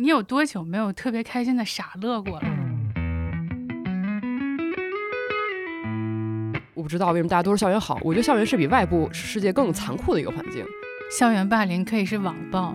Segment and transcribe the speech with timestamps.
[0.00, 2.48] 你有多久没有特别开心的傻乐过了？
[6.72, 10.64] 我不知道为什么大家都说校园好，我觉得校园是比外部世界更残酷的一个环境。
[11.10, 12.74] 校园霸凌可以是网暴，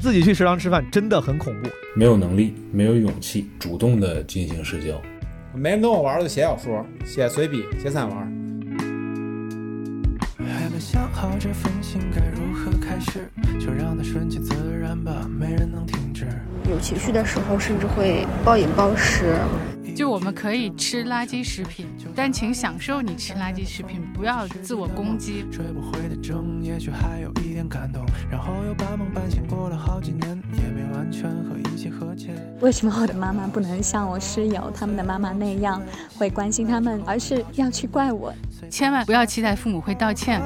[0.00, 1.68] 自己去食堂吃饭真的很恐怖。
[1.96, 5.02] 没有能力，没有勇气主动的进行社交。
[5.52, 8.16] 没人跟我玩儿，就写小说、写随笔、写散文。
[10.38, 12.49] 还没想好这封信该如
[13.00, 16.26] 始，就让它顺其自然吧，没人能停止。
[16.68, 19.36] 有情绪的时候，甚至会暴饮暴食。
[19.96, 25.44] 就我们可以吃垃圾食品，但请享受你吃垃圾食品，不要自我攻击。
[25.50, 32.28] 追不回的证，也许还有一点感动，然后又半梦半醒过了好几年，也没完全和一切和解。
[32.60, 35.82] 为什么我的妈妈不能像我室友他们的妈妈那样，
[36.16, 38.32] 会关心他们，而是要去怪我？
[38.68, 40.40] 千万不要期待父母会道歉。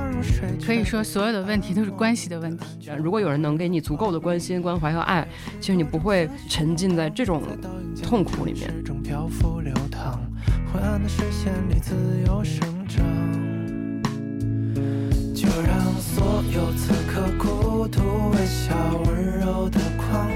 [0.65, 2.91] 可以说，所有的问题都是关系的问题。
[2.99, 5.27] 如果有人能给你足够的关心、关怀和爱，
[5.61, 7.43] 其实你不会沉浸在这种
[8.03, 8.71] 痛苦里面。
[8.71, 10.21] 始终漂浮流淌，
[10.73, 11.95] 昏暗的视线里自
[12.27, 13.05] 由生长。
[15.35, 18.01] 就让所有此刻孤独、
[18.31, 20.29] 微笑、温柔的光，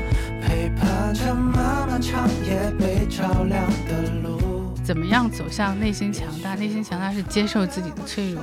[0.43, 4.48] 陪伴着漫漫长夜被照亮的路。
[4.89, 6.55] 怎么样走向内心强大？
[6.55, 8.43] 内心强大是接受自己的脆弱，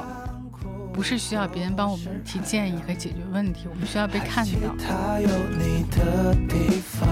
[0.93, 4.75] 不是需要别人帮我们提建议和解决问题，我们需要被看到。
[4.77, 7.09] 它有你的地方。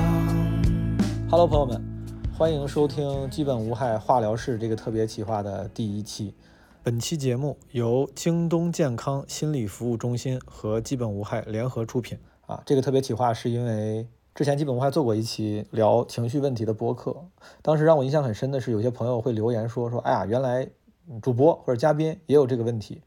[1.32, 1.82] Hello，朋友们，
[2.38, 6.36] 欢迎收听《基本无害化疗室》这个特别企划的第一期。
[6.84, 12.20] 本期节目由京东健康心理服务中心和基本无害联合出品。
[12.46, 17.16] 啊，这个特别企划是因为之前基本我还做过一期聊情绪问题的播客，
[17.62, 20.68] 当时让我印象很深的是，有些朋友会留言说说，哎呀，原来
[21.22, 23.02] 主播或者嘉宾也有这个问题，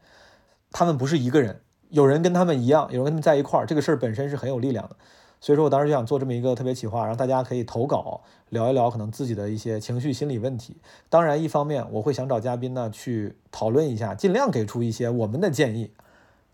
[0.71, 4.95] 他们不是一个人，有人跟他们一样，有人跟他们在一块儿，这个事儿本身是很有力量的。
[5.41, 10.77] 所以说我当时就想做这么一个特别企划，让大家可以投稿聊一聊可能自己的一些情绪心理问题。
[11.09, 15.91] 当然，一方面我会想找嘉宾呢去讨论一下，尽量给出一些我们的建议。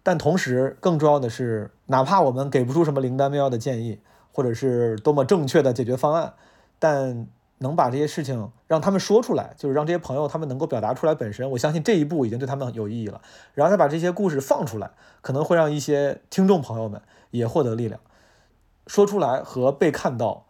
[0.02, 4.00] 但同时，更重要的是，哪怕我们给不出什么灵丹妙药的建议，
[4.34, 6.34] 或者是多么正确的解决方案，
[6.80, 7.28] 但
[7.60, 13.22] 能把这些事情让他们说出来，就是让这些朋友他们能够表达出来本身，我相信这一步已经对他们有意义了。
[13.54, 17.02] 然后再把这些故事放出来，可能会让一些听众朋友们
[17.32, 18.02] 也获得力量。
[18.88, 20.48] 说出来和被看到，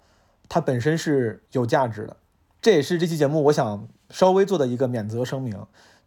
[0.49, 2.17] 它本身是有价值的。
[2.61, 5.53] 这也是这期节目我想稍微做的一个免责声明。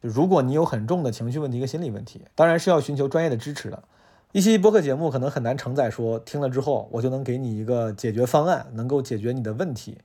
[0.02, 3.84] 就如果你有很重的情绪问题和心理问题，当然是要寻求专业的支持的。
[4.36, 9.96] 一期播客节目可能很难承载说听了之后我就能给你一个解决方案，能够解决你的问题。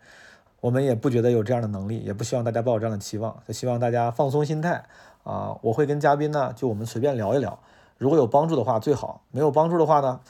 [0.62, 4.86] 我们也不觉得有这样的能力，也不希望大家抱有这样的期望，就希望大家放松心态
[5.26, 5.58] 啊。
[5.62, 7.60] 我会跟嘉宾呢，就我们随便聊一聊，
[7.98, 10.22] 如果有帮助的话最好，没有帮助的话呢，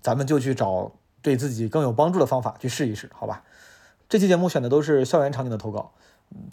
[0.00, 3.42] 咱们就去找对自己更有帮助的方法去试一试，好吧？
[4.08, 5.90] 这期节目选的都是校园场景的投稿，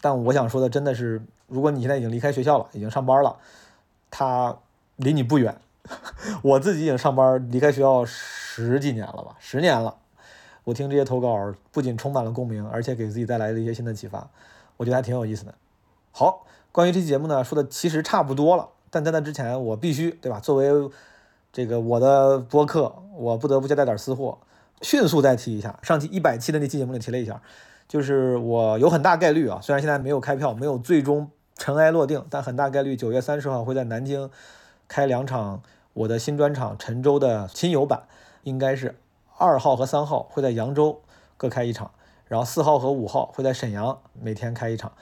[0.02, 3.38] 但我想说的真的是，如果你现在已经离开学校了，已经上班了，
[4.12, 4.58] 它
[4.98, 5.56] 离你不远。
[6.44, 9.96] 我自己已经上班离开学校十几年了吧，十年了。
[10.66, 14.30] 我听这些投稿，不仅充满了共鸣，而且给自己带来了一些新的启发，
[14.78, 15.54] 我觉得还挺有意思的。
[16.12, 20.40] 好，关于这期节目呢，说的其实差不多了，但在那之前，我必须对吧？
[20.40, 20.92] 作为
[21.52, 24.38] 这个我的播客，我不得不交代点私货，
[24.82, 25.80] 迅速再提一下。
[25.82, 27.42] 上期一百期的那期节目里提了一下，
[27.88, 34.30] 就是我有很大概率啊，虽然现在没有开票，没有最终尘埃落定，但很大概率九月三十号会在南京
[34.88, 35.64] 开两场
[36.00, 38.04] 我的新专场《陈州》的亲友版，
[38.44, 38.96] 应该是
[39.38, 41.02] 二号和三号会在扬州
[41.36, 41.92] 各开一场，
[42.26, 44.94] 然后四号和五号会在沈阳每天开一场，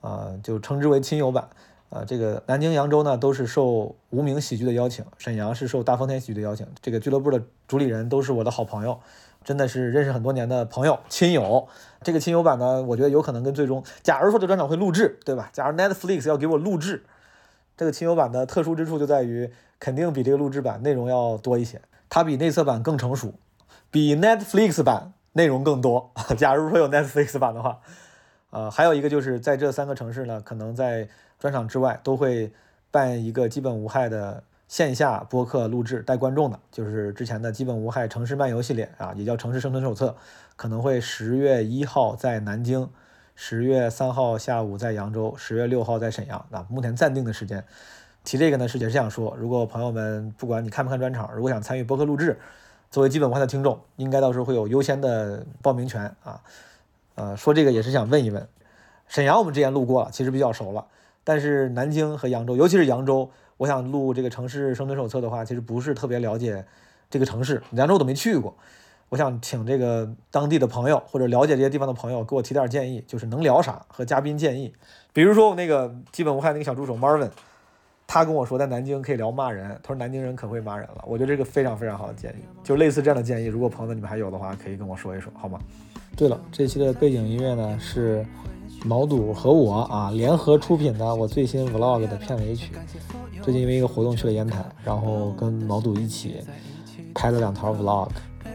[0.00, 1.50] 呃，就称之为亲友版。
[1.90, 6.66] 呃，这个南京、扬州呢都是受无名喜剧的邀请，沈阳是受大风天喜剧的邀请。
[6.80, 9.00] 这个俱乐部的主理人都是我的好朋友，
[9.44, 11.68] 真的是认识很多年的朋友、亲友。
[12.02, 15.50] 这个亲友版呢，我觉得有可能跟最终，假如说这专场会录制，对吧？
[15.52, 17.04] 假如 Netflix 要给我录制，
[17.78, 23.34] 这个亲友版的特殊之处就在于，肯定比这个录制版内容要多一些，它比内测版更成熟，
[23.88, 26.10] 比 Netflix 版内容更多。
[26.36, 27.78] 假如说有 Netflix 版的话，
[28.50, 31.08] 呃，还有一个就是在这三个城市呢，可能在
[31.38, 32.52] 专场之外都会
[32.90, 40.16] 办一个基本无害的线下播客录制带观众的，就是之前的基本无害城市漫游系列啊，也叫城市生存手册，
[40.56, 42.90] 可能会十月一号在南京，
[43.40, 47.64] 十月三号下午在扬州，十月六号在沈阳啊，目前暂定的时间。
[48.24, 52.36] 提这个呢是也是想说，如果朋友们不管你看不看专场，如果想参与播客录制，
[52.90, 56.42] 作为基本无害的听众，应该到时候会有优先的报名权啊。
[57.14, 58.44] 呃，说这个也是想问一问，
[59.06, 60.84] 沈阳我们之前录过了，其实比较熟了。
[61.22, 66.64] 但是南京和扬州，尤其是扬州，我想录这个城市生存手册的话，其实不是特别了解
[67.08, 68.56] 这个城市，扬州我都没去过。
[69.10, 74.72] 我想请这个当地的朋友或者了解这些地方的朋友给我提点建议，就是能聊啥和嘉宾建议。
[75.12, 77.30] 比如说我那个基本无害那个小助手 Marvin，
[78.06, 81.04] 他跟我说在南京可以聊骂人，他说南京人可会骂人了。
[81.06, 85.58] 我觉得这个非常非常好的建议，就类似这样的建议，如果朋友你们还有的话，可以跟我说一说，好吗？
[86.16, 88.26] 对了，这期的背景音乐呢是
[88.84, 92.72] 毛肚和我啊联合出品的我最新 Vlog 的片尾曲。
[93.42, 96.42] 最近因为一个活动去了烟台，然后跟毛肚一起
[97.14, 98.10] 拍了两条 Vlog。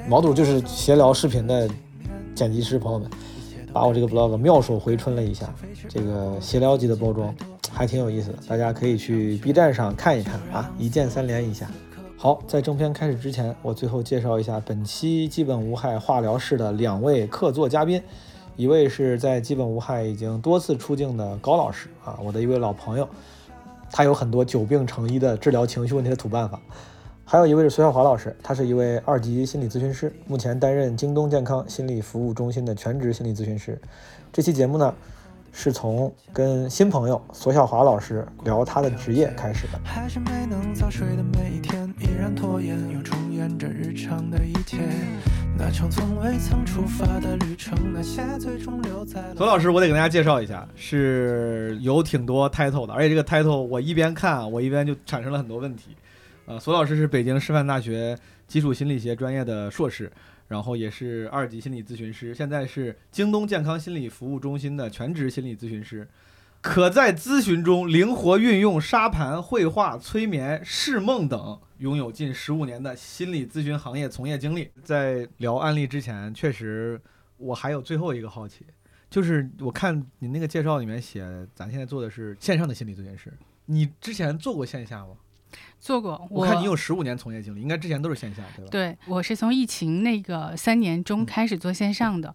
[0.08, 1.70] 毛肚就是闲聊视频的
[2.36, 3.10] 剪辑师，朋友们，
[3.72, 5.54] 把我这个 Vlog 妙手回春了一下，
[5.88, 7.34] 这个闲聊级的包装
[7.72, 11.72] 还挺有意思的，大家可以去 B 站上看一看啊，一键三连一下。
[12.18, 18.02] 好，在正片开始之前，我最后介绍一下本期基本无害化疗室的两位客座嘉宾，
[18.58, 23.08] 一位是在基本无害已经多次出镜的高老师啊，我的一位老朋友，
[23.90, 26.60] 他有很多久病成医的治疗情绪问题的土办法。
[27.26, 33.80] 还有一位是孙晓华老师，他是一位二级心理咨询师，目前担任京东健康心理服务中心的全职心理咨询师。
[34.32, 34.94] 这期节目呢，
[35.52, 39.80] 是从跟新朋友索小华老师聊他的职业开始的。
[39.84, 44.78] 还是没能早睡的每一天，依然拖延，又重演着日常的一切。
[45.58, 55.96] 那场从未曾出发的旅程，那些最终留在了索老师，我得给大家介绍一下，是有挺多 title 的，而且这个 title 我一边看，我一边就产生了很多问题。
[56.46, 58.18] 呃，索老师是北京师范大学
[58.48, 60.12] 基础心理学专业的硕士，
[60.50, 66.06] 然后也是二级心理咨询师，现在是京东健康心理服务中心的全职心理咨询师，
[66.60, 74.70] 可在咨询中灵活运用沙盘、绘画、催眠、释梦等，拥有近十五年的心理咨询行业从业经历。
[74.84, 77.00] 在聊案例之前，确实
[77.38, 78.66] 我还有最后一个好奇，
[79.10, 81.26] 就是我看你那个介绍里面写，
[81.56, 83.32] 咱现在做的是线上的心理咨询师，
[83.66, 85.16] 你之前做过线下吗？
[85.84, 88.70] 做过，我看你有十五年从业经历，应该之前都是线下，对吧？
[88.72, 92.34] 对，我是从疫情那个三年中开始做线上的，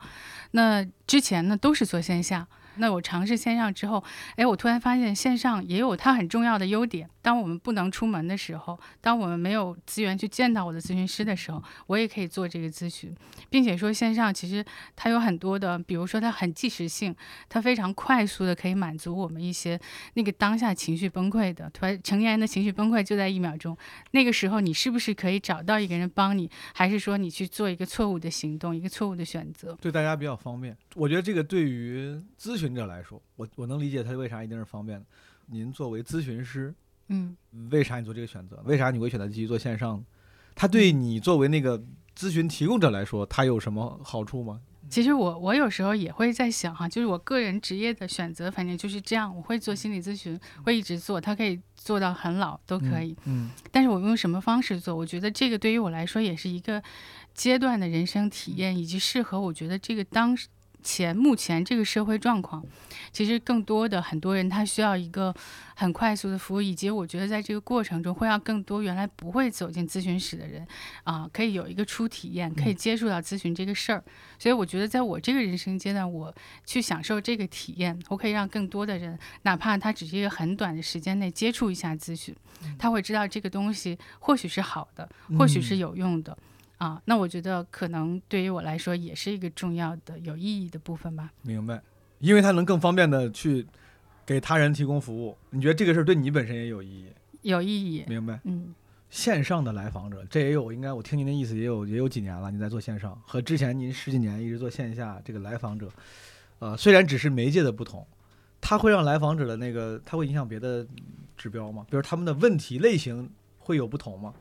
[0.51, 2.47] 那之前呢都是做线下。
[2.79, 4.03] 那我尝试线上之后，
[4.37, 7.09] 哎，我突然发现线上也有它很重要的优点。
[7.21, 13.15] 当我们不能出门的时候，当我们没有资源去见到我的咨询师的时候，我也可以做这个咨询，
[13.51, 14.65] 并且说线上其实
[14.97, 17.15] 它有很多的，比如说它很即时性，
[17.49, 19.79] 它非常快速的可以满足我们一些
[20.15, 23.77] 那个当下情绪崩溃的，突然成年人的情绪崩溃就在一秒钟。
[24.13, 29.77] 那个时候你是不是可以找到一个人帮你，还是说你去做一个错误的行动，一个错误的选择？
[29.83, 30.75] 对大家比较方便。
[30.95, 35.07] 我觉得这个对于咨询者来说，我我能理解他为啥一定是方便的。
[35.47, 36.75] 您作为咨询师，
[37.09, 37.37] 嗯，
[37.71, 38.63] 为啥你做这个选择？
[38.65, 40.05] 为啥你会选择继续做线上？
[40.55, 41.83] 他对你作为那个
[42.17, 44.61] 咨询提供者来说，他有什么好处吗？
[44.91, 49.35] 其实我我有时候也会在想哈，就是我个人职业的选择，反正就是这样。
[49.37, 53.15] 我会做心理咨询，会一直做，它可以做到很老都可以。
[53.27, 54.95] 嗯，但是我用什么方式做？
[54.97, 56.83] 我觉得这个对于我来说也是一个
[57.35, 60.35] 阶段的人生体验，以及适合我觉得这个当
[60.83, 62.65] 前目前这个社会状况。
[63.13, 65.35] 其实更多的很多人他需要一个
[65.75, 70.67] 很快速的服务，以及我觉得在这个过程中会让更多原来不会走进咨询室的人
[71.05, 74.05] 啊，可以有一个初体验，可以接触到咨询这个事儿。
[74.39, 76.35] 所以我觉得在我这个人生阶段，我
[76.65, 82.35] 去享受这个体验，我可以让更多的人，哪怕他只是一个很短的时间内接触一下咨询，
[82.79, 85.09] 他会知道这个东西或许是好的，
[85.39, 86.37] 或许是有用的。
[86.79, 91.33] 啊，那我觉得可能对于我来说也是一个重要的、有意义的部分吧。
[91.43, 91.83] 明白，
[92.21, 93.67] 因为它能更方便的去
[94.25, 95.37] 给他人提供服务。
[95.51, 97.07] 你觉得这个事儿对你本身也有意义？
[97.43, 98.05] 有意义。
[98.09, 98.41] 明白。
[98.45, 98.75] 嗯，
[99.11, 105.91] 线上的来访者，这也有应该我听您的意思也有也有几年了，你在做线上，和之前您十几年一直做线下这个来访者，
[106.61, 108.07] 呃，虽然只是媒介的不同，
[108.61, 110.87] 它会让来访者的那个，它会影响别的
[111.37, 111.87] 指标吗？
[111.91, 114.35] 比如他们的问题类型会有不同吗？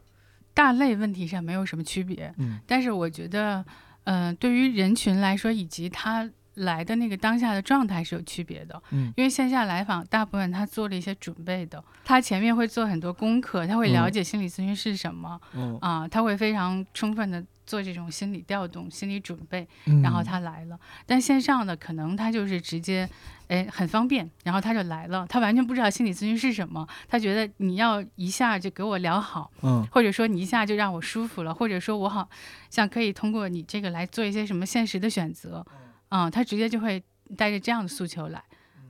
[0.58, 3.64] 大类问题上没有什么区别，嗯，但是我觉得，
[4.06, 8.82] 嗯、对于人群来说，以及他来的那个当下的状态是有区别的。
[8.92, 9.12] 嗯。
[9.18, 14.12] 因为线下来访，大部分他做了一些准备的，他前面会做很多功课，他会了嗯。
[14.12, 20.02] 解心理咨询是什么、嗯，啊，他会非常充分的做这种心理调动、心理准备，嗯。
[20.02, 20.80] 然后他来了。
[21.06, 23.10] 但线上的可能他就是直接，
[23.48, 29.86] 哎，很方便，然后他就来了，他完全不知道心理咨询是什么，他觉得你要一下就给我聊好，嗯。
[29.92, 32.28] 或者说你一下就让我舒服了，或者说我好
[32.70, 35.66] 像可以通过你这个来做一些什么现实的选择，
[36.10, 37.04] 啊、他直接就会
[37.36, 38.44] 带着这样的诉求来，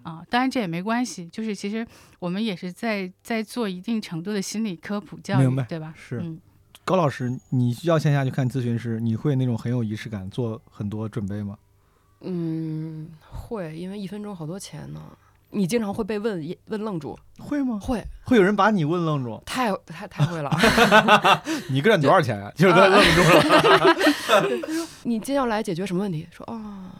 [0.03, 1.86] 啊、当然这也没关系，就是其实
[2.19, 5.93] 我们也是在在做一定程度的心理科普教明白，育对吧？
[5.95, 6.39] 是嗯，
[6.86, 11.57] 高老师，你需要线下去看咨询师，你会那种很有仪式感，做很多准备吗？
[12.21, 15.01] 嗯，会，因为一分钟好多钱呢。
[15.50, 17.79] 你经常会被问一问愣住，会吗？
[17.81, 19.41] 会，会有人把你问愣住？
[19.45, 20.51] 太太太会了。
[21.69, 22.51] 你一个人多少钱啊？
[22.53, 23.41] 就是他愣住了。
[24.27, 26.27] 他 说你接下来解决什么问题？
[26.29, 26.91] 说啊。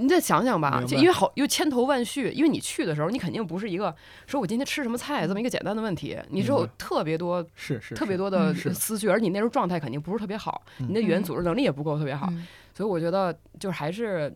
[0.00, 3.94] 你再想想吧，就因为好又千头万绪，因为你去的时候，你肯定不是一个
[4.26, 12.32] 说我今天吃什么菜这么一个简单的问题，你是有特别多是是特别多的思绪，而你那时候状态肯定不是特别好，你的语言组织能力也不够特别好，
[12.74, 14.34] 所以我觉得就是还是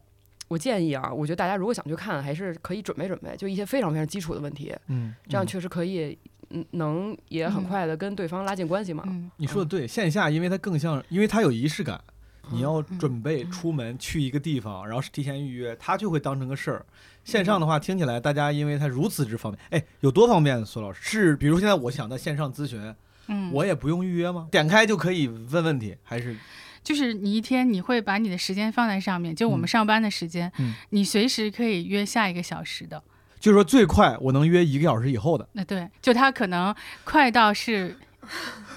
[0.49, 6.17] 我建议啊，我觉得大家如果想去看，还是可以准备准备，就一些非常非常基础的问题，嗯，这样确实可以，
[6.51, 9.05] 嗯，能也很快的跟对方拉近关系嘛。
[9.39, 12.01] 你说的对，线下因为它更像，因为它有仪式感。
[12.51, 16.87] 你要准备出门去一个地方，然后是提前预约，他就会当成个事儿。
[17.25, 20.65] 线上的话，听起来大家因为它如此之方便，哎，有多方便？
[20.65, 22.95] 苏老师是，比如现在我想在线上咨询，
[23.27, 24.47] 嗯，我也不用预约吗？
[24.51, 26.37] 点开就可以问问题，还是？
[26.85, 33.03] 就是你一天你会把你的时间放在上面，就我们上班的时间，嗯，你随时可以约下一个小时的。
[33.41, 35.49] 就是说最快我能约一个小时以后的。
[35.53, 36.73] 那对，就他可能
[37.03, 37.97] 快到是。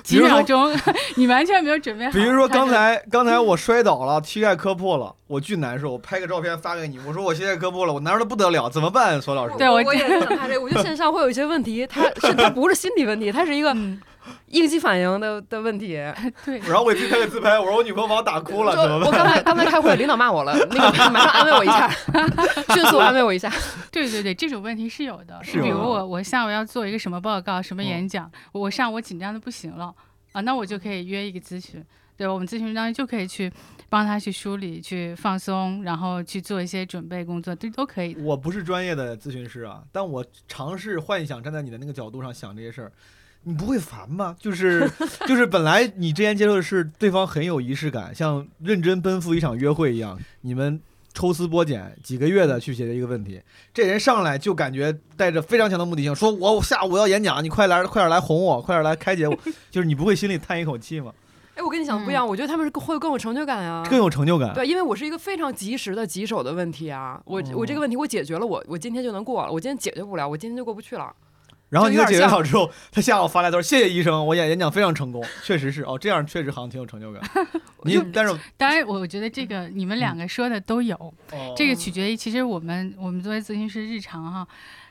[0.04, 0.72] 几秒钟，
[1.16, 2.12] 你完全没有准备好。
[2.12, 5.92] 比如说刚才刚才我摔倒了，膝盖磕破了，我巨难受。
[5.92, 9.22] 我拍个照片发给你，我说我膝盖磕破了，我难受的不得了，怎么办？
[9.22, 13.76] 索老师，对我我也是很怕这，我觉得线上会有一些问题，他是他不是心理问题，他是一个。
[14.48, 15.98] 应激反应的的问题，
[16.46, 16.60] 对。
[16.60, 19.08] 然后我自己拍个自拍，我说我女朋友把我打哭了，怎么办？
[19.08, 21.90] 我刚才刚才开会，领导骂我了， 那个马上安慰我一下，
[22.74, 23.52] 迅速安慰我一下。
[23.92, 25.44] 对对对，这种问题是有的。
[25.44, 29.94] 是比如我我下午要做一个什么报告、什么演讲，我上午紧张的不行了
[30.32, 31.84] 啊，那我就可以约一个咨询，
[32.18, 32.34] 对吧？
[32.34, 33.52] 我们咨询当中就可以去
[33.90, 38.16] 帮他去梳理、去放松，然后去做一些准备工作，这都可以。
[38.20, 42.92] 我不是专业的咨询师啊，但我尝试幻想站在你的那个角度上想这些事儿。
[43.44, 44.36] 你不会烦吗？
[44.40, 44.90] 就 是
[45.28, 50.80] 就是，本来你之前接受的是对方很有仪式感，像认真奔赴一场约会一样，你们
[51.14, 53.42] 抽丝剥茧几个月的去解决一个问题。
[53.74, 59.38] 这人上来就感觉带着非常强的目的性，说我下午要演讲，你快来快点来哄我，快点来开解我。
[59.72, 61.12] 就是你不会心里叹一口气吗？
[61.56, 64.54] 哎，我跟你想的不一样，我觉得他们是会更有成就感啊，更有成就感。
[64.54, 71.14] 对，因为我是一个非常及时的棘手的问题啊，我我这个问题我解决了，我我今天就能过了，我今天解决不了，我今天就过不去了。
[71.70, 77.22] 然后你解决好之后，他下午发来他说：“谢谢医生，我演演讲非常成功，确实是哦，这样确实好像挺有成就感。
[77.84, 81.14] ”你但是当然，我觉得这个你们两个说的都有，
[81.56, 84.48] 这个取决于其实我们我们作为咨询师日常哈。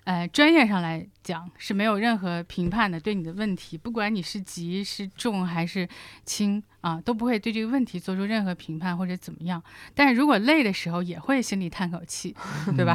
[0.09, 5.87] 呃，专业上来讲是没有任何评判的，对你的问题，不管你是急是重还是
[6.25, 9.63] 轻啊，都不会对这个问题做出任何评判或者怎么样。
[9.95, 12.35] 但是如果累的时候，也会心里叹口气，
[12.75, 12.95] 对吧？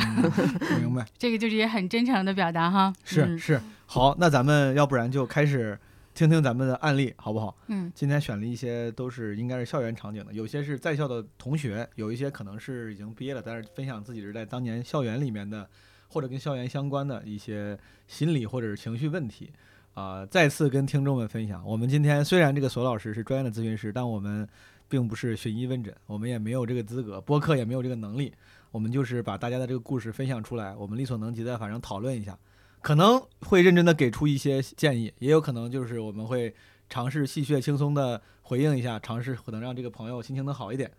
[0.82, 1.06] 明白。
[1.16, 2.92] 这个就是也很真诚的表达哈。
[3.04, 5.78] 是是，好，那咱们要不然就开始
[6.16, 7.56] 听听咱们的案例，好不好？
[7.68, 7.92] 嗯。
[7.94, 15.70] 今天选了一些都是应该是校园场景的，有些是在校的同学，有一些可能是已经毕业了，但是分享自己是在当年校园里面的。
[16.14, 17.76] 或者跟校园相关的一些
[18.08, 19.52] 心理或者是情绪问题，
[19.96, 21.66] 啊，再次跟听众们分享。
[21.66, 24.48] 我们今天虽然这个索老师是专业的咨询师，但我们
[24.88, 28.32] 并不是寻医问诊，我们也没有这个资格，播客也没有这个能力。
[28.70, 32.38] 我们就是把大家的这个故事分享出来，我们力所能及的反正讨论一下，
[32.82, 36.54] 可能会认真的给出一些建议，也有可能就是我们会
[36.90, 40.92] 尝试戏谑轻松的回应一下，尝试可能让这个朋友心情能好一点。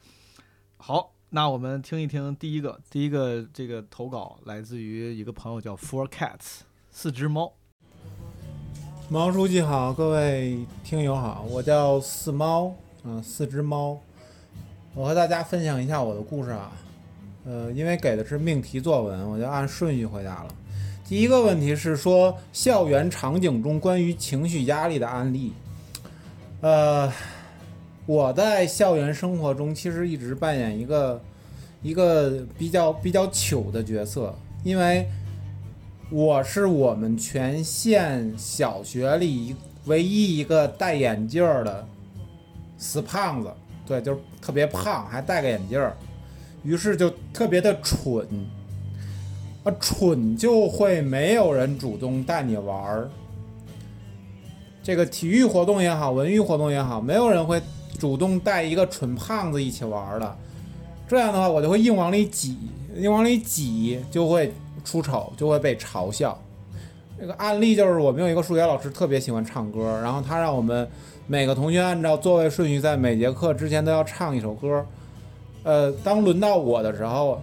[0.76, 1.13] 好。
[1.34, 6.60] 那我们听一听第一个，第一个这个投稿来自于一个朋友叫 Four Cats，
[6.92, 7.52] 四只猫。
[9.08, 12.72] 毛书记好，各位听友好，我叫四猫，
[13.02, 14.00] 嗯，四只猫。
[14.94, 16.70] 我和大家分享一下我的故事啊，
[17.44, 20.54] 呃，因为给的是命题作文，我就按顺序回答了。
[21.04, 25.52] 第一个问题是说校园场景中关于情绪压力的案例，
[26.60, 27.12] 呃。
[28.06, 31.22] 我在校园生活中其实一直扮演一个
[31.82, 35.08] 一个比较比较糗的角色，因为
[36.10, 39.56] 我是我们全县小学里
[39.86, 41.86] 唯一一个戴眼镜的
[42.76, 43.50] 死胖子，
[43.86, 45.96] 对，就是特别胖，还戴个眼镜儿，
[46.62, 48.26] 于是就特别的蠢，
[49.62, 53.08] 啊，蠢就会没有人主动带你玩儿，
[54.82, 57.62] 这个体育活动也好，文娱活动也好，没有人会。
[58.04, 60.36] 主动带一个蠢胖子一起玩的，
[61.08, 62.58] 这样的话我就会硬往里挤，
[62.96, 64.52] 硬往里挤就会
[64.84, 66.38] 出丑，就会被嘲笑。
[67.18, 70.86] 这个案例就是我们有一个数学老师特别喜欢唱歌，然后他让我们
[71.26, 74.84] 每个同学按照座位顺序在每节课之前都要唱一首歌。
[75.62, 77.40] 呃，当轮到我的时候，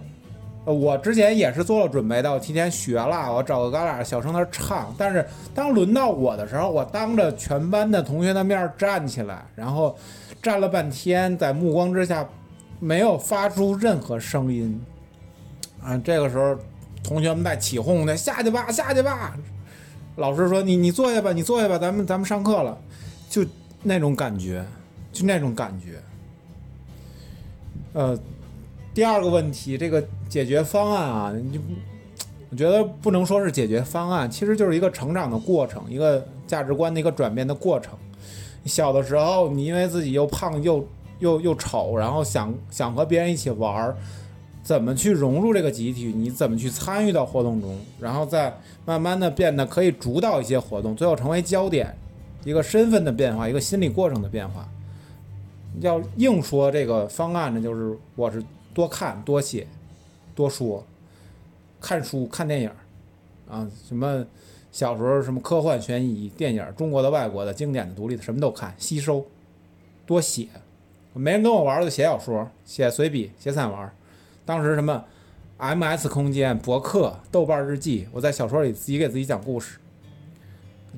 [0.64, 4.94] 我之前也是做了准备的，我提前学了，我找个旮旯小声的唱。
[4.96, 9.96] 但是当轮到我的时候，我当着全班的同学的面站起来，然后。
[10.42, 12.28] 站了半天，在目光之下，
[12.80, 14.84] 没有发出任何声音。
[15.80, 16.56] 啊，这个时候，
[17.02, 19.36] 同学们在起哄呢，下去吧，下去吧。
[20.16, 22.76] 老师说：“你你坐下吧，你坐下吧，咱们咱们上课了。”
[23.30, 23.44] 就
[23.82, 24.64] 那种感觉，
[25.12, 26.02] 就那种感觉。
[27.94, 28.18] 呃，
[28.92, 31.60] 第二个问题，这个解决方案啊，你
[32.50, 37.96] 我觉得不能说是解决方案，其实就是一个成长的过程，一个价值观的一个转变的过程。
[38.64, 40.86] 小的时候，你因为自己又胖又
[41.18, 43.96] 又又丑，然后想想和别人一起玩儿，
[44.62, 46.06] 怎么去融入这个集体？
[46.06, 47.76] 你怎么去参与到活动中？
[48.00, 51.94] 然后再慢慢的变得可以主导一些活动，最后成为焦点，
[52.44, 54.68] 一个身份的变化，一个心理过程的变化。
[55.80, 58.42] 要硬说这个方案呢，就是我是
[58.74, 59.66] 多看多写
[60.34, 60.84] 多说，
[61.80, 62.70] 看书看电影
[63.48, 64.24] 啊，什么
[64.72, 69.24] 小时候什么科幻悬疑电影，中国的、外国的、经典的、独立的，什么都看，吸收，
[70.06, 70.48] 多写。
[71.12, 73.90] 没人跟我玩儿就写小说、写随笔、写散文。
[74.46, 75.04] 当时什么
[75.58, 79.78] MS 空间、博客、豆瓣日记，我在小说里自己给自己讲故事。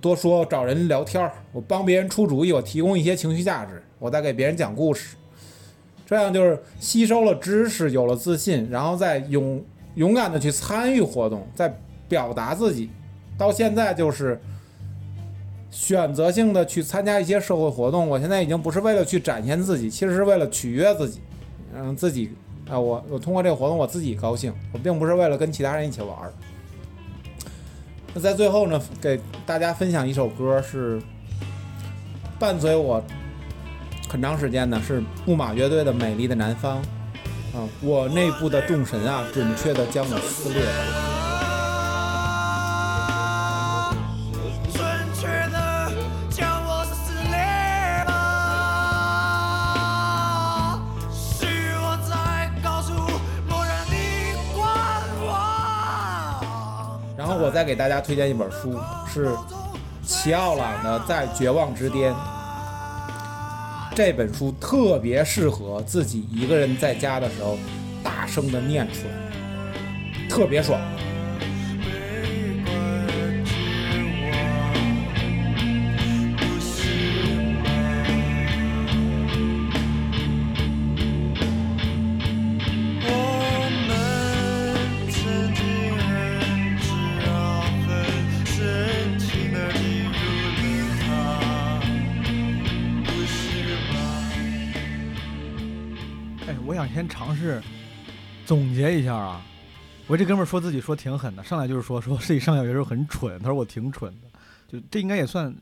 [0.00, 5.16] 多说找人聊天儿，我帮别人出主意，我提供一些情绪价值，我再给别人讲故事，
[6.06, 9.60] 这样就是吸收了知识，有了自信，然后再勇
[9.96, 11.76] 勇敢的去参与活动，再
[12.08, 12.88] 表达自己。
[13.36, 14.40] 到现在就是
[15.70, 21.20] 选择性的去参加一些社会活动，我现在已经不是为了去展现自己，其实是为了取悦自己，
[21.74, 22.32] 让自己
[22.68, 26.32] 啊，我我通过这个活动我自己高兴，我并不是为了跟其他人一起玩儿。
[28.14, 31.02] 那在最后呢，给大家分享一首歌，是
[32.38, 33.02] 伴随我
[34.08, 36.80] 很长时间的，是木马乐队的《美丽的南方》
[37.58, 41.23] 啊，我内部的众神啊，准确的将我撕裂了。
[57.64, 59.34] 给大家推荐一本书，是
[60.04, 62.12] 齐奥朗的《在绝望之巅》。
[63.94, 67.56] 这本书特别适合自己一个人在家的时候
[68.02, 70.80] 大声的念出来，特别爽。
[98.46, 99.40] 总结一下啊。
[100.06, 104.28] 我这哥们儿说自己说挺狠的，上来就是说 说自己上小学时候很蠢，他说我挺蠢的，
[104.68, 105.54] 就这应该也算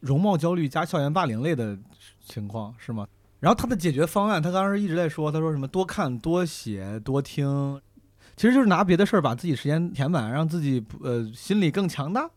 [0.00, 1.76] 容貌焦虑加校园霸凌类的
[2.24, 3.08] 情况是吗？
[3.40, 7.80] 然后他的解决方案，他当时一直在说，他说什么多看多写多听，
[8.36, 12.28] 其实就是拿别的事儿把自己时间填满，让自己呃心理更强大。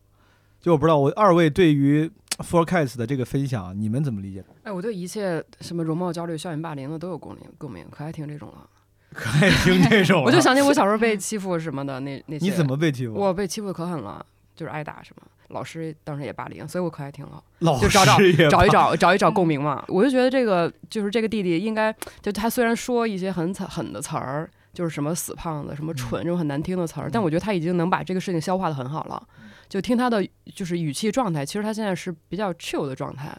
[0.61, 4.45] 就我不知道我二位对于 Forecast 的这个分享，你们怎么理解？
[4.63, 8.69] 哎，我对一切什么容貌焦虑、校园霸凌的都有共鸣，共鸣，可爱听这种了。
[9.13, 12.45] 可爱听这种啊，我就想起我小时候被欺负什么的那那些。
[12.45, 13.13] 你怎么被欺负？
[13.13, 17.43] 我被欺负的可狠了，就是挨打什么，老师当时也霸凌，所以我可爱听了。
[17.59, 18.17] 老就找找
[18.49, 19.83] 找一找找一找共鸣嘛。
[19.87, 29.21] 我就觉得这个就是这个弟弟应该就他虽然说一些很惨狠的词儿，就是什么死胖子、什么蠢这种很难听的词儿，但我觉得他已经能把这个事情消化的很好了。
[29.67, 33.37] 就听他的就是语气状态，其实他现在是比较 chill 的状态。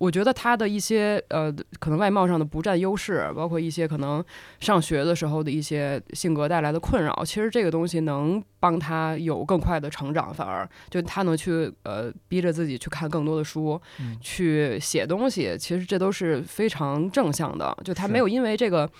[0.00, 4.24] 我觉得他的一些呃，可能外貌上的不占优势，包括一些可能
[4.58, 17.76] 上学的时候的一些性格带来的困扰，其实这个东西能帮他有更快的成长，反而就他能去呃逼着自己去看更多的书，嗯去写东西，其实这都是非常正向的。
[17.84, 18.90] 就他没有因为这个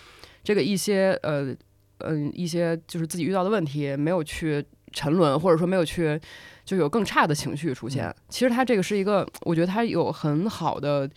[0.44, 1.56] 这个一些呃
[2.02, 6.20] 嗯、一些就是自己遇到的问题，没有去沉沦，或者说没有去
[6.70, 8.14] 就有更差的情绪出现。
[8.28, 11.10] 其实他这个是一个，我觉得他有很好的。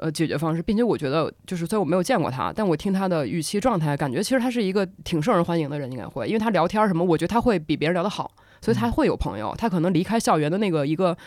[0.00, 8.30] 呃，解决方式，并且我觉得，就是虽然我没有见过他，但我听他的语气状态，感觉其实他是一个挺受人欢迎的人，应该会，因为他聊天什么，我觉得他会比别人聊得好，
[8.60, 11.18] 所以他会有朋友，他可能离开校园的那个一个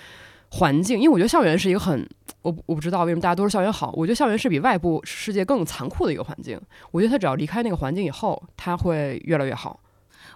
[0.51, 2.07] 环境，因为我觉得校园是一个很，
[2.43, 6.57] 我我不知道为什么大家都说校园好，我觉得校园是比外部世界更残酷的一个环境，
[6.91, 9.77] 我觉得他只要离开那个环境以后，他会越来越好。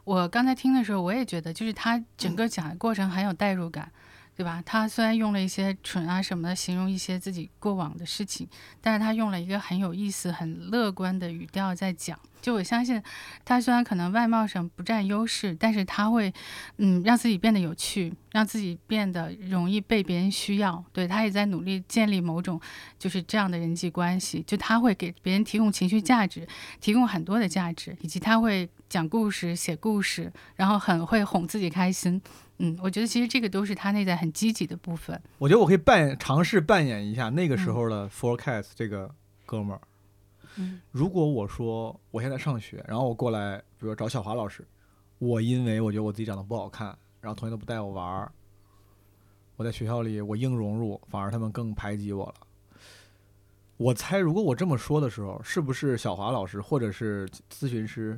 [0.05, 3.91] 我刚才听的时候，我也觉得，就是他整个讲的过程很有代入感，
[4.35, 4.61] 对吧？
[4.65, 8.47] 他虽然用了一些蠢啊什么的形容一些自己过往的事情，
[8.79, 12.17] 但是他用了一个很有意思、很乐观的语调在讲。
[12.39, 13.01] 就我相信，
[13.43, 16.31] 他虽然可能外貌上不占优势，但是他会，
[16.77, 20.85] 嗯，让自己变得有趣，让自己变得容易被别人需要。
[20.93, 22.61] 对他也在努力建立某种
[22.99, 24.43] 就是这样的人际关系。
[24.45, 26.47] 就他会给别人提供情绪价值，
[26.79, 32.21] 提供很多的价值，以及他会讲故事、写故事，然后很会哄自己开心。
[32.59, 35.21] 嗯，我觉得其实这个都是他内在很积极的部分。
[35.37, 39.13] 我觉得我可以扮尝试扮演一下那个时候的 Forecast 这个
[39.45, 39.81] 哥们儿。
[40.57, 44.65] 嗯如果我说我现在上学，然后我过来，比如找小华老师，
[45.19, 48.31] 我因为我觉得我自己长得不好看，然后同学都不带我玩儿，
[49.57, 52.35] 我在学校里我硬融入，反而他们更排挤我了。
[53.75, 58.17] 我猜，如果我这么说的时候，是不是小华老师或者是咨询师，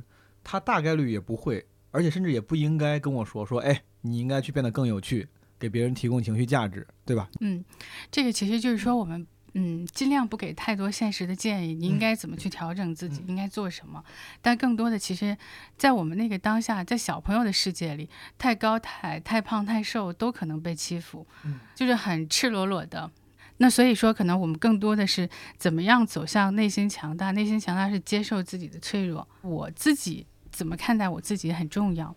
[0.50, 7.28] 他大概率也不会，而且甚至也不应该跟我说说，哎，你应该去变得更有趣，给别人提供情绪价值，对吧？
[7.40, 7.62] 嗯，
[8.10, 9.26] 这个其实就是说我们。
[9.54, 14.04] 嗯，尽量不给太多现实的建议，你应该怎么去调整自己，应该做什么。
[14.42, 15.36] 但更多的，其实，
[15.76, 21.26] 在我们那个当下，在小朋友的世界里，太高、太太胖、太瘦都可能被欺负，
[21.74, 23.10] 就是很赤裸裸的。
[23.56, 27.32] 那所以说，可能我们更多的是怎么样走向内心强大。
[27.32, 30.26] 内心强大是接受自己的脆弱，我自己
[30.58, 32.16] 怎么看待我自己很重要，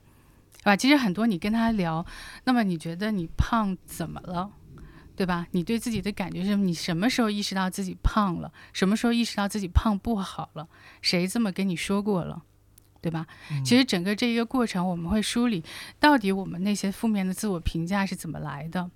[0.57, 0.75] 对吧？
[0.75, 2.03] 其实很多你跟他聊，
[2.45, 4.49] 那么你觉得你胖怎么了？
[5.15, 5.45] 对吧？
[5.51, 8.51] 你对自己的感觉是你什么时候意识到自己胖了？
[8.73, 10.67] 什么时候意识到自己胖不好了？
[11.03, 12.41] 谁这么跟你说过了？
[12.99, 13.27] 对吧？
[13.63, 15.63] 其实整个这一个过程，我们会梳理
[15.99, 18.89] 到底我们那些负面的自我评价是怎么来的。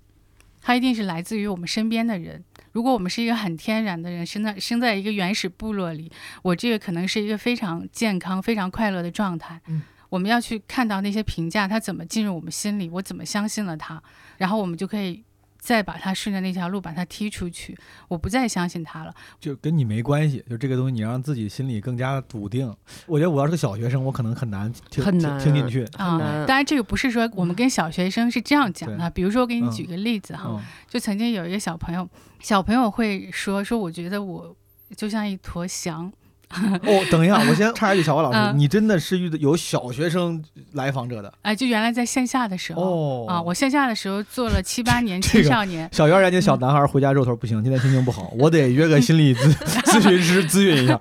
[0.60, 2.42] 它一定是来自于我们身边的人。
[2.76, 6.12] 如果我们是一个很天然的人，生在生在一个原始部落里，
[6.42, 9.58] 我这个可能是一个非常健康、非常快乐的状态。
[9.68, 14.02] 嗯，我们要去看到那些评价，它怎么进入我们心里，我怎么相信了它，
[14.36, 15.24] 然后我们就可以。
[15.58, 17.76] 再把他顺着那条路把他踢出去，
[18.08, 20.44] 我不再相信他了，就跟你没关系。
[20.48, 22.72] 就这个东西，你让自己心里更加笃定。
[23.06, 26.18] 我觉得我要是个小学生，我可能很难听很难听进去啊。
[26.46, 29.10] 当然，这个不是说我们跟小学生是这样讲的。
[29.10, 32.08] 比如说，我给你举个例子哈，嗯、就曾经有一个小朋友，
[32.40, 34.54] 小朋友会说说，我觉得我
[34.96, 36.12] 就像一坨翔。
[36.48, 41.28] 哦，等一下，我先插一句，小花老师，嗯、你真的是遇到有小学生来访者的？
[41.42, 45.88] 哎、呃，就原来在线下的时候，哦、啊，我线下的时候做了七八年青少年。
[45.92, 49.52] 小幼儿园的小男孩回家肉头不行，今天心情不好，我得约个心理咨
[49.84, 50.98] 咨询师咨询一下。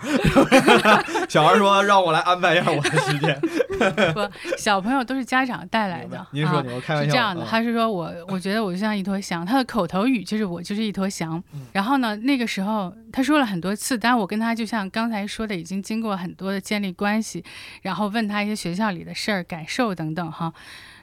[1.30, 3.40] 小孩说让我来安排一下我的时间。
[4.14, 6.26] 不，小朋友都是家长带来的。
[6.32, 7.10] 您说，你我开玩笑。
[7.10, 11.42] 是这样的，嗯、他是说我，我觉得我就像一坨翔，他的口头语就是我就是一坨翔。
[11.54, 17.44] 嗯、然后呢，那个时候他说了很多次，但是我跟他就像刚才说的，已经经过很多的建立关系，
[17.82, 20.54] 然后问他一些学校里的事儿、感受等等哈。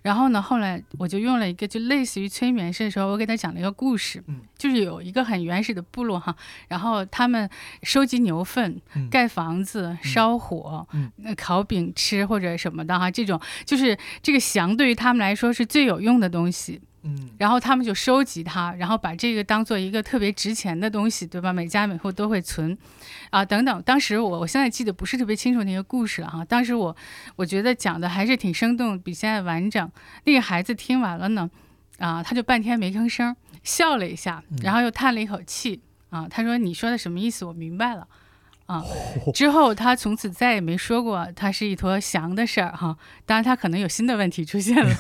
[0.03, 6.35] 然后呢，后来我就用了一个就类似于催眠式的时候，我给他讲了一个故事，嗯、就是有一个很原始的部落哈，
[6.69, 7.49] 然后他们
[7.83, 16.81] 收集牛粪、嗯、盖房子、烧火、嗯、烤饼吃或者什么的哈，这种就是这个翔对于他们来说是最有用的东西。
[17.05, 21.53] 嗯，然后他们就收集它，然后把这个当做一个特别值钱的东西，对吧？
[21.53, 22.79] 每家每户都会存，
[23.33, 23.83] 啊，等等。
[23.83, 26.45] 当时我我现在记得不是特别清楚那个故事了哈。
[26.45, 26.95] 当时我
[27.35, 29.91] 我觉得讲的还是挺生动，比现在完整。
[30.25, 31.51] 那个孩子听完了呢，
[31.99, 37.47] 啊，他就半天没吭声，笑了一下，然后又叹了一口气，啊，他说：“你说的什么意思？
[37.47, 38.07] 我明白了。”
[38.67, 38.83] 啊，
[39.35, 42.97] 之后他从此再也没说过他是一坨翔的事儿哈。
[43.27, 44.91] 当然，他可能有新的问题出现了。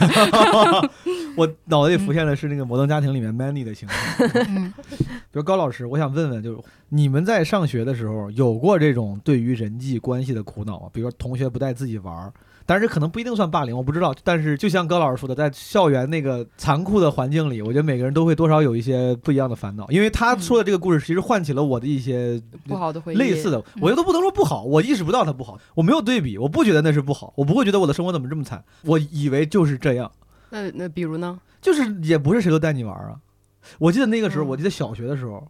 [1.37, 3.97] 我脑子里浮现的是那个《摩登家庭》里面 Manny 的形象。
[4.49, 10.89] 嗯， 比如高老师，我想问问，就是你们在上学的时候有过这种对于人际关系的苦恼吗？
[10.93, 12.33] 比如说同学不带自己玩儿，
[12.73, 14.15] 但是可能不一定算霸凌，我不知道。
[14.25, 19.87] 但是就像高老师说的，在校园那个残酷的环境里，我觉得每个人都会多少有一些不一样的烦恼。
[19.91, 30.11] 因为他说的这个故事，其实唤起了我的一些不好的回忆，类似的，我觉得都不能说不好，我意识不到它不好，我没有对比，我不觉得那是不好，我不会觉得我的生活怎么这么惨，我以为就是这样。
[30.49, 31.39] 那那比如呢？
[31.61, 33.17] 就是也不是谁都带你玩啊。
[33.79, 35.47] 我记得那个时候，嗯我记得小学的时候，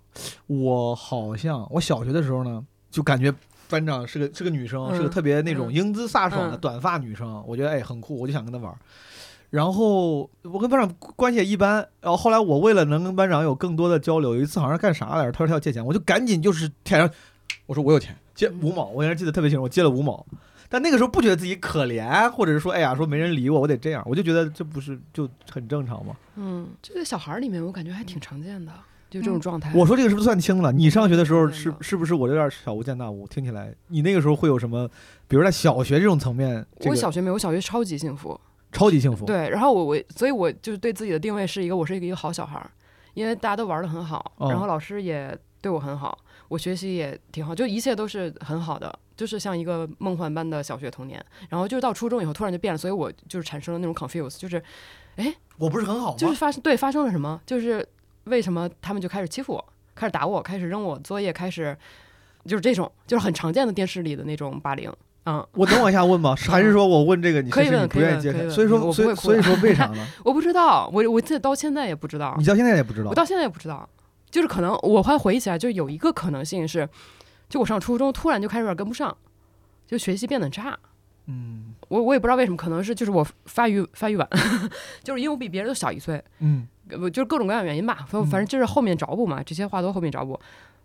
[0.49, 3.33] 我好像我小学的时候呢，就感觉
[3.73, 8.73] 班长是个是个女生，嗯是个特别那种嗯英姿飒爽的嗯短发女生，我觉得哎很酷，我就想跟她玩。
[9.49, 17.11] 然后我跟班长关系也一般，然后后来我为了能跟班长有更多的交流，有一次好像是干啥来着，他说他要借钱，我就赶紧就是舔上，
[17.67, 20.25] 我说我有钱，借五毛，我应该记得特别清楚，我借了五毛。
[20.71, 26.17] 但那个时候不觉得自己可怜，或者是说，哎呀，说没人理我，我得这样，我就觉得这不是就很正常吗？
[26.37, 28.73] 嗯，这在小孩儿里面，我感觉还挺常见的，
[29.21, 29.71] 就这种状态。
[29.75, 30.73] 我说这个是不是算轻了？
[30.73, 33.27] 你上学的时候是是不是我有点小巫见大巫？
[33.27, 34.89] 听起来你那个时候会有什么？
[35.29, 38.41] 比如在小学这种层面，这个我小学没有，我小学超级幸福。
[38.73, 42.71] 超级幸福。，对，然后我我，所以我就是对自己的定位是一个，我是一个一个好小孩儿，
[43.13, 46.17] 因为大家都玩的很好，哦然后老师也对我很好，
[46.49, 51.23] 我学习也挺好，就一切都是很好的，就是像一个梦幻般的小学童年。
[51.51, 54.63] 然后就是到初中以后突然就变了，所以我就是产生了那种 confuse，就是
[55.59, 56.17] 我不是很好吗？
[56.17, 57.87] 就是发生对发生了什么，就是
[58.25, 61.77] 为什么他们就开始欺负我，开始打我，开始扔我作业，开始
[62.45, 64.93] 就是这种就是很常见的电视里的那种霸凌。
[65.25, 66.35] 嗯，我能往下问吗？
[66.51, 68.39] 还是说我问这个你可以问不愿意揭开？
[68.41, 70.07] 可以问可以问所以说，所以所以说为啥呢？
[70.25, 73.15] 我不知道，我我自己到现在也不知道你，到现在也不知道我。
[73.15, 73.89] 到现在也不知道，
[74.31, 76.89] 就是可能我会回忆起来，就有一个可能性是，
[77.49, 79.17] 就我上初中突然就开始有点跟不上，
[79.87, 80.79] 就学习变得很差。
[81.27, 84.29] 嗯我我也不知道为什么，可能是就是我发育发育晚，
[85.05, 86.67] 就是因为我比别人都小一岁，嗯
[87.01, 88.07] 呃就是各种各样原因吧。
[88.09, 90.39] 反反正就是后面找补嘛，这些话都后面找补。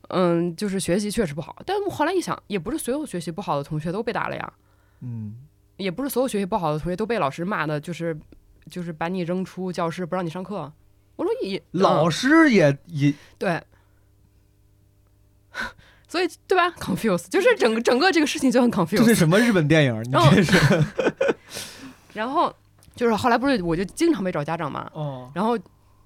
[0.10, 4.54] 嗯，就是学习确实不好，但我后来一想，也不是所有学习不好的同学都被打了呀，
[5.02, 5.36] 嗯
[5.76, 8.18] 也不是所有学习不好的同学都被老师骂的，就是
[8.70, 10.72] 就是把你扔出教室不让你上课。
[11.18, 13.62] 我说也老嗯师也也对，
[16.08, 18.98] 所以对吧？confuse 就是整个整个这个事情就很 confuse。
[18.98, 19.04] 这。
[19.04, 20.04] 是什么日本电影？
[20.04, 20.84] 你哦这是
[22.14, 22.54] 然后
[22.96, 25.58] 就是后来不是我就经常被找家长嘛，哦然后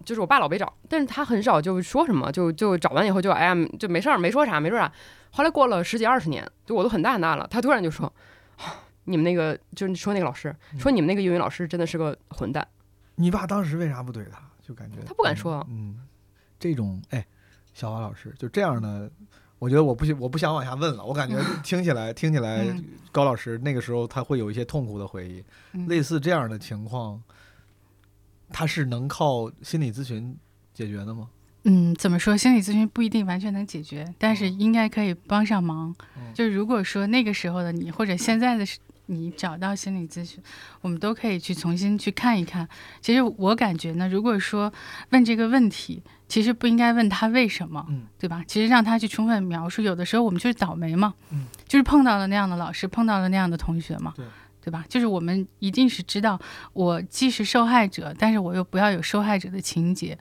[0.06, 4.92] 就是我爸老被找，但是他很少就说什么，就就找完以后就哎呀就没事儿，没说啥，没说啥。
[5.32, 8.06] 后来过了十几二十年，就我都很大很大了，他突然就说，
[8.58, 12.66] 啊你们那个就是说那个老师说你们那个英语老师真的是个混蛋，
[13.16, 14.40] 你爸当时为啥不怼他？
[14.62, 16.00] 就感觉他不敢说嗯，
[16.60, 17.26] 这种哎，
[17.74, 19.10] 小华老师就这样的，
[19.58, 21.04] 我觉得我不想我不想往下问了。
[21.04, 25.44] 我感觉 听起来听起来嗯，高老师那个时候他会有一些痛苦的回忆。
[25.74, 27.22] 嗯类似这样的情况，
[28.52, 30.36] 他是能靠心理咨询
[30.74, 31.28] 解决的吗？
[31.64, 32.36] 嗯，怎么说？
[32.36, 35.94] 心理咨询不一定完全能解决，但是应该可以帮上忙。
[36.18, 38.66] 嗯就如果说那个时候的你，或者现在的
[39.08, 40.42] 你找到心理咨询，
[40.80, 42.68] 我们都可以去重新去看一看。
[43.02, 44.72] 其实我感觉呢，如果说
[45.10, 48.44] 问这个问题，其实不应该问他为什么，嗯对吧？
[48.48, 49.82] 其实让他去充分描述。
[49.82, 54.14] 有的时候我们就是倒霉嘛，嗯就是碰到了那样的老师，碰到了那样的同学嘛，
[54.62, 54.86] 对对吧？
[54.88, 56.40] 就是我们一定是知道，
[56.74, 60.18] 我既是受害者，但是我又不要有受害者的情节。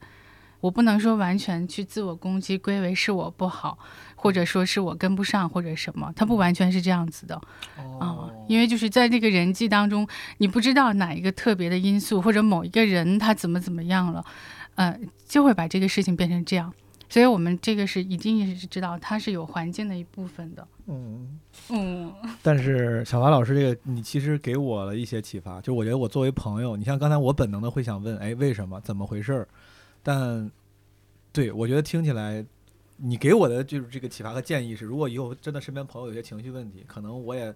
[0.60, 3.78] 我不能说完全去自我攻击，归为是我不好，
[4.14, 7.34] 或者说是我跟不上，或者什么，它不完全是这样子的
[7.76, 10.06] 啊、哦因为就是在这个人际当中，
[10.38, 14.24] 你不知道哪一个特别的因素，或者某一个人他怎么怎么样了，
[14.74, 16.74] 呃，就会把这个事情变成这样。
[17.10, 20.66] 所以我们这个是一定是知道它是有环境的一部分的。
[20.86, 21.38] 嗯。
[21.68, 22.10] 嗯
[22.42, 25.60] 但是小华老师这个，你其实给我了一些启发。
[25.60, 28.80] 就我觉得我作为朋友，你像刚才我本能的会想问，哎，为什么？
[28.80, 29.48] 怎么回事儿？
[30.02, 30.50] 但
[31.32, 32.44] 对我觉得听起来，
[32.96, 37.52] 你给我的就是这个启发和建议是，如果以后真的身边朋友有些情绪问题，可能我也，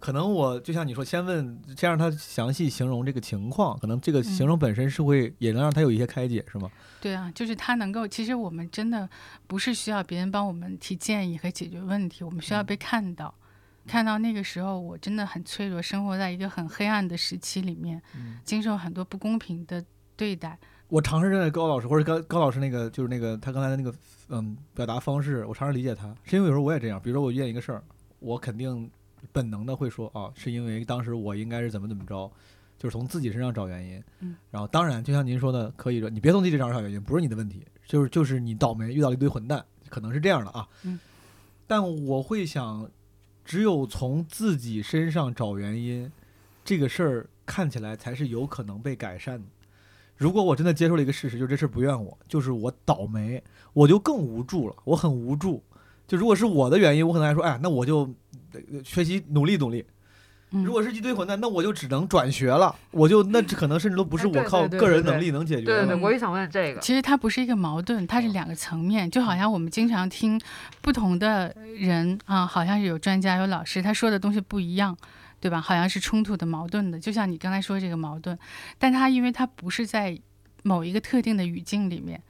[0.00, 6.70] 可能我就像你说，先问，先让他详细形容这个情况，可能这个形容本身是会也能让他有一些开解，是吗？
[7.00, 9.08] 对啊，就是他能够，其实我们真的
[9.46, 13.32] 不是需要别人帮我们提建议和解决问题，我们需要被看到。
[13.86, 18.00] 看到那个时候，我真的很脆弱，生活在一个很黑暗的时期里面，
[18.44, 19.84] 经受很多不公平的
[20.16, 20.58] 对待。
[20.88, 23.92] 我尝试认为高老师或者高高老师那个就是那个他刚才的那个
[24.28, 27.82] 嗯表达方式，我尝试理解他，是因为有时候我也这样，比如说我遇见一个事儿，
[28.18, 28.88] 我肯定
[29.32, 32.30] 本能的会说啊，是因为当时我应该是怎么怎么着，
[32.78, 34.02] 就是从自己身上找原因。
[34.20, 40.68] 嗯，然后当然就像您说的，可以说你别从自己身上找原因，不是你的问题，就是就是你倒霉遇到了一堆混蛋，可能是这样的啊。
[40.84, 40.98] 嗯，
[41.66, 42.90] 但我会想，
[43.44, 46.10] 只有从自己身上找原因，
[46.64, 49.46] 这个事儿看起来才是有可能被改善的。
[50.16, 55.62] 如果我真的接受了一个事实，就是这事儿不怨我，就是我倒霉，我就更无助了，我很无助。
[56.06, 58.29] 就如果是我的原因，我可能还说，哎，那我就呃
[58.84, 59.84] 学习努力努力。
[60.52, 65.66] 嗯如果是一堆混蛋，那我就只能转学了，我就那可能甚至都不是我靠个人能力能解决的。
[65.66, 70.40] 对对对，嗯我也想问这个，其实它不是一个矛盾，它是两个层面，就好像我们经常听
[70.80, 74.96] 不同的人啊，好像是有专家有老师，他说的东西不一样，
[75.38, 75.60] 对吧？
[75.60, 78.36] 好像是冲突的、矛盾的，就像你刚才说这个矛盾，
[78.76, 80.18] 但它因为它不是在
[80.64, 82.20] 某一个特定的语境里面。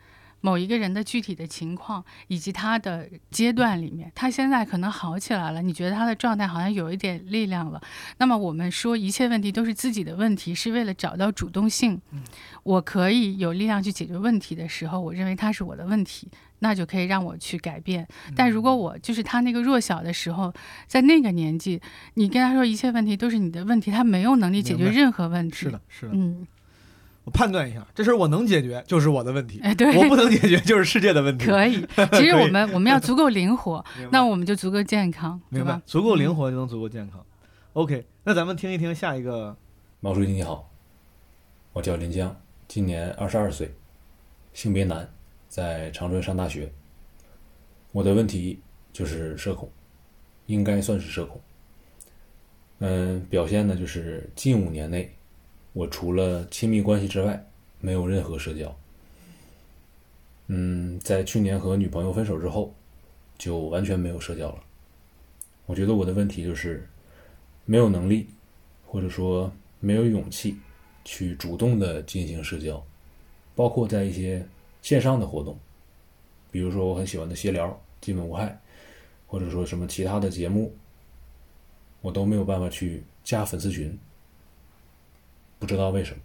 [0.41, 7.81] 某一个人的具体的情况以及他的阶段里面，他现在可能好起来了，你觉得他的状态好像有一点力量了。
[8.19, 12.01] 那么我们说一切问题都是自己的问题，是为了找到主动性。
[12.63, 18.07] 我可以有力量去解决问题的时候，我认为它是我的问题，那就可以让我去改变。
[18.37, 20.53] 但如果我就是他那个弱小的时候，
[20.87, 21.81] 在那个年纪，
[22.15, 25.57] 你跟他说一切问题都是你的问题，他没有能力解决任何问题。
[25.57, 26.13] 是的，，是的。
[26.15, 26.47] 嗯，
[27.25, 31.47] 我判断一下，这事儿我能解决就是我的问题，哎，对，我不能解决就是世界的问题。
[31.47, 31.87] 可以。
[32.13, 35.83] 其实我们我们要足够灵活， 那我们就足够健康，对明白吧，？
[35.85, 37.25] 足够灵活就能足够健康。
[37.75, 39.57] OK，那咱们听一听下一个。
[40.01, 40.71] 毛书记你好，
[41.75, 42.35] 我叫林江，
[42.67, 43.71] 今年二十二岁，
[44.55, 45.07] 性别男，
[45.47, 46.73] 在长春上大学。
[47.93, 48.59] 我的问题
[48.95, 49.71] 就是社恐，
[50.47, 51.39] 应该算是社恐。
[52.79, 55.15] 嗯，表现呢就是近五年内，
[55.73, 57.47] 我除了亲密关系之外，
[57.81, 58.77] 没有任何社交。
[60.49, 62.75] 嗯，在去年和女朋友分手之后，
[63.39, 64.59] 就完全没有社交了。
[65.67, 66.89] 我觉得我的问题就是
[67.65, 68.27] 没有能力，
[68.85, 70.59] 或者说没有勇气
[71.05, 72.85] 去主动的进行社交，
[73.55, 74.45] 包括在一些
[74.83, 75.57] 线上的活动，
[76.51, 78.61] 比如说我很喜欢的闲聊，基本无害，
[79.29, 80.75] 或者说什么其他的节目，
[82.01, 83.97] 我都没有办法去加粉丝群，
[85.61, 86.21] 不知道为什么。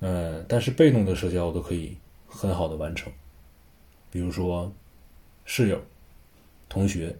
[0.00, 3.12] 嗯，但是被动的社交我都可以很好的完成，
[4.10, 4.72] 比如说
[5.44, 5.78] 室友、
[6.70, 7.14] 同学、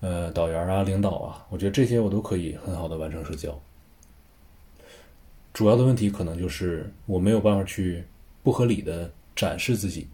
[0.00, 3.58] 呃导员啊、领导啊，我觉得这些我都可以很好的完成社交。
[5.54, 8.04] 主要的问题可能就是我没有办法去
[8.42, 10.06] 不合理的展示自己，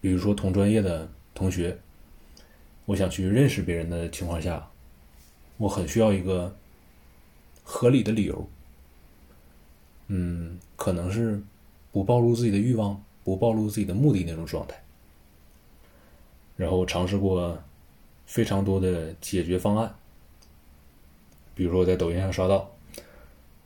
[0.00, 1.78] 比如说同专业的同学，
[2.84, 4.68] 我想去认识别人的情况下，
[5.56, 6.56] 我很需要一个
[7.62, 8.48] 合理的理由。
[10.08, 11.42] 嗯，可能是
[11.92, 14.80] 不暴露自己的欲望，不暴露自己的目的那种状态。
[16.56, 17.62] 然后尝试过
[18.24, 19.94] 非常多的解决方案，
[21.54, 22.70] 比如说我在抖音上刷到，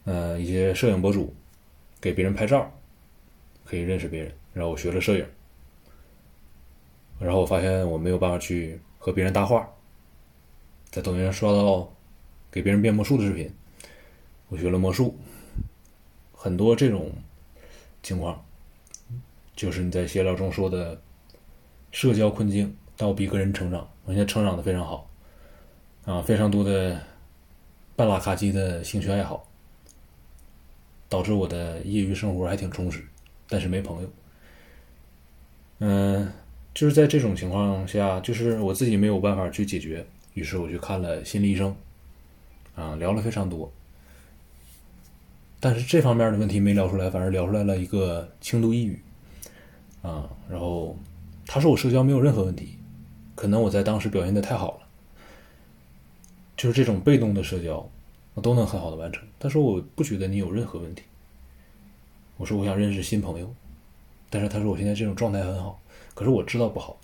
[0.05, 1.35] 呃，一些摄影博主
[2.01, 2.73] 给别人拍照，
[3.65, 5.27] 可以认识别人，然后我学了摄影，
[7.19, 9.69] 然后我发现我没有办法去和别人搭话，
[10.91, 11.93] 在抖音上刷到
[12.51, 13.53] 给别人变魔术的视频，
[14.49, 15.15] 我学了魔术。
[16.43, 17.13] 很多这种
[18.03, 18.43] 情况，
[19.55, 20.99] 就是你在闲聊中说的
[21.93, 23.87] 社交困境，倒逼个人成长。
[24.07, 25.07] 我现在成长的非常好，
[26.07, 26.99] 啊，非常多的
[27.95, 29.47] 半拉卡机的兴趣爱好，
[31.11, 33.05] 导致我的业余生活还挺充实，
[33.47, 34.11] 但是没朋友。
[35.81, 36.33] 嗯，
[36.73, 41.77] 就是在这种情况下，就是我自己没有办法去解决，于是我去看了心理医生，
[42.75, 43.71] 啊，聊了非常多。
[45.63, 48.99] 但是这方面的问题没聊出来，反而聊出来了一个轻度抑郁，
[50.01, 50.97] 啊，然后
[51.47, 52.79] 他说我社交没有任何问题，
[53.35, 54.87] 可能我在当时表现的太好了，
[56.57, 57.87] 就是这种被动的社交，
[58.33, 59.23] 我都能很好的完成。
[59.39, 61.03] 他说我不觉得你有任何问题，
[62.39, 63.55] 我说我想认识新朋友，
[64.31, 65.79] 但是他说我现在这种状态很好，
[66.15, 66.97] 可是我知道不好，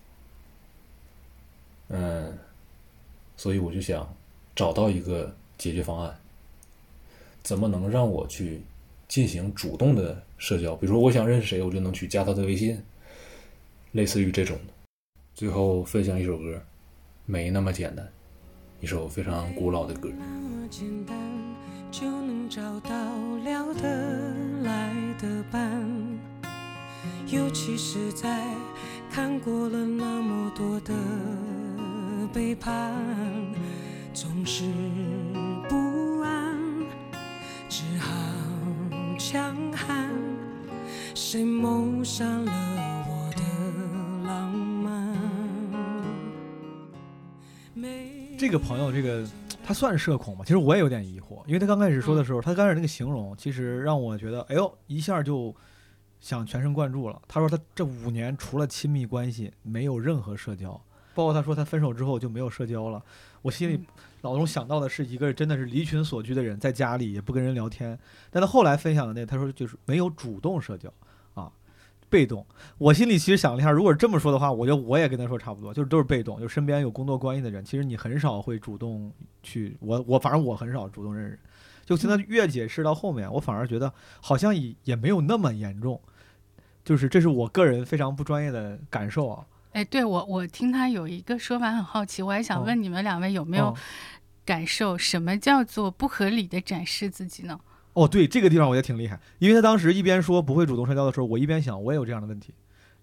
[1.89, 2.39] 嗯，
[3.37, 4.11] 所以我就想
[4.55, 6.19] 找到一个解决方案。
[7.47, 8.61] 怎么能让我去
[9.07, 10.75] 进行主动的社交？
[10.75, 12.77] 比如说，我想认识谁，我就能去加他的微信，
[13.93, 14.73] 类似于这种的。
[15.33, 16.57] 最后分享一首歌，
[17.25, 18.05] 《没那么简单》，
[18.81, 20.11] 一首非常古老的歌。
[20.19, 21.17] 那么简单
[21.93, 22.91] 就能找到
[23.45, 25.89] 聊得来的伴，
[27.29, 28.45] 尤其是在
[29.09, 30.93] 看过了那么多的
[32.35, 32.93] 背叛，
[34.13, 34.65] 总是
[39.29, 40.09] 强悍。
[41.13, 42.53] 谁谋杀了
[43.09, 43.43] 我的
[44.25, 45.19] 浪漫？
[48.39, 49.27] 这个朋友，这个
[49.65, 50.45] 他算社恐吗？
[50.45, 55.53] 其实我也有点疑惑，因为他刚开始说的时候，他刚开始那个形容，其实让我觉得，哎呦，一下就
[56.21, 57.21] 想全神贯注了。
[57.27, 60.81] 他说他这五年除了亲密关系，没有任何社交，
[61.17, 63.03] 包括他说他分手之后就没有社交了。
[63.47, 63.81] 我心里
[64.23, 67.97] 脑中想到的是一个真的是离群索居的人，在家里也不跟人聊天。
[68.29, 70.93] 但他后来分享的那，他说就是没有主动社交
[71.35, 71.53] 啊，
[72.11, 72.45] 被动。
[72.77, 79.13] 我心里其实想了一下，如果这么说的话，我觉得我也跟他说差不多，就是都是被动，就身边有工作关系的人，其实你很少会主动
[79.45, 81.39] 去，我我反正我很少主动认识。
[81.85, 86.01] 就听他越解释到后面，我反而觉得好像也也没有那么严重，
[86.85, 89.47] 就是这是我个人非常不专业的感受啊。
[89.77, 93.77] 哎，对我我听他有一个说法很好奇，我还想哦问你们两位有没有哦
[94.43, 97.61] 感受，什么叫做不合理的展示自己呢？
[97.93, 102.55] 哦，对，这个地方我觉得挺厉害，因为他当时一边说不会主动社交的时候，我一边想我也有这样的问题，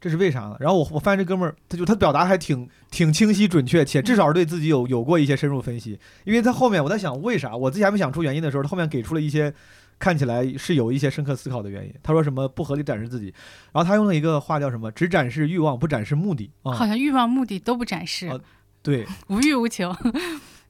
[0.02, 0.58] 这是为啥呢？
[0.60, 6.00] 然后我我发现这哥们儿，他就他表达还挺挺清晰准确，且至少是对自己有有过一些深入分析。
[6.24, 9.54] 因为他后面我在想为啥，我自己还没想出原因的时候，他后面给出了一些
[10.00, 11.94] 看起来是有一些深刻思考的原因。
[12.02, 13.34] 他说什么不合理展示自己，
[13.72, 18.40] 然后他用了一个话叫什么只展示欲望不展示目的啊、好像欲望、目的都不展示，哦
[18.82, 19.96] 对，无欲无求。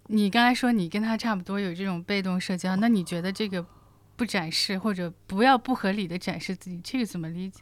[0.07, 3.65] 你刚才说你跟他差不多有这种被动社交，那你觉得这个
[4.15, 7.61] 不展示或者不要不合理的展示自己，这个怎么理解？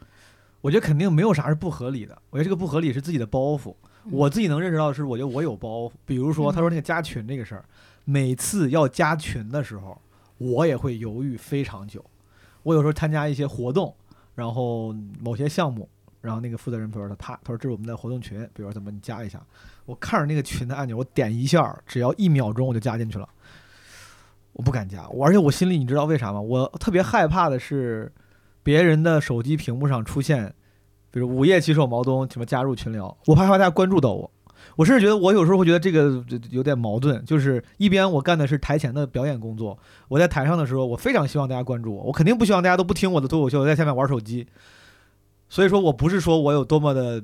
[0.62, 2.20] 我觉得肯定没有啥是不合理的。
[2.30, 3.76] 我觉得这个不合理是自己的包袱。
[4.10, 5.92] 我自己能认识到的是，我觉得我有包袱。
[6.06, 7.64] 比如说，他说那个加群这个事儿，
[8.04, 10.02] 每次要加群的时候，
[10.42, 12.04] 我也会犹豫非常久。
[12.64, 13.96] 我有时候参加一些活动，
[14.34, 15.88] 然后某些项目，
[16.20, 19.40] 然后那个负责人比如说他，他说这是我们的活动群，比如说怎么你加一下，
[19.86, 23.30] 我看着那个群的按钮，我点一下，只要一秒钟我就加进去了。
[24.54, 26.42] 我不敢加，我而且我心里你知道为啥吗？
[26.42, 28.12] 我特别害怕的是
[28.64, 30.54] 别人的手机屏幕上出现，
[31.12, 34.32] 比如午夜骑手毛东什么加入群聊，我怕怕大家关注到我。
[34.76, 44.48] 我甚至觉得我有时候会觉得这个有点矛盾，就是一边我干的是台前的表演工作，我在台上的时候，我非常希望大家关注我，我肯定不希望大家都不听我的脱口秀，在下面玩手机。
[45.50, 47.22] 所以说我不是说我有多么的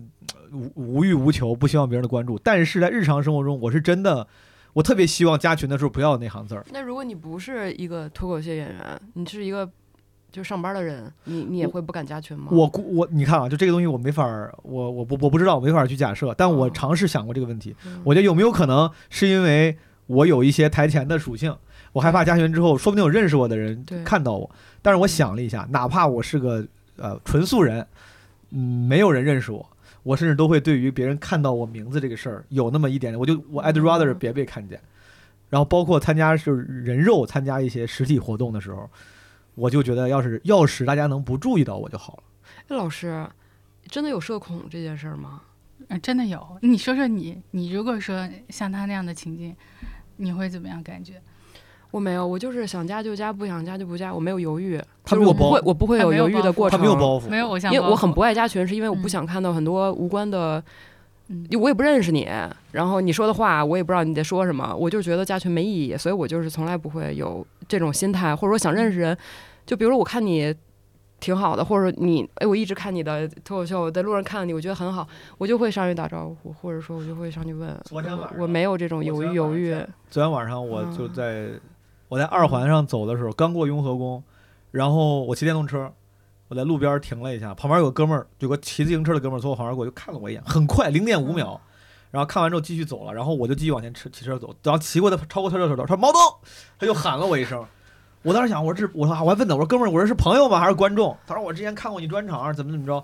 [0.52, 4.28] 无无欲无求，不希望别人的关注，但是在日常生活中，我是真的，
[4.74, 6.66] 我特别希望加群的时候不要那行字儿。
[6.74, 9.70] 那如果你不是一个脱口秀演员，你是一个
[10.32, 12.48] 就上班的人，你你也会不敢加群吗？
[12.52, 17.76] 我估我你看啊，就这个东西我没法儿，我我不我不知道，我没法儿去假设，但我哦尝试想过这个问题。
[17.86, 21.56] 嗯我觉得有没有可能是因为我有一些台前的属性，
[21.94, 24.50] 我害怕加群之后，说不定有认识我的人看到我。
[24.82, 26.66] 但是我想了一下，哪怕我是个
[26.98, 27.86] 呃纯素人，
[28.52, 29.68] 嗯，没有人认识我，
[30.04, 34.80] 我甚至都会对于别人看到我名字这个事儿有那么一点点，我就我 I'd rather 嗯别被看见。
[35.50, 38.90] 然后包括参加就是人肉参加一些实体活动的时候，
[39.58, 42.24] 我就觉得要是要是大家能不注意到我就好了。
[42.68, 43.28] 哎，老师，
[43.88, 45.42] 真的有社恐这件事儿吗？
[45.88, 46.40] 嗯，真的有。
[46.62, 49.56] 你说说你，你如果说像他那样的情境，
[50.18, 51.20] 你会怎么样感觉？
[51.90, 54.80] 我没有，我就是想加就加，不想加就不加，我没有犹豫。
[55.04, 56.78] 他没有包就是我不会，我不会有犹豫的过程。
[56.78, 60.62] 他没有包袱，没有我想，因为我很不爱加群，是因为我不嗯想看到很多无关的，
[61.30, 62.28] 嗯我也不认识你，
[62.74, 69.18] 然后你说的话我也不知道你在说什么，我就觉得加群没意义，所以我就是从来不会有这种心态，或者说想认识人，
[69.68, 70.56] 就比如说我看你
[71.20, 75.08] 挺好的，或者你哎我一直看你的脱口秀，我在路上看到你，我觉得很好，
[75.38, 79.76] 我就会上去打招呼，或者说我就会上去问，昨天晚上我没有这种犹豫犹豫，
[80.10, 81.50] 昨天晚上我就嗯在、
[82.08, 84.24] 我在二环上走的时候，刚过雍和宫，
[84.72, 85.92] 然后我骑电动车，
[86.48, 91.60] 我在路边停了一下，旁边有个哥们儿，有个骑自行车的哥们儿从我旁边过，就看了我一眼，很快，零点五秒。
[92.10, 96.22] 然后看完之后继续走了，然后我就继续往前骑骑车走，然后骑过他超过他的时候，他说毛东，
[96.80, 97.66] 他就喊了我一声。
[98.24, 101.16] 我当时想，我说这我说我还问他，我说哥们儿，我说是朋友吗还是观众？
[101.26, 103.04] 他说我之前看过你专场，怎么怎么着，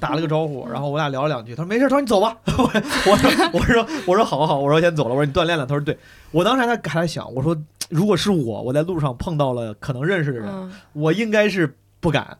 [0.00, 1.54] 打了个招呼，然后我俩聊了两句。
[1.54, 2.36] 他说没事，他说你走吧。
[2.46, 2.64] 我
[3.10, 5.10] 我说我说我说好好，我说先走了。
[5.10, 5.66] 我说你锻炼了。
[5.66, 5.98] 他说对。
[6.30, 7.56] 我当时还在还在想，我说
[7.90, 12.36] 如果是我，我在路上碰到了可能认识的人，嗯我应该是不敢。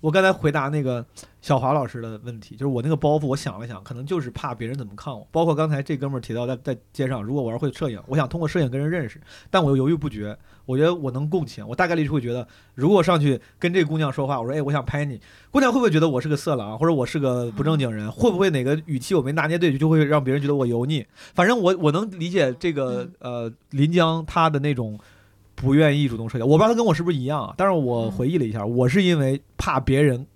[0.00, 1.04] 我刚才回答那个
[1.40, 5.26] 小华老师的问题，就是我那个包袱，我想了想，可能就是怕别人怎么看我。
[5.32, 10.36] 包括刚才这哥们儿提到在在街上，如果我要会摄影，我想通过摄影跟人认识，但我又犹豫不决。
[10.66, 15.18] 我觉得我能共情，我大概率是会觉得，如果上去跟这个姑娘说话，我说，哎，我想拍你，
[15.50, 18.10] 姑娘会不会觉得我是个色狼，或者我是个不正经人？
[18.10, 21.06] 会不会哪个语气我没拿捏对，就会让别人觉得我油腻？
[21.34, 24.98] 反正我我能理解这个呃林江他的那种
[25.54, 30.26] 不愿意主动社交，我不知道他跟我是不是一样啊，但是我回忆了一下，我是因为怕别人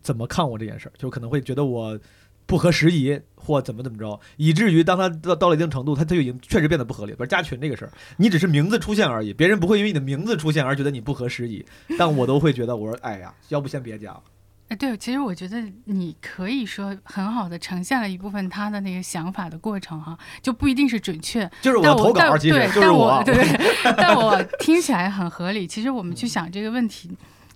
[0.00, 1.98] 怎么看我这件事儿，就可能会觉得我
[2.46, 7.12] 不合时宜或怎么怎么着，以至于当他到到了一定程度，他他就已经确实变得不合理。
[7.12, 11.64] 比如加群这个事儿，你只是名字出现而已，别人不会因为你的名字出现而觉得你不合时宜，
[11.98, 14.22] 但我都会觉得我说哎呀，要不先别加了。
[14.68, 25.66] 哎，对，其实我觉得你可以说很好的呈现了一部分他的那个想法的过程哈、就不一定是准确，就是我投稿，其实就是但我，对对，但我 听起来很合理。
[25.66, 27.10] 其实我们去想这个问题，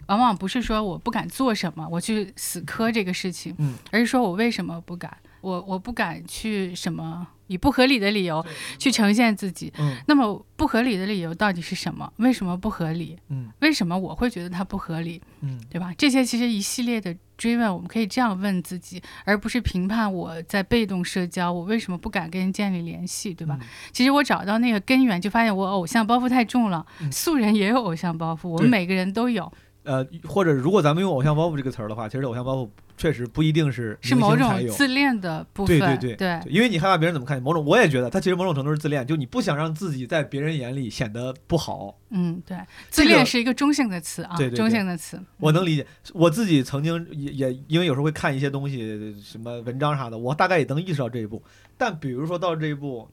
[0.09, 8.45] 往往不是说我不敢做什么，我去死磕这个事情，嗯，而是说我为什么不敢，我我不敢去什么以不合理的理由
[8.79, 9.73] 去呈现自己。
[9.79, 12.13] 嗯那么不合理的理由到底是什么？
[12.17, 13.17] 为什么不合理？
[13.29, 15.23] 嗯为什么我会觉得它不合理？
[15.41, 15.95] 嗯对吧？
[15.97, 23.57] 这些其实一系列的追问，我们可以这样问自己，而不是评判我在被动社交，我为什么不敢跟人建立联系，对吧？
[23.61, 26.85] 嗯其实我找到那个根源，就发现我偶像包袱太重了。
[27.01, 29.51] 嗯素人也有偶像包袱，我们每个人都有，
[29.89, 32.69] 呃，或者如果咱们用“偶像包袱”这个词儿的话，其实偶像包袱
[32.99, 35.79] 确实不一定是是某种自恋的部分。
[35.79, 41.97] 对对对对因为你害怕别人怎么看你，某种我也觉得他其实某种程度是自恋，就你不想让自己在别人眼里显得不好。
[42.11, 42.59] 嗯，对，
[42.91, 45.19] 自恋是一个中性的词啊，对对对中性的词。
[45.39, 51.43] 我能理解，我自己曾经也也因为有时候会看一些东西，什么文章啥的，我大概也能意识到这一步。
[51.79, 53.09] 但比如说到这一步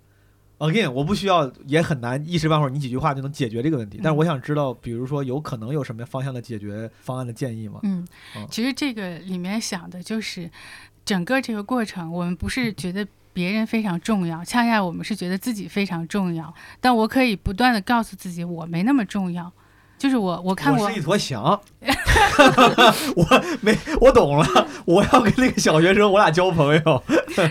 [0.59, 3.99] ，again，我不需要，也很难一时半会儿你几句话就能解决这个问题。
[4.03, 7.79] 但是我想知道，比如说有可能有什么方向的解决方案的建议吗？
[7.83, 10.49] 嗯嗯，其实这个里面想的就是
[11.03, 16.53] 整个这个过程，我们不是觉得别人非常重要，恰恰我们是觉得自己非常重要。
[16.79, 19.51] 但我可以不断的告诉自己，我没那么重要。
[20.05, 21.59] 就是我，我看过我是一坨翔，
[23.15, 27.03] 我没我懂了，我要跟那个小学生我俩交朋友。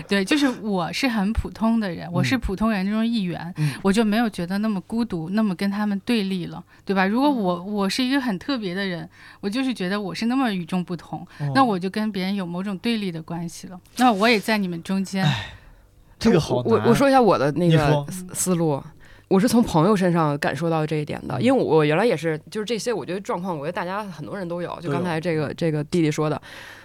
[0.07, 7.05] 对，就是我是很普通的人，我是普通人中一员，嗯我就没有觉得那么孤独，那么跟他们对立了，对吧？
[7.05, 9.07] 如果我我是一个很特别的人，
[9.41, 13.77] 我就是觉得我是那么与众不同，哦那我就跟别人有某种对立的关系了。
[13.97, 15.27] 那我也在你们中间，
[16.17, 16.71] 这个好难。
[16.71, 18.81] 我我说一下我的那个思思路。
[19.27, 24.77] 我是从朋友身上感受到这一点的，因为我原来也是，就是这些，我觉得状况，我觉得大家很多人都有。
[24.81, 26.39] 就刚才这个这个弟弟说的，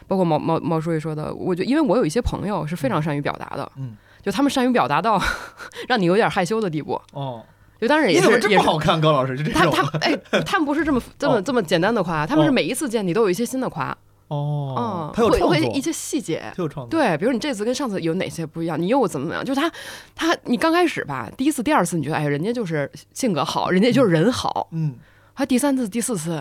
[0.09, 5.21] 包括毛毛毛书记说的，我觉得因为我有一些朋友是非常善于表达的，嗯，就他们善于表达到
[5.89, 7.01] 让你有点害羞的地步。
[7.13, 7.45] 哦，
[7.79, 9.37] 就当然也是也好看，高老师？
[9.37, 10.17] 就这种他他哎，
[10.47, 13.87] 他们不是这么这么 哦这么简单的夸，他们是哦每一次见你都有一些新的夸。
[13.91, 13.97] 嗯，，
[14.37, 16.41] 哦他有会一些细节。
[16.57, 18.81] 他有创作，对，比如你这次跟上次有哪些不一样？
[18.81, 19.45] 你又怎么怎么样？
[19.45, 19.71] 就是他，
[20.15, 24.69] 他，你刚开始吧，第一次、第二次，你觉得哎，人家就是性格好，人家就是人好。
[24.71, 24.95] 嗯，
[25.35, 26.41] 他第三次、第四次、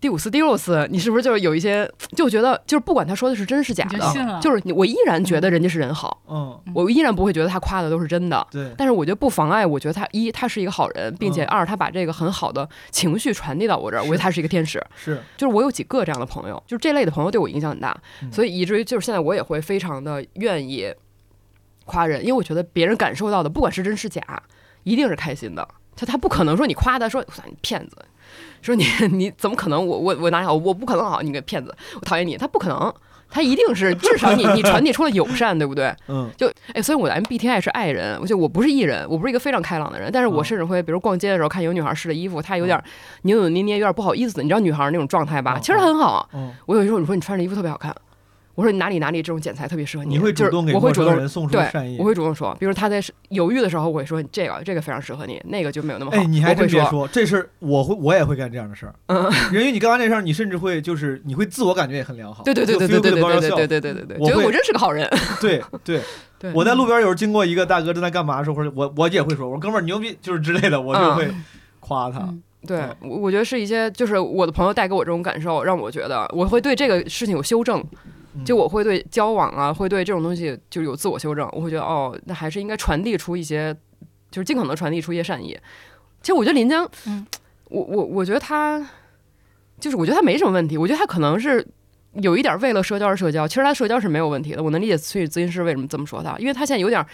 [0.00, 3.98] 第五次、第六次，你是不是就是有一些就觉得，就是不管他说的是真是假的，
[4.40, 8.46] 就就是我依然觉得人家是人好，嗯，我依然不会觉得他夸的都是真的。
[8.50, 14.80] 对，但是我觉得不妨碍，我觉得他一他是一个好人，并且嗯二他把这个很好的情绪传递到我这儿，我觉得他是一个天使。
[14.94, 20.94] 是，就是我有几个这样的朋友，就是这类的朋友对我影响很大，嗯所以以至于就是现在我也会非常的愿意
[21.86, 24.22] 夸人，因为我觉得别人感受到的不管是真是假，
[24.84, 25.66] 一定是开心的。
[25.96, 27.96] 他他不可能说你夸他说你骗子，
[28.62, 32.92] 说你 你怎么可能我我我哪里好我不可能好你个骗子我讨厌你，他不可能，
[33.30, 35.94] 他一定是至少你你传递出了友善，对不对？
[36.08, 42.82] 嗯就哎，所以我的 MBTI 是爱人，我就我不是艺人，我不是一个非常开朗的人，但是我哦甚至会，比如逛街的时候看有女孩试的衣服，她有点
[43.22, 45.54] 扭扭捏捏，有点不好意思，你知道女孩那种状态吧？
[45.56, 46.28] 哦其实很好。
[46.32, 47.94] 嗯，我有时候你说你穿这衣服特别好看，
[48.58, 56.16] 我说你哪里哪里这种剪裁特别适合你你会主动给我会主动陌生人送出对善意，我会主动说，比如他在犹豫的时候，我会说这个这个非常适合你，那个就没有那么好。
[56.16, 58.92] 哎，你还会说，真别说，这事儿我会我也会干这样的事儿。
[59.06, 62.42] 嗯，人为，你干完这事儿，你甚至会就是你会自我感觉也很良好。
[62.44, 65.08] 对对对对对对对对对对对对对，我觉得我真是个好人。
[65.40, 66.00] 对对，
[66.36, 71.32] 对，我在路边有时候经过一个大哥正在干嘛的时候，或者我我也会说，我说哥们儿牛逼，就是之类的，我就会
[71.78, 72.18] 夸他。
[72.22, 78.10] 嗯对嗯，我我觉得是一些，就是我的朋友带给我这种感受，让我觉得我会对这个事情有修正，嗯
[78.44, 83.74] 就我会对交往啊，会对这种东西就有自我修正，我会觉得哦，那还是应该传递出一些，
[84.30, 85.58] 就是尽可能传递出一些善意。
[86.22, 87.26] 其实我觉得林江，嗯，
[87.70, 88.84] 我我我觉得他，
[89.80, 91.66] 就是我觉得他没什么问题，我觉得他可能是。
[92.22, 94.62] 有一点为了社交而社交，其实他社交是没有问题的。
[94.62, 97.04] 我能理解心理咨询师为什么这么说他，因为他现在有点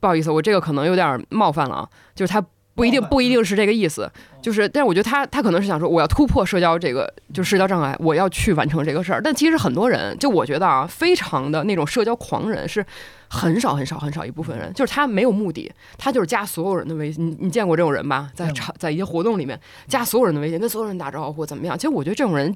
[0.00, 2.44] 不好意思，我这个可能有点冒犯了啊，就是他
[2.76, 4.08] 不一定不一定是这个意思，
[4.42, 9.20] 就是，但是我觉得他他可能是想说，我要突破社交这个就是社交障碍，我要去完成这个事儿。
[9.20, 12.84] 但其实很多人，就我觉得啊，非常的那种社交狂人是
[13.28, 17.26] 很少很少很少一部分人，就是他没有目的，他就是加所有人的微信。
[17.26, 18.30] 你你见过这种人吧？
[18.34, 19.58] 在场在一些活动里面
[19.88, 21.78] 加所有人的微信，跟所有人打招呼怎么样？
[21.78, 22.54] 其实我觉得这种人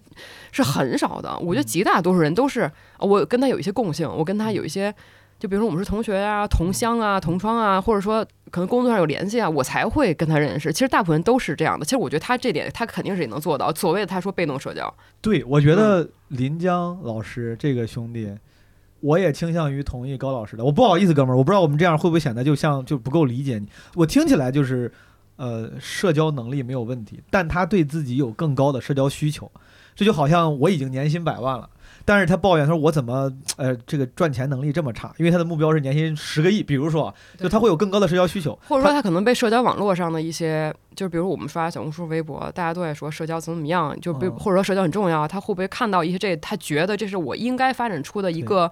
[0.52, 1.34] 是很少的。
[1.38, 4.94] 我觉得极大多数人都是呃我跟他有一些共性，我跟他有一些。
[5.38, 10.72] 就比如说我们是同学啊、同乡啊、同窗啊，或者说可能工作上有联系啊，我才会跟他认识。
[10.72, 11.84] 其实大部分人都是这样的。
[11.84, 13.72] 其实我觉得他这点他肯定是也能做到。
[13.74, 18.36] 所谓的他说被动社交，对，我觉得林江老师这个兄弟，
[19.00, 20.64] 我也倾向于同意高老师的。
[20.64, 23.68] 我不好意思，哥们儿，我不知道我们这样会不会显得就像就不够理解你。
[23.94, 24.92] 我听起来就是，
[25.36, 29.50] 呃，社交能力没有问题，但他对自己有更高的社交需求。
[29.94, 31.68] 这就好像我已经年薪百万了，
[32.10, 35.14] 但是他抱怨他说我怎么呃这个赚钱能力这么差？
[35.16, 38.58] 因为他的目标是年薪十个亿，比如说啊，就他会有更高的社交需求。
[38.66, 48.68] 或者说他可能被社交网络上的一些，就是比如我们刷小红书、微博，大家都在说社交怎么怎么样，就比或者说社交很重要，他会不会看到一些这，他觉得这是我应该发展出的一个，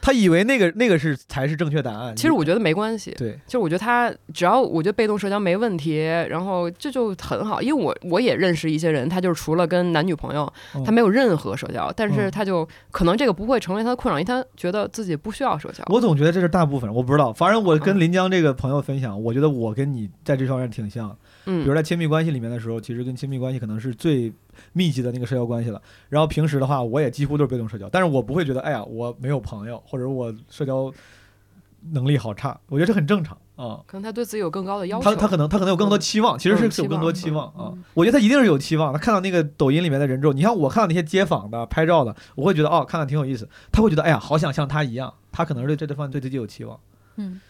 [0.00, 2.14] 他以为那个那个是才是正确答案。
[2.16, 3.14] 其实我觉得没关系。
[3.18, 5.98] 对，就是我觉得他只要我觉得被动社交没问题，
[6.28, 15.84] 然后这就很好，因为我我也认识一些人，他就是除了跟男女朋友，嗯他没有任何社交，但是嗯他就可能这个不会成为他的困扰，因为他觉得自己不需要社交。
[15.88, 17.32] 我总觉得这是大部分人，我不知道。
[17.32, 21.16] 反正我跟嗯临江这个朋友分享，我觉得我跟你在这方面挺像。
[21.46, 24.32] 嗯，比如在亲密关系里面的时候，其实跟亲密关系可能是最
[24.72, 25.80] 密集的那个社交关系了。
[26.08, 30.92] 然后平时的话，我也几乎都是被动社交，但是我不会觉得，哎呀，我没有朋友，或者我社交
[31.92, 33.80] 能力好差，我觉得这很正常啊。
[33.86, 35.04] 可能他对自己有更高的要求。
[35.04, 37.78] 他他可能他可能有更多期望，其实是有更多期期望望啊。
[37.94, 38.92] 我觉得他一定是有期望。
[38.92, 43.48] 他看到那个抖音里面的人之后，你像我看到那些街访的、拍照的，我会觉得哦，看看挺有意思。
[43.72, 45.12] 他会觉得哎呀，好想像他一样。
[45.32, 46.78] 他可能是对这这方面对自己有期望。
[47.16, 47.40] 嗯，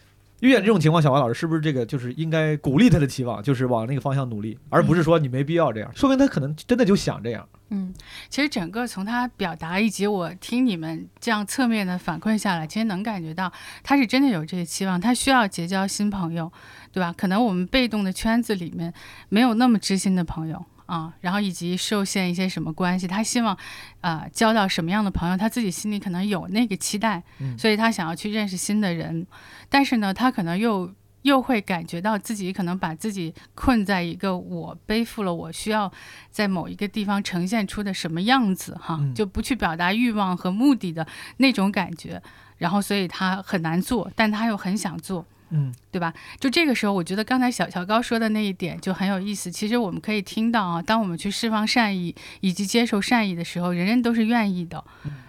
[0.41, 7.47] 遇见这种情况，小王老师是不是这个就是应该鼓励他的期望，就是往那个方向努力，而不是说你没必要这样，说明他可能真的就想这样。
[7.69, 7.93] 嗯，
[8.27, 13.49] 其实整个从他表达以及我听你们这样侧面的反馈下来，其实能感觉到
[13.81, 16.51] 他是真的有这个期望，他需要结交新朋友，
[16.91, 17.13] 对吧？
[17.17, 18.93] 可能我们被动的圈子里面
[19.29, 23.57] 没有那么知心的朋友啊，然后以及受限一些什么关系，他希望
[24.01, 29.25] 啊、交到什么样的朋友，他自己心里可能有那个期待，嗯所以他想要去认识新的人，
[29.69, 30.93] 但是呢，他可能又。
[31.23, 35.91] 又会感觉到自己可能把自己困在一个我背负了我需要
[36.31, 41.05] 在某一个地方呈现出的什么样子哈，嗯就不去表达欲望和目的的
[41.37, 42.19] 那种感觉，
[42.57, 46.13] 然后所以他很难做，但他又很想做，嗯对吧？
[46.39, 49.51] 就这个时候，我觉得刚才小小高说的那一点就很有意思。
[49.51, 54.83] 其实我们可以听到啊，当我们去释放善意以及接受善意的时候，人人都是愿意的。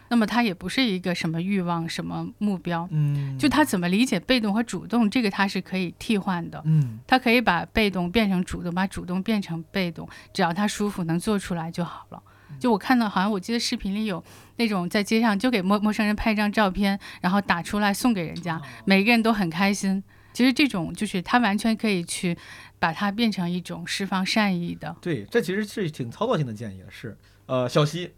[0.09, 6.63] 那么它也不是一个什么欲望、什么目标，嗯，就他怎么理解被动和主动，这个他是可以替换的。
[6.67, 12.23] 嗯他可以把被动变成主动，把主动变成被动，只要他舒服能做出来就好了。
[12.61, 14.23] 就我看到，好像我记得视频里有
[14.57, 20.05] 那种在街上就给陌陌生人拍一张照片，然后打出来送给人家，每个人都很开心。
[20.33, 22.37] 其实这种就是他完全可以去
[22.79, 24.97] 把它变成一种释放善意的。
[25.01, 26.83] 对，这其实是挺操作性的建议。
[26.89, 27.17] 是，
[27.47, 28.13] 呃，小西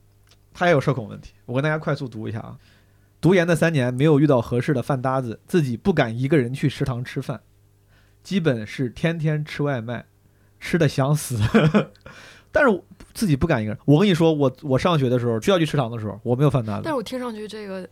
[0.52, 2.56] 他也有社恐问题，我跟大家快速读一下啊。
[3.20, 7.40] 读研的三年没有遇到合适的饭搭子，自己不敢一个人去食堂吃饭，
[8.22, 10.04] 基本是天天吃外卖，
[10.60, 11.38] 吃的想死。
[12.52, 13.80] 但是我自己不敢一个人。
[13.84, 16.92] 我跟你说，我我上学的时候需要去食堂的时候，我没有饭搭子但。
[16.92, 17.88] 是我听上去这个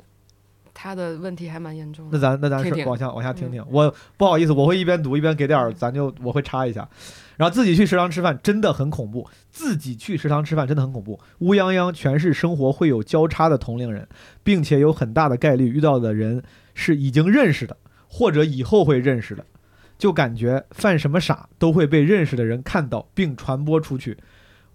[0.75, 2.19] 他的问题还蛮严重那。
[2.19, 3.65] 咱那咱是往下往下听听。
[3.71, 6.89] 我不好意思，我会一边读一边给点儿，咱就我会插一下。
[7.37, 11.19] 然后自己去食堂吃饭真的很恐怖，自己去食堂吃饭真的很恐怖。
[11.39, 14.07] 乌泱泱全是生活会有交叉的同龄人，
[14.45, 16.43] 并且有很大的概率遇到的人
[16.75, 19.45] 是已经认识的，或者以后会认识的，
[19.99, 24.19] 就感觉犯什么傻都会被认识的人看到并传播出去。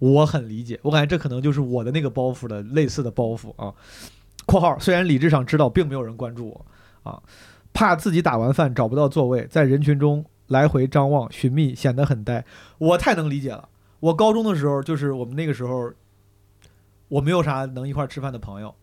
[0.00, 3.72] 我很理解，我感觉这可能就是我的那个包袱的类似的包袱啊。
[4.48, 6.66] （括号虽然理智上知道并没有人关注我
[7.02, 7.22] 啊，
[7.74, 12.42] 怕自己打完饭找不到座位，在人群中来回张望寻觅，显得很呆。
[12.78, 13.68] 我太能理解了。
[14.00, 15.92] 我高中的时候，就是我们那个时候，
[17.08, 18.74] 我没有啥能一块吃饭的朋友，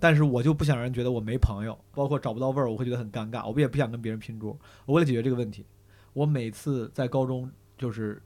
[0.00, 3.48] 但是我就不想让人觉得我没朋友，包括找不到位儿，我会觉得很尴尬。
[3.48, 4.58] 我也不想跟别人拼桌。
[4.86, 5.64] 我为了解决这个问题，
[6.12, 7.48] 我每次在高中
[7.78, 8.20] 就是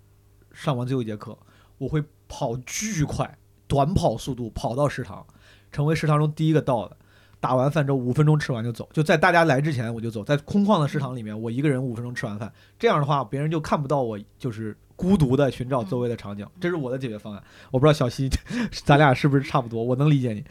[0.53, 1.37] 上完最后一节课，
[1.77, 3.37] 我会跑巨快，
[3.67, 5.27] 短跑速度跑到食堂，
[5.77, 6.97] 成为食堂中第一个到的。
[7.39, 17.43] 打完饭之后五分钟吃完就走，就在大家来之前我就走，在空旷的食堂里面，我一个人五分钟吃完饭，这样的话别人就看不到我就是孤独的寻找座位的场景，这是我的解决方案。
[17.71, 18.31] 我不知道小西，
[18.85, 19.85] 咱俩是不是差不多？
[19.85, 20.43] 我能理解你。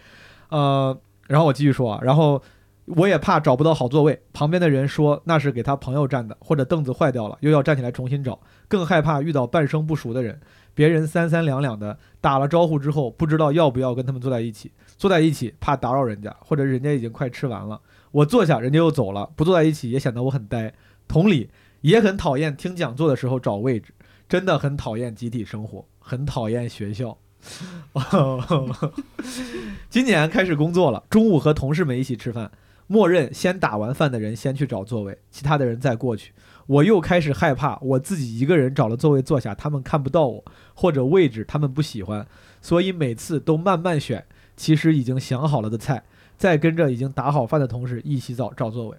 [0.49, 0.95] 呃，
[1.27, 2.41] 然后我继续说啊，然后
[2.85, 10.39] 我也怕找不到好座位，旁边的人说那是给他朋友占的，或者凳子坏掉了，又要站起来重新找，更害怕遇到半生不熟的人，
[10.75, 17.79] 别人三三两两的打了招呼之后，不知道要不要跟他们坐在一起，坐在一起怕打扰人家，或者人家已经快吃完了，
[18.11, 20.73] 我坐下人家又走了，不坐在一起也显得我很呆。
[21.07, 21.49] 同理，
[21.81, 23.93] 也很讨厌听讲座的时候找位置，
[24.27, 27.17] 真的很讨厌集体生活，很讨厌学校。
[29.89, 32.51] 今年开始工作了，中午和同事们一起吃饭，
[32.87, 36.33] 默认先打完饭的人先去找座位，其他的人再过去。
[36.65, 40.43] 我又开始害怕，我自己一个人找了座位坐下，他们看不到我，
[40.73, 42.25] 或者位置他们不喜欢，
[42.59, 44.25] 所以每次都慢慢选，
[44.55, 46.03] 其实已经想好了的菜，
[46.37, 48.97] 再跟着已经打好饭的同事一起找找座位。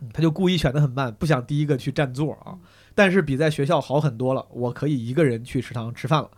[0.00, 2.58] 嗯他就故意选得很慢，不想第一个去占座啊。
[2.94, 6.30] 但是比在学校好很多了，我可以一个人去食堂吃饭了。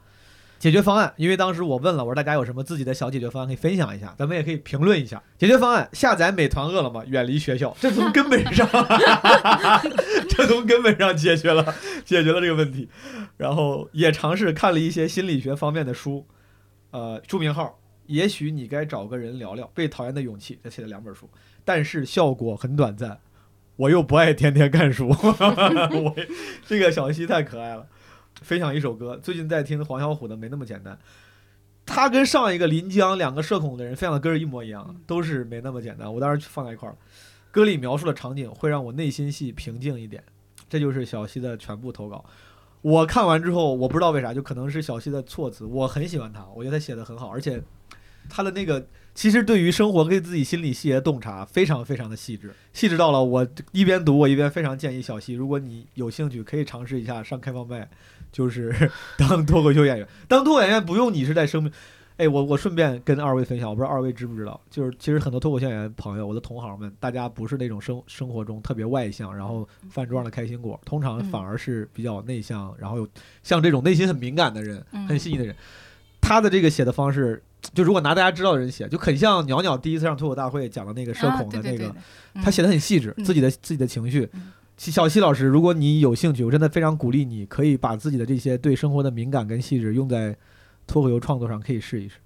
[0.60, 5.20] 解决方案，因为当时我问了，我说大家有什么自己的小解决方案可以分享一下，咱们也可以评论一下。
[5.38, 8.68] 解决方案：下载美团、饿了么，远离学校， 这从根本上，
[10.28, 11.74] 这从根本上解决了
[12.04, 12.88] 解决了这个问题。
[13.36, 16.26] 然后也尝试看了一些心理学方面的书，
[16.90, 17.78] 呃，书名号：
[18.08, 19.70] 也许你该找个人聊聊。
[19.72, 21.30] 被讨厌的勇气，他写了两本书，
[21.64, 23.20] 但是效果很短暂。
[23.76, 26.14] 我又不爱天天看书，我
[26.66, 27.86] 这个小西太可爱了。
[28.42, 30.94] 分享一首歌，最近在听黄小琥的《没那么简单》，
[31.86, 36.12] 他跟上一个临江两个社恐的人分享的歌是一模一样，都是没那么简单。
[36.12, 36.98] 我当时放在一块儿了，
[37.50, 40.22] 歌里描述的场景会让我内心戏平静一点。
[40.68, 42.24] 这就是小西的全部投稿。
[42.80, 47.62] 我看完之后，我不知道为啥，就可能是小西的措辞，我很喜欢他，我觉得他写的很好，而且
[48.28, 57.88] 他的那个其实对于生活跟自己心理细节的洞察非常非常的细致，细致到了我一边读我一边非常建议小溪，如果你有兴趣，可以尝试一下上开放麦，
[58.30, 60.08] 就是 当脱口秀演员。
[60.28, 61.72] 当脱口秀演员不用你是在生命。
[62.18, 73.08] 哎，我我顺便跟二位分享，我不知道二位知不知道，就是其实很多脱口秀演员朋友，我的同行们，大家不是那种生生活中特别外向，然后饭桌上的开心果，通常反而是比较内向，然后有
[73.44, 75.54] 像这种内心很敏感的人，很细腻的人，
[76.20, 77.40] 他的这个写的方式，
[77.74, 81.94] 就如果拿大家知道的人写，就很像鸟鸟第一次上脱口大会讲的那个社恐的那个，
[82.34, 84.28] 他写的很细致，自己的自己的情绪。
[84.76, 90.36] 小西老师，如果你有兴趣，我真的非常鼓励你，可以把自己的这些对生活的敏感跟细致用在
[90.86, 92.18] 脱口秀创作上，可以试一试。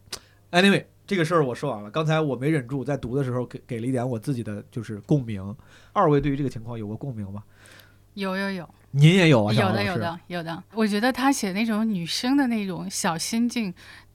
[0.51, 1.91] Anyway，这个事儿我说完了。
[1.91, 5.57] 刚才我没忍住，在读的时候给给了一点我自己的就是共鸣。
[5.95, 7.43] 二位对于这个情况有过共鸣吗？
[8.12, 9.53] 有有有，您也有啊？
[9.55, 10.62] 有的有的有的。
[10.74, 13.72] 我觉得他写那种女生的那种小心境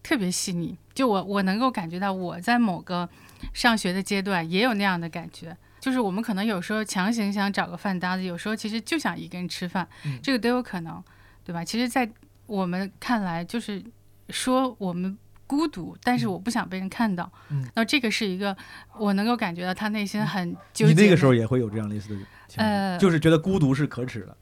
[0.08, 3.10] 特别细腻，就我我能够感觉到我在某个
[3.54, 5.58] 上学的阶段也有那样的感觉。
[5.82, 11.04] 就是我们可能有时候强行想找个饭搭子，有时候其实就想一个人吃饭，嗯这个都有可能，
[11.44, 11.62] 对吧？
[11.62, 12.10] 其实，在
[12.46, 13.84] 我们看来，就是
[14.30, 17.30] 说我们孤独，但是我不想被人看到。
[17.50, 18.56] 嗯，那这个是一个
[18.98, 20.94] 我能够感觉到他内心很纠结。
[20.94, 24.38] 你那个时候也会有这样类似的呃就是觉得孤独是可耻的。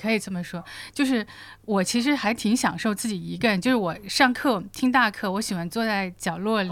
[0.00, 1.26] 可以这么说，就是
[1.64, 6.70] 我其实还挺享受自己一个人，就是我上课听大课，我喜欢坐在角落里。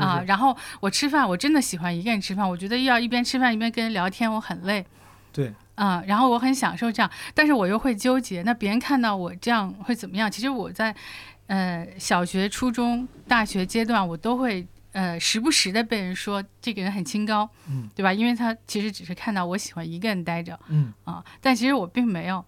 [0.00, 2.48] 啊，然后我吃饭，我真的喜欢一个人吃饭。
[2.48, 4.84] 我觉得要一边吃饭一边跟人聊天，我很累。
[5.32, 10.30] 对，啊、然后我很享受这样，但是我又会纠结，那别人看到我这样会怎么样？
[10.30, 10.94] 其实我在
[11.46, 18.12] 呃小学、初中、大学阶段，我都会呃时不时的被人说这个人很清高，嗯，对吧？
[18.12, 22.44] 因为他其实只是看到我喜欢一个人待着嗯，啊，但其实我并没有。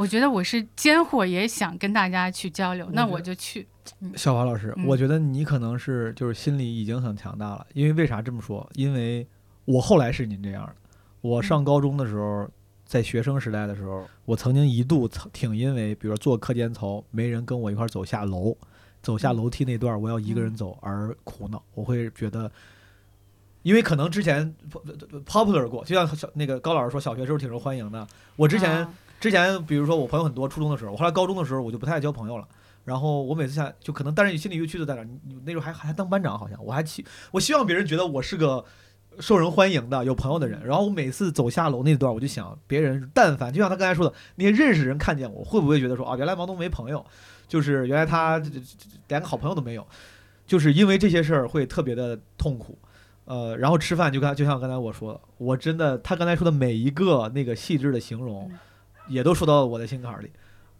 [0.00, 3.68] 我觉得我是尖货，也想跟大家去交流，那我就去。
[4.16, 8.66] 小华老师，嗯我觉得你可能是就是心里已经很强大了，因为为啥这么说？
[8.76, 9.26] 因为
[9.66, 10.74] 我后来是您这样的，
[11.20, 12.48] 我上高中的时候，
[12.86, 18.56] 在学生时代的时候，我曾经一度曾挺因为，比如说做课间操，没人跟我一块儿走下楼，
[19.02, 22.50] 走下楼梯那段我要一个人走而苦恼，我会觉得。
[23.62, 24.54] 因为可能之前
[25.26, 28.06] popular 过，就像小那个高老师说，小学时候挺受欢迎的。
[28.36, 32.48] 我之前、啊之前，比如说我朋友很多，初中的时候，我后来高中的时候我就不太爱交朋友了。
[32.82, 35.02] 然后我每次下就可能，但是你心里又屈的在哪？
[35.04, 38.64] 你那时候还还当班长，好像我还希我希望别人觉得我是个
[39.20, 40.64] 受人欢迎的有朋友的人。
[40.64, 47.04] 然后我每次走下楼那段，我就想，别人但凡就像他刚才说的，那些认识人看见我，会不会觉得说啊，原来王东没朋友，
[47.46, 48.42] 就是原来他
[49.08, 49.86] 连个好朋友都没有，
[50.46, 52.78] 就是因为这些事儿会特别的痛苦。
[53.26, 58.50] 呃，然后吃饭就刚就像刚才我说的，我真的他刚才说的每一个那个细致的形容，
[59.10, 60.30] 也都说到了我的心坎儿里。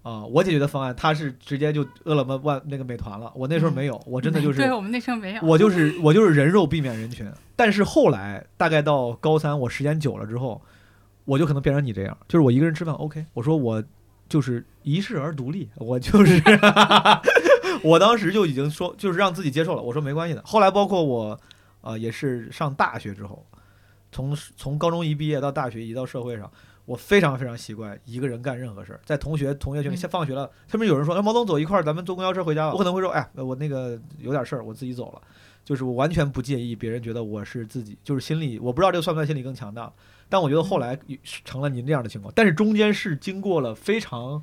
[0.03, 5.43] 啊、我解决的方案，他是直接就饿了么万那个美团了，我那时候没有，我真的就是 对我们那时候没有。
[5.43, 7.31] 我就是我就是人肉避免人群。
[7.55, 10.62] 但是后来大概到高三，我时间久了之后，
[11.26, 13.85] 我就可能变成你这样，就是我一个人吃饭 OK，我说我
[14.26, 16.43] 就是一世而独立，我就是
[17.85, 20.43] 我当时就已经说就是让自己接受了，我说没关系的。
[20.47, 21.39] 后来包括我
[21.83, 23.45] 呃也是上大学之后，
[24.11, 26.51] 从从高中一毕业到大学一到社会上。
[26.91, 32.72] 我非常非常习惯一个人干任何事儿，在同学同学群里，嗯先放学了，他们有人说，哎，毛总走一块儿，咱们坐公交车回家吧。
[32.72, 35.22] 我可能会说，哎，我那个有点事儿，我自己走了。
[35.64, 39.93] 就是我完全不介意别人觉得我是自己，就是心理，我不知道这个算不算心理更强大，
[40.28, 40.99] 但我觉得后来
[41.45, 44.43] 成了您这样的情况，但是中间是经过了非常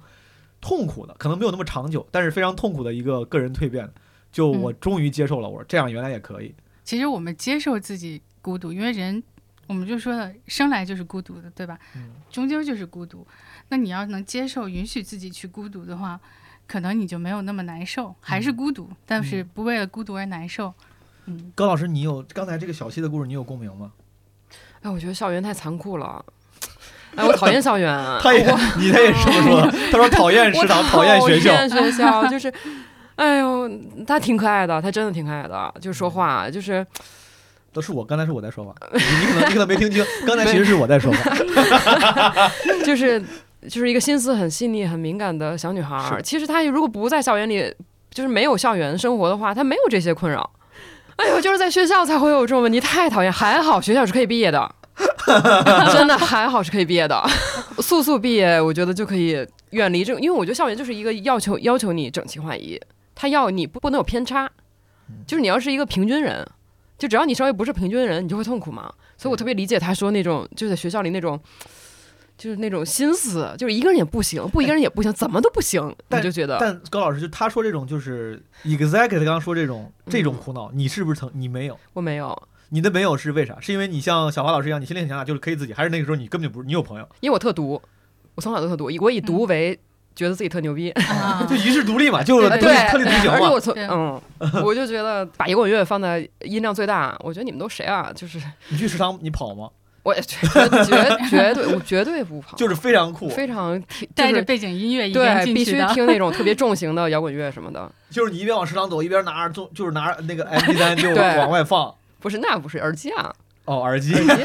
[0.61, 3.91] 痛苦的，可能没有那么长久，但是非常痛苦的一个个人蜕变。
[4.31, 6.55] 就我终于接受了，我说这样原来也可以。
[6.85, 9.21] 其实我们接受自己孤独，因为人，
[9.67, 11.77] 我们就说了，生来就是孤独的，对吧？
[11.95, 13.25] 嗯终究就是孤独。
[13.69, 16.19] 那你要能接受、允许自己去孤独的话，
[16.65, 20.73] 可能你就没有那么难受，还是孤独，但是不为了孤独而难受。
[21.25, 23.91] 嗯，高老师，你有刚才这个小溪的故事，你有共鸣吗？
[24.81, 26.23] 哎，我觉得校园太残酷了。
[27.15, 27.93] 哎，我讨厌校园。
[28.23, 28.39] 他也，
[28.77, 29.71] 你他也是这么说的。
[29.91, 31.49] 他说讨厌食堂，讨厌学校。
[31.49, 32.53] 讨厌学校 就是，
[33.15, 33.69] 哎呦，
[34.05, 36.85] 他挺可爱的，他真的挺可爱的，就说话就是。
[37.77, 42.49] 都是我，刚才是我在说话，你你可能你可能没听清，刚才其实是我在说话，
[42.83, 43.21] 就是
[43.69, 46.19] 就是一个心思很细腻、很敏感的小女孩儿。
[46.19, 47.71] 其实她如果不在校园里，
[48.09, 50.49] 就是没有校园生活的话，她没有这些困扰。
[51.17, 53.31] 哎呦，就是在学校才会有这种问题，太讨厌。
[53.31, 54.75] 还好学校是可以毕业的，
[55.93, 57.23] 真的还好是可以毕业的，
[57.77, 62.79] 速速毕业，我觉得就可以远离这种，因为我觉得校园就是一个要求要求你整齐划一，
[63.13, 64.49] 他要你不不能有偏差，
[65.25, 66.47] 就是你要是一个平均人，
[66.97, 68.91] 就只要你稍微不是平均人，你就会痛苦嘛。
[69.17, 71.39] 所以我特别理解他说那种就在学校里那种。
[72.37, 76.55] 就是那种心思，就是一个人也不行，不一个人也不行，怎么都不行，但你就觉得。
[76.59, 81.75] 但高老师就他说这种就是 exactly 刚刚说这种这种苦恼，你是不是曾你没有？
[81.93, 83.59] 我没有，你的没有是为啥？
[83.59, 87.81] 是因为你像小华老师一样，你心里很强大，就是可以自己，还是那个时候你根本就不是你有朋友，因为我特毒，
[88.35, 89.79] 我从小都特独，我以毒为
[90.17, 90.89] 觉得自己特牛逼。
[90.91, 93.33] 啊 就一世独立嘛，就是对独立特立独行嘛。
[93.33, 94.21] 而且我从嗯，
[94.65, 98.11] 我就觉得把摇滚乐放在音量最大，我觉得你们都谁啊？
[98.13, 99.69] 就是你去食堂你跑吗？
[100.03, 105.93] 我也绝绝绝对我绝对不跑， 就是非常酷，非常听带着背景音乐一边对必须进去的。
[105.93, 107.91] 听那种特别重型的摇滚乐什么的。
[108.09, 111.93] 就是你一边往食堂走，一边拿着就就是拿着那个 MP 三就往外放。
[112.21, 113.33] 不是，那不是耳机啊，
[113.67, 114.13] 哦，耳机。
[114.13, 114.43] 耳机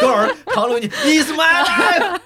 [0.00, 2.20] 高老师扛着你，It's my life,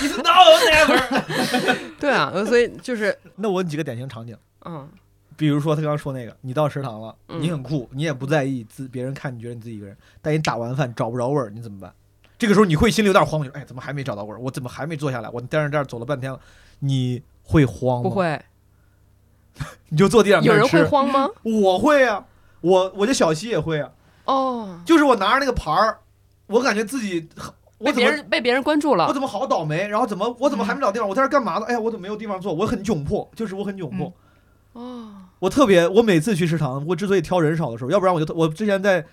[0.00, 1.22] It's now or never。
[1.98, 4.88] 对啊，呃所以就是那我问几个典型场景，嗯，
[5.36, 11.92] 比如说他刚刚说那个，你到食堂了，嗯你很酷，你也不在意自别人看你觉得你自己一个人，但你打完饭找不着味儿，你怎么办？
[12.38, 14.38] 这个时候你会心里有点慌，你说哎，怎么还没找到味儿？
[14.38, 15.28] 我怎么还没坐下来？
[15.30, 16.38] 我在这这儿走了半天了，
[16.80, 18.08] 你会慌吗？
[18.08, 18.40] 不，会，
[19.88, 20.68] 你就坐地上有人。
[20.68, 21.28] 会慌吗？
[21.42, 22.24] 我会啊，
[22.60, 23.90] 我我这小溪也会啊，
[24.28, 25.98] 哦，就是我拿着那个牌儿，
[26.46, 27.26] 我感觉自己
[27.78, 29.88] 我被怎么别人被别人关注了，我怎么好倒霉？
[29.88, 31.08] 然后怎么我怎么还没找地方？
[31.08, 31.64] 我在这干嘛呢？
[31.66, 32.52] 哎呀，我怎么没有地方坐？
[32.52, 34.12] 我很窘迫，就是我很窘迫。
[34.74, 35.08] 哦，
[35.38, 39.06] 我特别，我每次去食堂，我之所以挑人少的时候，要不然我就我之前在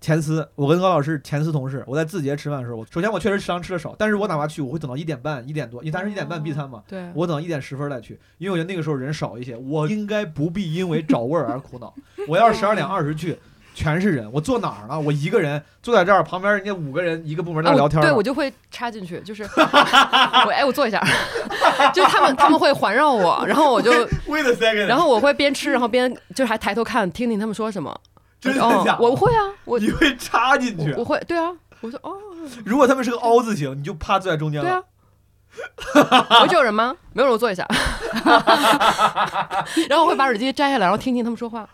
[0.00, 11.92] 前司，我跟高老师前司同事，我在字节吃饭的时候，我首先我确实食堂吃的少，但是我哪怕去，我会等到一点半、一点多，因为当时一点半闭餐嘛，对，我等到一点十分再去，因为我觉得那个时候人少一些，我应该不必因为找味儿而苦恼。
[12.28, 13.38] 我要是十二点二十去，
[13.78, 14.98] 全是人，我坐哪儿呢？
[14.98, 21.00] 我一个人坐在这儿，旁边人家五个人一个部门在聊天呢、对我就会插进去，就是 我哎，我坐一下，
[21.94, 23.92] 就他们他们会环绕我，然后我就
[24.26, 27.96] Wait a second，然后我会边吃，然后边就是还抬头看，听听他们说什么。
[28.40, 29.02] 真的哦假的？
[29.02, 31.04] 我会啊，我你会插进去我我？
[31.04, 32.12] 会对啊，我说哦，
[32.64, 34.68] 如果他们是个凹字形，你就趴坐在中间了。
[34.68, 34.82] 对啊。
[36.40, 36.94] 我这有人吗？
[37.12, 37.66] 没有人，我坐一下。
[39.88, 41.68] 然后我会把耳机摘下来，然后听听他们说话，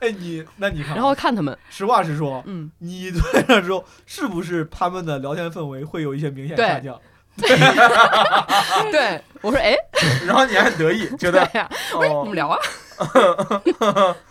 [0.00, 1.56] 哎，你那你看啊，然后看他们。
[1.70, 6.98] 实话实说，嗯，你坐在那之后，是不是他们的聊天氛围会有一些明显下降？
[8.92, 9.74] 对，我说哎，
[10.26, 12.58] 然后你还得意，觉得对呀，我说你哦们，聊啊。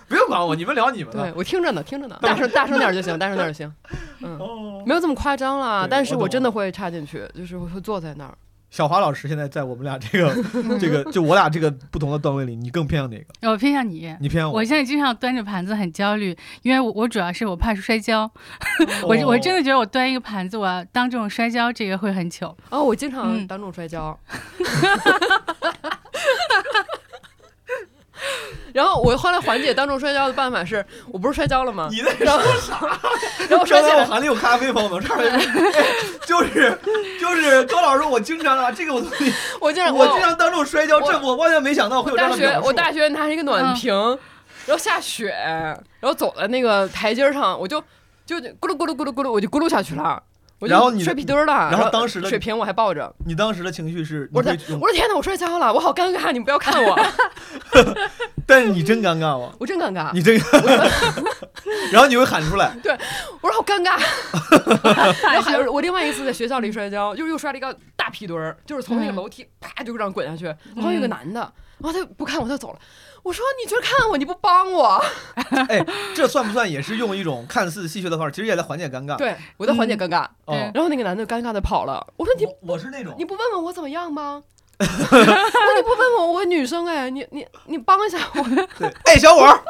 [0.07, 1.33] 不用管我，你们聊你们的对。
[1.35, 3.73] 我听着呢，听着呢，大声大声点就行，大声点就行。
[4.21, 8.37] 嗯，哦，没有这么夸张啦，但是我真的会插进去，就是我会坐在那儿。
[8.71, 10.43] 小华老师现在在我们俩这个
[10.79, 13.49] 这个就我俩这个不同的段位里，你更偏向哪个？
[13.49, 14.15] 我偏向你。
[14.19, 18.29] 你偏向我现在经常端着盘子很焦虑，因为我我主要是我怕摔跤，
[19.03, 22.55] 我哦我真的觉得我端一个盘子，我要当众摔跤，这个会很糗。
[22.69, 24.17] 哦，我经常嗯当众摔跤。
[28.73, 31.87] 然后我后来缓解当众摔跤的办法是，我不是摔跤了吗？
[31.91, 32.99] 你在然后说啥？
[33.49, 35.41] 然后摔起来，刚才我含了有咖啡，朋友们，差点哎
[36.25, 36.77] 就是
[37.19, 39.01] 就是高老师，我经常啊，这个我
[39.61, 42.67] 我经常我经常当众摔跤，这我完全没想到会有这样大学的表述。
[42.67, 43.93] 我大学拿一个暖嗯瓶，
[44.65, 45.33] 然后下雪，
[45.99, 47.81] 然后走在那个台阶上，我就
[48.25, 50.21] 就咕噜咕噜咕噜咕噜，我就咕噜下去了。
[50.59, 56.99] 我就然后你摔屁墩儿了，然后当时的水瓶我还抱着，你当时的情绪是，我说我说天哪，我摔跤了，我好尴尬，你们不要看我，
[58.45, 59.53] 但是你真尴尬吗？
[59.59, 60.37] 我真尴尬，你真，
[61.91, 62.91] 然后你会喊出来，对
[63.41, 63.97] 我说好尴尬。
[65.33, 70.45] 然后我另外一次在学校里摔跤，就是又摔了一个大屁墩儿，就是从那个嗯楼梯啪就这样滚下去，
[70.75, 71.39] 然后有个男的，
[71.77, 72.79] 然后他不看我，他走了。
[73.23, 75.03] 我说你就是看我，你不帮我，
[75.69, 79.15] 哎，这算不算也是用一种看似戏谑的方式，其实也在缓解尴尬？
[79.17, 80.25] 对我在缓解尴尬。
[80.45, 82.05] 哦，然后那个男的尴尬的跑了。
[82.17, 84.43] 我说你我我是那种你不问问我怎么样吗？
[84.79, 84.95] 我说
[85.75, 88.43] 你不问我，我女生哎，你你你帮一下我，
[88.77, 89.61] 对，哎，小伙儿，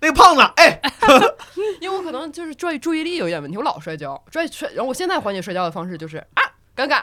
[0.00, 0.78] 那个胖子，哎，
[1.80, 6.44] 因为我可能就是注意注意力有一点问题，我老摔跤，摔摔，然后我现在缓解摔跤的方式就是啊，
[6.76, 7.00] 尴尬，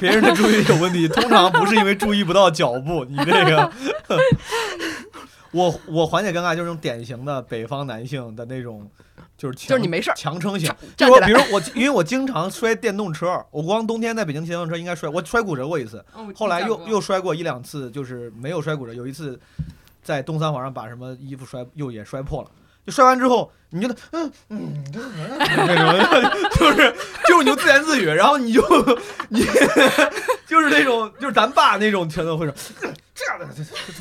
[0.00, 3.70] 别人的注意力有问题，通常不是因为注意不到脚步，你这个，
[5.52, 8.88] 我我缓解尴尬就是那种典型的北方男性的那种，
[9.36, 10.72] 就是强就是你没事强撑型。
[10.96, 19.38] 就我比如我，因为我经常摔电动车，我光冬天在北京骑电动车应该摔，我摔骨折过一次，后来又又摔过一两次，就是没有摔骨折，有一次
[20.02, 22.50] 在东三环上把什么衣服摔又也摔破了。
[22.86, 24.84] 就摔完之后，你觉得嗯嗯，
[25.38, 26.94] 那种就是
[27.28, 28.62] 就是你就自言自语，然后你就
[29.28, 29.44] 你
[30.48, 32.54] 就是那种就是咱爸那种全都会说
[33.14, 33.46] 这样的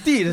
[0.06, 0.32] 地这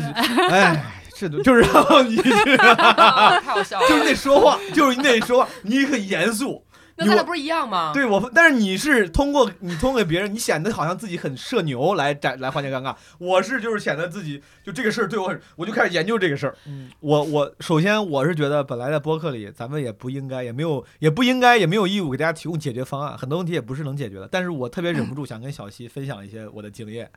[0.49, 2.17] 哎是的，就是然后你
[2.57, 3.87] 啊 太好笑了。
[3.87, 6.63] 就是你得说话，就是你得说话，你很严肃。
[6.99, 7.91] 那咱俩不是一样吗？
[7.93, 12.95] 对我，但是你是通过你通过给别人，你显得好像自己很社牛来展来缓解尴尬。
[13.19, 16.57] 我是就是显得自己就这个事儿对我很，我就开始研究这个事儿。
[16.65, 24.27] 嗯，我我首先我是觉得本来在播客里咱们也不应该，也没有也不应该，也没有义务给大家提供解决方案，很多问题也不是能解决的。
[24.31, 27.07] 但是我特别忍不住想跟小西分享一些我的经验，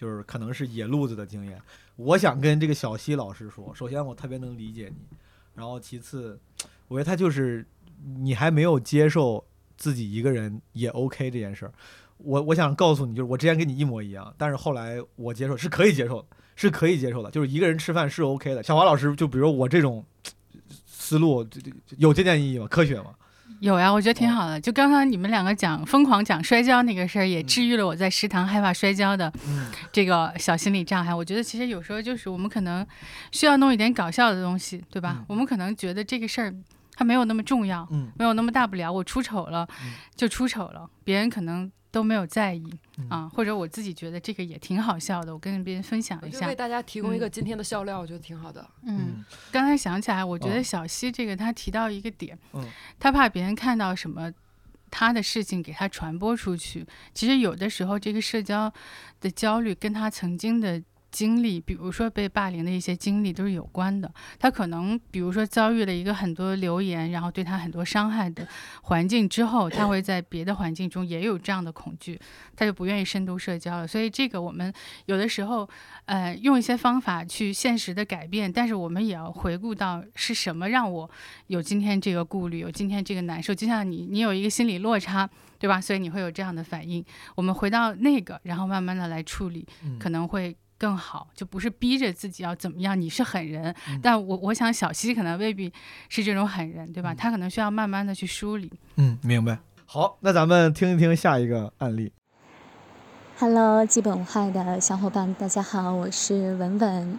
[0.00, 1.60] 就是可能是野路子的经验。
[1.96, 5.18] 我想跟这个小溪老师说，首先我特别能理解你，
[5.54, 6.40] 然后其次，
[6.88, 7.66] 我觉得他就是
[8.16, 9.44] 你还没有接受
[9.76, 11.72] 自己一个人也 OK 这件事儿。
[12.16, 16.26] 我我想告诉你，就是我之前跟你一模一样，但是后来我接受是可以接受，
[16.56, 18.62] 是可以接受的，就是一个人吃饭是 OK 的。
[18.62, 20.02] 小华老师，就比如我这种
[20.86, 22.66] 思路，这这有借鉴意义吗？
[22.66, 23.14] 科学吗？
[23.60, 24.60] 有呀，我觉得挺好的。
[24.60, 31.14] 就刚刚你们两个讲疯狂讲摔跤那个事儿，也治愈了我在食堂害怕摔跤的嗯这个小心理障碍。
[31.14, 32.86] 我觉得其实有时候就是我们可能
[33.32, 35.16] 需要弄一点搞笑的东西，对吧？
[35.18, 36.54] 嗯我们可能觉得这个事儿
[36.96, 38.90] 它没有那么重要，嗯没有那么大不了。
[38.90, 42.64] 我出丑了嗯就出丑了，别人可能都没有在意
[42.98, 46.54] 嗯啊，或者我自己觉得这个也挺好笑的，我跟别人分享一下为。
[46.54, 48.68] 大家提供一个今天的笑料，我觉得挺好的。
[48.82, 52.64] 嗯，刚才想起来，我觉哦得小溪这个他提到一个点，哦
[52.98, 54.32] 他怕别人看到什么
[54.90, 56.86] 他的事情给他传播出去。
[57.14, 58.72] 其实有的时候，这个社交
[59.20, 64.12] 的焦虑跟他曾经的经历，比如说被霸凌的一些经历都是有关的。
[64.38, 68.46] 他可能比如说遭遇了一个很多流言，然后对他很多伤害的
[68.82, 72.18] 环境之后，他会在别的环境中也有这样的恐惧，
[72.56, 73.86] 他就不愿意深度社交了。
[73.86, 74.72] 所以这个我们
[75.06, 75.68] 有的时候，
[76.06, 81.10] 呃，用一些方法去现实的改变，但是我们也要回顾到是什么让我
[81.48, 83.54] 有今天这个顾虑，有今天这个难受。
[83.54, 85.80] 就像你，你有一个心理落差，对吧？
[85.80, 87.04] 所以你会有这样的反应。
[87.34, 89.66] 我们回到那个，然后慢慢的来处理，
[89.98, 90.56] 可能会。
[90.80, 92.98] 更好，就不是逼着自己要怎么样。
[92.98, 95.70] 你是狠人，但我我想小溪可能未必
[96.08, 97.14] 是这种狠人，对吧？
[97.14, 98.72] 他可能需要慢慢的去梳理。
[98.96, 99.58] 嗯，明白。
[99.84, 102.10] 好，那咱们听一听下一个案例。
[103.38, 107.18] Hello，基本无害的小伙伴，大家好，我是文文。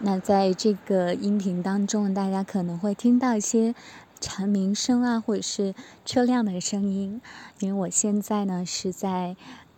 [0.00, 3.74] 那在这个音频当中，大家可能会听到一些
[4.20, 7.22] 蝉鸣声啊，或者是车辆的声音，
[7.60, 9.34] 因为我现在呢是在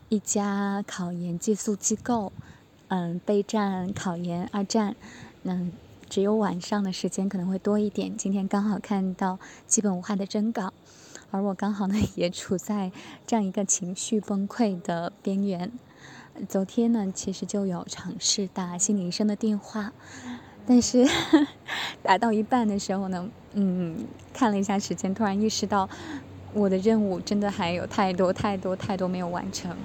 [0.09, 2.33] 一家考研寄宿机构。
[2.91, 4.97] 嗯，备战考研二战，
[5.43, 5.65] 那
[6.09, 8.17] 只有晚上的时间可能会多一点。
[8.17, 9.39] 今天刚好看到
[9.69, 10.73] 基本无害的征稿，
[11.31, 12.91] 而我刚好呢也处在
[13.29, 15.71] 这样一个情绪崩溃的边缘。
[16.49, 19.93] 昨天呢，其实就有尝试打心理医生的电话，
[20.67, 21.07] 但是
[22.03, 25.89] 打到一半的时候呢，嗯，看了一下时间，突然意识到
[26.53, 29.77] 我的任务真的还有太多太多太多没有完成。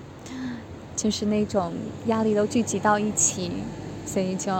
[0.95, 1.73] 就是那种
[2.07, 3.51] 压力都聚集到一起，
[4.05, 4.53] 所以就，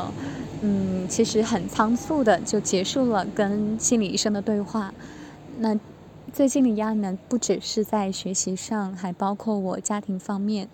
[0.62, 4.94] 嗯，其实很仓促的就结束了跟心理医生的对话。
[5.60, 5.80] 那
[6.34, 10.68] 最近的压力呢，不只是在学习上，还包括我家庭方面。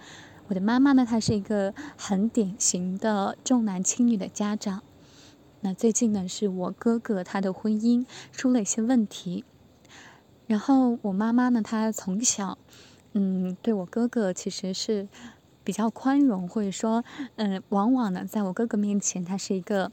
[0.47, 4.81] 我的妈妈呢，她是一个很典型的重男轻女的家长。
[5.61, 9.45] 那最近呢，是我哥哥他的婚姻出了一些问题，
[10.47, 12.57] 然后我妈妈呢，她从小，
[13.13, 15.07] 嗯，对我哥哥其实是。
[15.63, 17.03] 比较宽容，或者说，
[17.35, 19.91] 嗯，往往呢，在我哥哥面前，他是一个，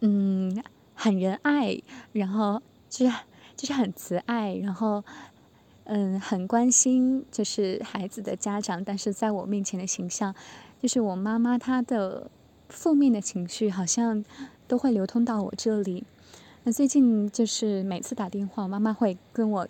[0.00, 0.62] 嗯，
[0.94, 1.80] 很仁爱，
[2.12, 3.16] 然后就是
[3.56, 5.02] 就是很慈爱，然后，
[5.84, 8.84] 嗯，很关心就是孩子的家长。
[8.84, 10.34] 但是在我面前的形象，
[10.80, 12.30] 就是我妈妈她的
[12.68, 14.24] 负面的情绪好像
[14.66, 16.04] 都会流通到我这里。
[16.64, 19.68] 那最近就是每次打电话，妈妈会跟我。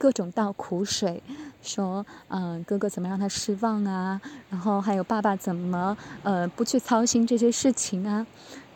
[0.00, 1.20] 各种倒苦水，
[1.62, 4.20] 说，嗯，哥哥怎么让他失望啊？
[4.48, 8.26] 然后还有爸爸怎么，呃，不去操心这些事情啊？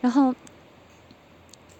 [0.01, 0.35] 然后，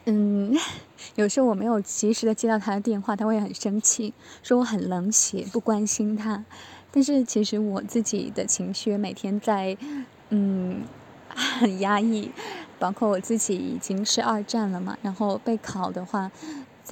[0.05, 0.55] 嗯，
[1.15, 6.43] 有时候我没有及时的接到他的电话，他会很生气，说我很冷血，不关心他。
[6.91, 9.75] 但是其实我自己的情绪每天在，
[10.29, 10.83] 嗯，
[11.59, 12.31] 很压抑，
[12.79, 16.31] 包括我自己已经是二战了嘛，然后备考的话。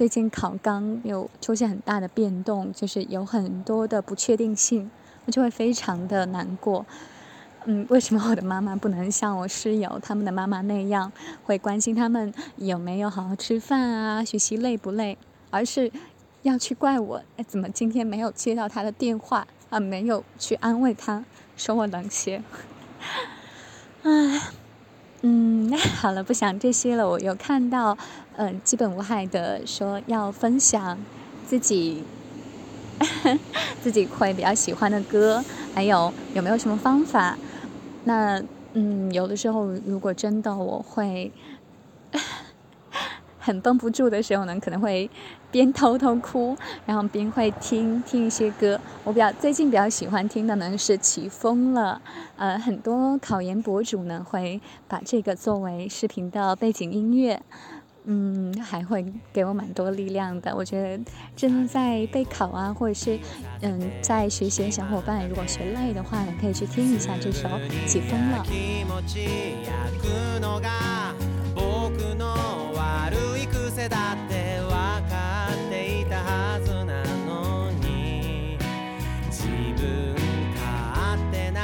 [0.02, 4.90] 最近考纲有出现很大的变动，就是有很多的不确定性，
[5.26, 6.84] 我就会非常的难过。
[7.66, 11.12] 嗯，为什么我的妈妈不能像我室友他们的妈妈那样，
[11.44, 15.16] 会关心他们有没有好好吃饭啊，学习累不累，
[15.50, 15.92] 而是
[16.42, 17.22] 要去怪我？
[17.36, 19.78] 哎，怎么今天没有接到他的电话啊？
[19.78, 21.24] 没有去安慰他，
[21.56, 22.42] 说我冷血。
[24.02, 24.40] 唉。
[25.24, 27.08] 嗯，那好了，不想这些了。
[27.08, 27.96] 我有看到，
[28.36, 30.98] 嗯，基本无害的说要分享
[31.46, 32.02] 自己
[33.80, 35.44] 自己会比较喜欢的歌，
[35.74, 37.38] 还有有没有什么方法？
[38.04, 38.42] 那
[38.74, 41.30] 嗯，有的时候如果真的我会。
[43.44, 45.10] 很绷不住的时候呢，可能会
[45.50, 48.80] 边偷偷哭，然后边会听听一些歌。
[49.02, 52.00] 我比较最近比较喜欢听的呢是起风了，
[52.36, 57.42] 呃，很多考研博主呢会把这个作为视频的背景音乐，
[58.04, 60.54] 嗯，还会给我蛮多力量的。
[60.54, 63.18] 我觉得正在备考啊，或者是
[63.60, 67.48] 嗯在学习的小伙伴，如果学累的话呢，可以去听一下这首
[67.86, 68.44] 《起风了》。
[71.72, 72.26] 僕の
[72.74, 74.68] 悪い癖だって分
[75.08, 78.58] かっていたはずなのに
[79.28, 79.48] 自
[79.80, 80.14] 分
[80.54, 81.60] 勝手な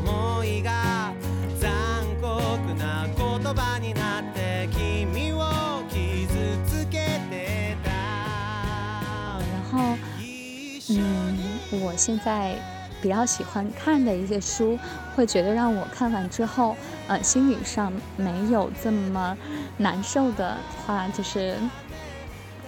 [0.00, 1.12] 思いが
[1.58, 3.14] 残酷な言
[3.54, 5.44] 葉になって君を
[5.90, 7.90] 傷つけてた。
[9.40, 9.98] 然后
[10.90, 12.56] 嗯，我现在
[13.00, 14.78] 比较喜欢看的一些书，
[15.14, 16.76] 会觉得让我看完之后，
[17.06, 19.36] 呃，心理上没有这么
[19.76, 21.56] 难受的话，就是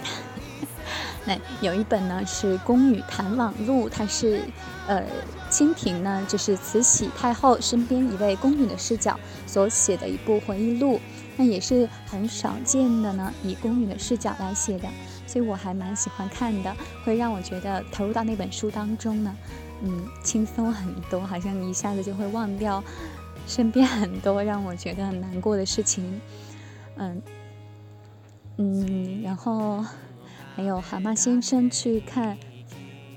[1.25, 4.41] 那有一本呢是《宫女谈网录》，它是
[4.87, 5.03] 呃
[5.49, 10.99] 清廷呢就是慈禧太后身边一位宫女的视角所写的一部回忆录，
[11.37, 14.87] 那也是很少见的呢，以宫女的视角来写的。
[15.27, 16.75] 所以我还蛮喜欢看的，
[17.05, 19.33] 会让我觉得投入到那本书当中呢，
[19.81, 22.83] 嗯，轻松很多，好像一下子就会忘掉
[23.47, 26.21] 身边很多让我觉得很难过的事情，
[26.97, 27.21] 嗯
[28.57, 29.83] 嗯，然后
[30.55, 32.37] 还有蛤蟆先生去看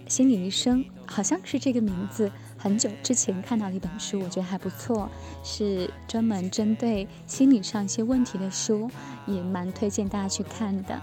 [0.09, 2.31] 心理医生，好像是这个名字。
[2.57, 5.11] 很久之前看到的一本书，我觉得还不错，
[5.43, 8.91] 是专门针对心理上一些问题的书，
[9.27, 10.99] 也蛮推荐大家去看的。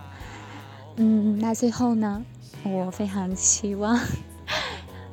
[0.96, 2.26] 嗯，那最后呢，
[2.64, 4.00] 我非常希望，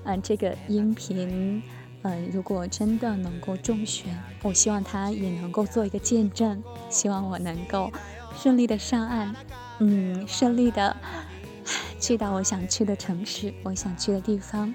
[0.09, 1.62] 嗯，这个音频，
[2.02, 7.92] 嗯，如果真的能够中选，我希望它也能够做一个见证，希望我能够
[8.34, 9.34] 顺利的上岸，
[9.80, 10.96] 嗯，顺利的
[12.00, 14.74] 去到我想去的城市，我想去的地方，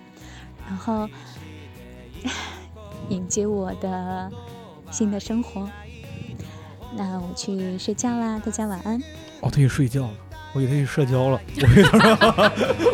[0.67, 1.09] 然后。
[3.09, 4.31] 迎接我的
[4.89, 5.69] 新的生活。
[6.95, 8.97] 那我去睡觉啦，大家晚安。
[9.41, 10.13] 哦，他去睡觉了，
[10.53, 11.41] 我以为他去社交了。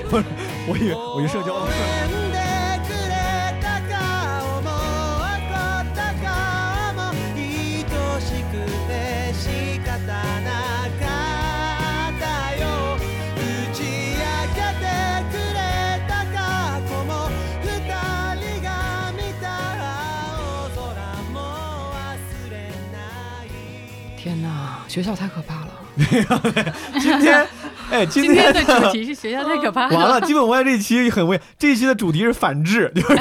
[0.09, 0.23] 我以为，
[0.67, 2.18] 我以为我去社交了。
[24.99, 25.71] 学校太可怕了！
[26.99, 27.47] 今天，
[27.89, 29.87] 哎， 今天的主题是学校太可怕。
[29.95, 33.15] 完了，基本无害这一期很危，这一期的主题是反制，就是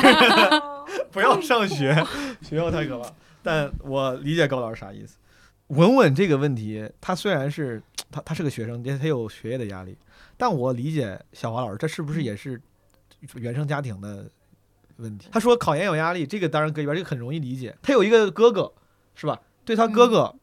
[1.13, 1.95] 不要上学，
[2.43, 3.09] 学校太可怕。
[3.45, 5.19] 但我理解高老师啥意思。
[5.69, 9.97] 稳稳这个问题，他虽然是 他他是个学生，他有学业的压力，
[10.37, 12.61] 但我理解小华老师，这是不是也是
[13.35, 14.29] 原生家庭的
[14.97, 15.29] 问题？
[15.31, 17.77] 他说考研有压力，这个当然搁一边，这个很容易理解。
[17.81, 18.73] 他有一个哥哥，
[19.15, 19.39] 是吧？
[19.65, 20.35] 对他哥哥。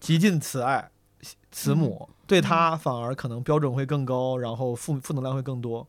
[0.00, 0.90] 极尽慈爱，
[1.50, 5.86] 慈母对他反而可能标准会更高，然后负负能量会更多。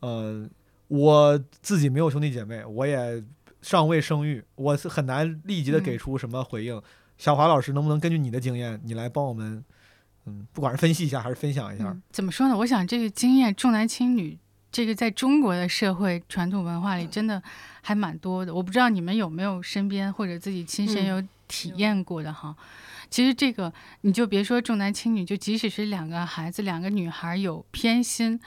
[0.00, 0.48] 呃，
[0.88, 3.24] 我自己没有兄弟姐妹，我也
[3.62, 6.80] 尚未生育，我是很难立即的给出什么回应。
[7.16, 9.64] 小华老师，能不能根据你的经验，你来帮我们，
[10.26, 11.96] 嗯，不管是分析一下还是分享一下？
[12.10, 12.58] 怎么说呢？
[12.58, 14.36] 我想这个经验重男轻女，
[14.70, 17.42] 这个在中国的社会传统文化里真的
[17.80, 18.52] 还蛮多的。
[18.52, 22.54] 我不知道你们有没有身边或者自己亲身有体验过的哈。
[23.14, 28.40] 其实这个你就别说重男轻女，就即使是两个孩子，两个女孩有偏心，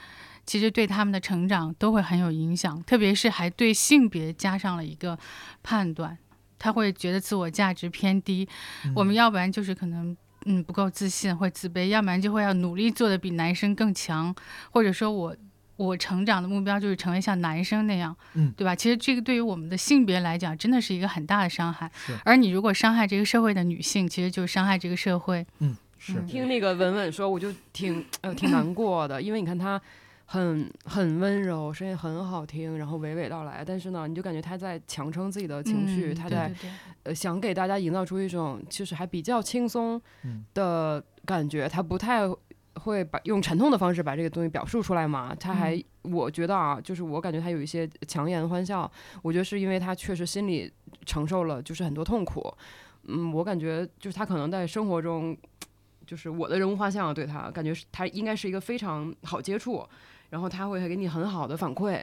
[0.44, 2.82] 其实对他们的成长都会很有影响。
[2.82, 5.18] 特别是还对性别加上了一个
[5.62, 6.18] 判断，
[6.58, 8.46] 他会觉得自我价值偏低。
[8.94, 10.14] 我们要不然就是可能
[10.44, 14.36] 嗯不够自信，会自卑；要不然就会要努力做的比男生更强，
[14.70, 15.34] 或者说我。
[15.78, 18.74] 我成长的目标就是成为像男生那样，嗯，对吧？
[18.74, 21.88] 其实这个对于我们的性别来讲，真的是一个很大的伤害。
[22.24, 25.46] 而你如果伤害这个社会的女性，其实就是伤害这个社会。
[25.60, 26.20] 嗯，是。
[26.22, 29.80] 听那个文文说，我就挺呃挺难过的，因为你看她
[30.24, 36.52] 很很温柔，声音很好听，然后娓娓道来，但是呢，你就感觉她在强撑自己的情绪，她在
[37.04, 40.02] 呃想给大家营造出一种其实还比较轻松
[40.54, 42.22] 的感觉，她不太。
[42.78, 45.34] 会把用沉痛的方式把这个东西表述出来嘛？
[45.34, 48.90] 他还，我觉得啊，就是我感觉他有一些强颜欢笑。
[49.22, 50.72] 我觉得是因为他确实心里
[51.04, 52.54] 承受了就是很多痛苦。
[53.08, 55.36] 嗯，我感觉就是他可能在生活中，
[56.06, 59.86] 就是我的人物画像对他感觉是他应该是一个非常好接触，
[60.30, 62.02] 然后他会给你很好的反馈。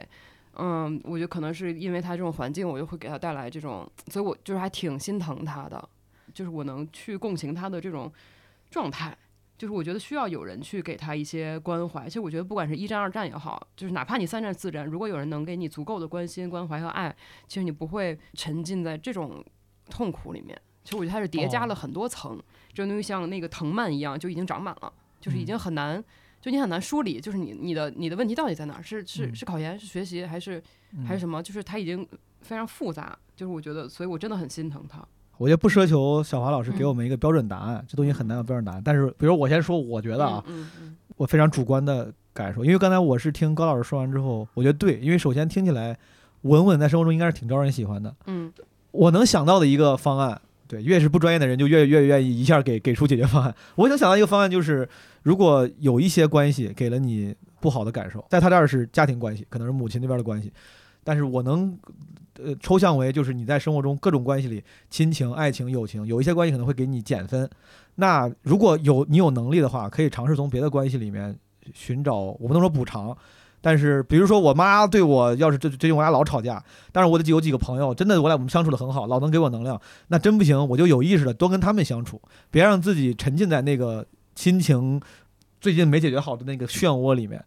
[0.58, 5.88] 嗯，我觉得可能是因为他这种环境，我就会给他带来这种，所以我就是还挺心疼他的，
[6.32, 8.10] 就是我能去共情他的这种
[8.70, 9.16] 状态。
[9.58, 12.04] 就是我觉得需要有人去给他一些关怀。
[12.06, 17.14] 其实我觉得不管是一战二战也好，就是哪怕你三战四战，如果有人能给你足够的关心、关怀和爱，
[17.46, 19.44] 其实你不会沉浸在这种
[19.90, 20.60] 痛苦里面。
[20.84, 26.02] 其实我觉得它是叠加了很多层，这种东西像那个藤蔓一样，就已经长满了，就是已经很难，
[26.40, 28.82] 就你很难梳理，就是你你的你的问题到底在哪儿？
[28.82, 29.78] 是是是考研？
[29.78, 30.24] 是学习？
[30.24, 30.62] 还是
[31.04, 31.42] 还是什么？
[31.42, 32.06] 就是它已经
[32.40, 33.18] 非常复杂。
[33.34, 35.06] 就是我觉得，所以我真的很心疼他。
[35.38, 38.82] 我就不奢求小华老师给我们一个标准答案，这东西很难有标准答案。
[38.84, 40.42] 但是，比如我先说，我觉得啊，
[41.16, 45.96] 我非常主观的感受，因为刚才我是听高老师说完之后，我觉得对，因为首先听起来，
[46.42, 48.14] 稳稳在生活中应该是挺招人喜欢的。
[48.26, 48.50] 嗯，
[48.92, 53.54] 我能想到的一个方案，对，越是不专业的人就越越愿意一下给给出解决方案。
[53.74, 54.88] 我能想到一个方案，就是
[55.22, 60.50] 如果有一些关系给了你不好的感受，在他这儿是家庭关系，可能是母亲那边的关系，
[61.04, 61.78] 但是我能。
[62.44, 67.48] 呃，抽象为就是你在生活中各种关系里，亲情、爱情、友情，有一些关系可能会给你减分。
[67.96, 71.36] 那如果有你有能力的话，可以尝试从别的关系里面
[71.72, 73.16] 寻找，我不能说补偿，
[73.60, 85.00] 但是比如说我妈对我要是最最近我俩老吵架，但是我的有几个朋友真的我俩我们相处的很好，老能给我能量，那真不行，我就有意识的多跟他们相处，别让自己沉浸在那个亲情
[85.60, 87.42] 最近没解决好的那个漩涡里面。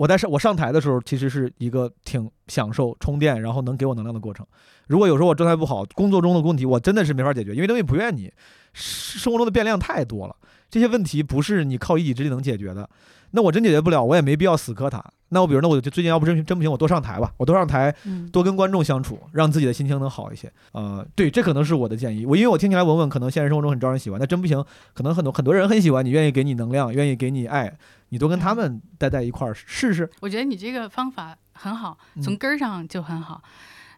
[0.00, 4.46] 我在上我上台的时候，其实是一个挺享受充电，然后能给我能量的过程。
[4.86, 8.32] 如果有时候我状态不好，工作中的问题我真的是没法解决，因为东西不怨你，
[8.72, 10.34] 生活中的变量太多了，
[10.70, 12.88] 这些问题不是你靠一己之力能解决的。
[13.32, 15.04] 那我真解决不了，我也没必要死磕它。
[15.32, 17.94] 那我比如，那我就最近要不真真不行，我多上台吧，我多上台，
[18.32, 20.52] 多跟观众相处，让自己的心情能好一些。
[20.72, 22.26] 呃，对，这可能是我的建议。
[22.26, 27.72] 我因为我听起来文文可能现实生活中很招人喜欢，那真不行，可能很多很多人很喜欢你，愿意给你能量，愿意给你爱，
[28.08, 30.10] 你多跟他们待在一块儿试试。
[30.20, 33.40] 我觉得你这个方法很好，从根儿上就很好。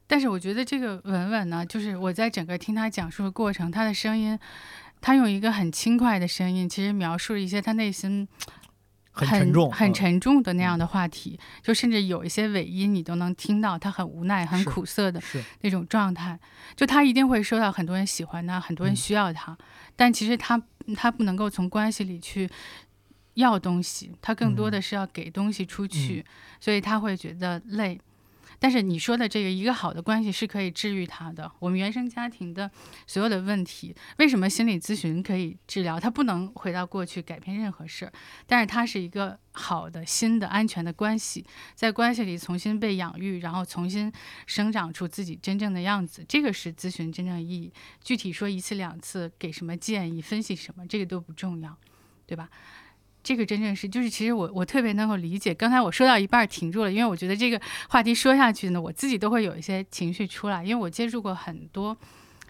[0.07, 4.39] 但是我觉得这个文文呢，就是我在整个听他讲述的过程，他的声音，
[5.01, 8.29] 他用一个很轻快的声音，其实描述了一些他内心。
[9.13, 15.23] 很沉重、很沉重的那样的话题，就甚至有一些尾音，你都能听到他很无奈、很苦涩的
[15.61, 16.39] 那种状态。
[16.75, 19.57] 就他一定会受到很多人喜欢他，很多人需要他，
[19.95, 20.61] 但其实他
[20.97, 22.49] 他不能够从关系里去
[23.35, 26.25] 要东西，他更多的是要给东西出去，
[26.59, 28.01] 所以他会觉得累。
[28.63, 31.51] 但是你说的这个一个好的关系是可以治愈他的。
[31.59, 32.71] 我们原生家庭的
[33.09, 35.99] 所有的问题，为什么心理咨询可以治疗？
[35.99, 38.13] 它不能回到过去改变任何事儿，
[38.47, 41.45] 但是它是一个好的、新的、安全的关系，
[41.75, 44.13] 在关系里重新被养育，然后重新
[44.47, 46.25] 生长出自己真正的样子。
[46.29, 47.73] 这个是咨询真正意义。
[48.01, 51.77] 具体说一次两次，给什么建议，分析什么，这个都不重要，
[52.29, 52.49] 对吧？
[53.23, 55.55] 这个真正是，就是其实我我特别能够理解。
[55.55, 60.65] 刚才我说到一半停住了，因为我觉得这个话题说下去呢，我自己都会有一些情绪出来。
[60.65, 61.97] 因为我接触过很多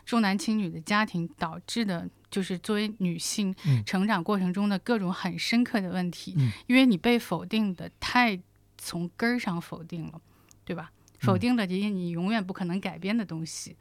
[0.07, 3.55] 重男轻女的家庭导致的，就是作为女性
[3.85, 6.35] 成长过程中的各种很深刻的问题。
[6.66, 8.40] 因为你被否定的太
[8.78, 10.20] 从根儿上否定了，
[10.65, 10.90] 对吧？
[11.19, 13.77] 否定了这些你永远不可能改变的东西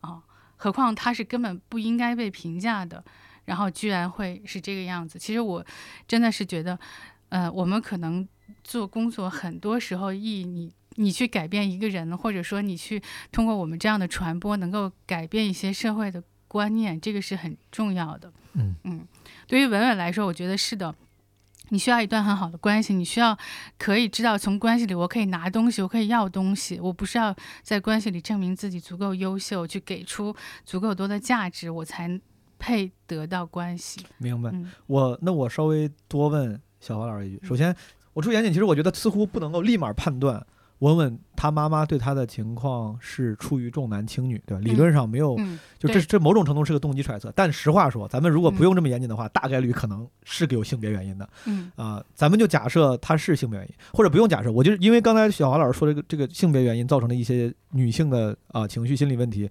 [0.00, 0.22] 啊，
[0.56, 3.02] 何况它是根本不应该被评价的。
[3.46, 5.64] 然后居然会是这个样子，其实我
[6.06, 6.78] 真的是觉得，
[7.30, 8.28] 呃，我们可能
[8.62, 18.32] 做工作很多时候，意你你去改变一个人，或者说你去通过我们这样的传播，能够改变一些社会的观念，这个是很重要的。
[18.54, 19.06] 嗯嗯，
[19.46, 20.94] 对于文文来说，我觉得是的，
[21.68, 23.38] 你需要一段很好的关系，你需要
[23.78, 32.20] 可以知道从关系里我可以拿东西，我可以要东西，我不是要在关系里证明自己足够优秀，去给出足够多的价值，我才。
[32.58, 34.52] 配得到关系，明白。
[34.86, 37.40] 我那我稍微多问小黄老师一句。
[37.42, 37.74] 首先，
[38.12, 40.44] 我出严谨，其实我觉得似乎不能够立马判断
[40.80, 44.62] 文文他妈妈对他的情况是出于重男轻女，对吧？
[44.62, 45.34] 理论上没有，
[45.78, 47.32] 就这这某种程度是个动机揣测。
[47.34, 51.26] 但实话说，咱们如果不用这么严谨的话，大概率可能是有性别原因的。
[51.46, 59.50] 嗯啊，咱们就假设他是性别原因，或者不用假设，我就是因为刚才小华老师说这个这个性别原因造成的一些女性的啊情绪心理问题。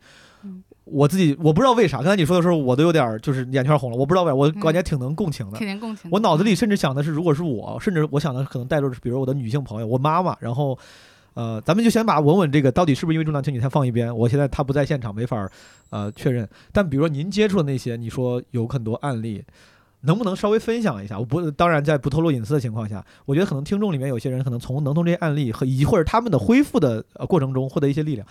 [0.85, 3.97] 我自己我不知道为啥，刚才你说的时候，我都有点就是眼圈红了。
[3.97, 5.57] 我不知道为啥，我感觉挺能共情的。
[5.57, 6.09] 挺共情。
[6.11, 10.37] 我脑子里甚至想的是，如果是我，甚至我想的可能带入，比如我的女性朋友，我妈妈。
[10.39, 10.77] 然后，
[11.33, 14.15] 呃，咱们就先把稳稳这个到底是不是因为重男轻女先放一边。
[14.15, 15.49] 我现在她不在现场，没法
[15.89, 16.47] 呃确认。
[16.71, 19.43] 但比如说您接触的那些，你说有很多案例，
[20.01, 21.17] 能不能稍微分享一下？
[21.17, 28.27] 我不当然在不透露隐私的情况下，我觉得可能听众里面有些人可能从能从这些案例和以及或者他们的恢复的呃过程中获得一些力量。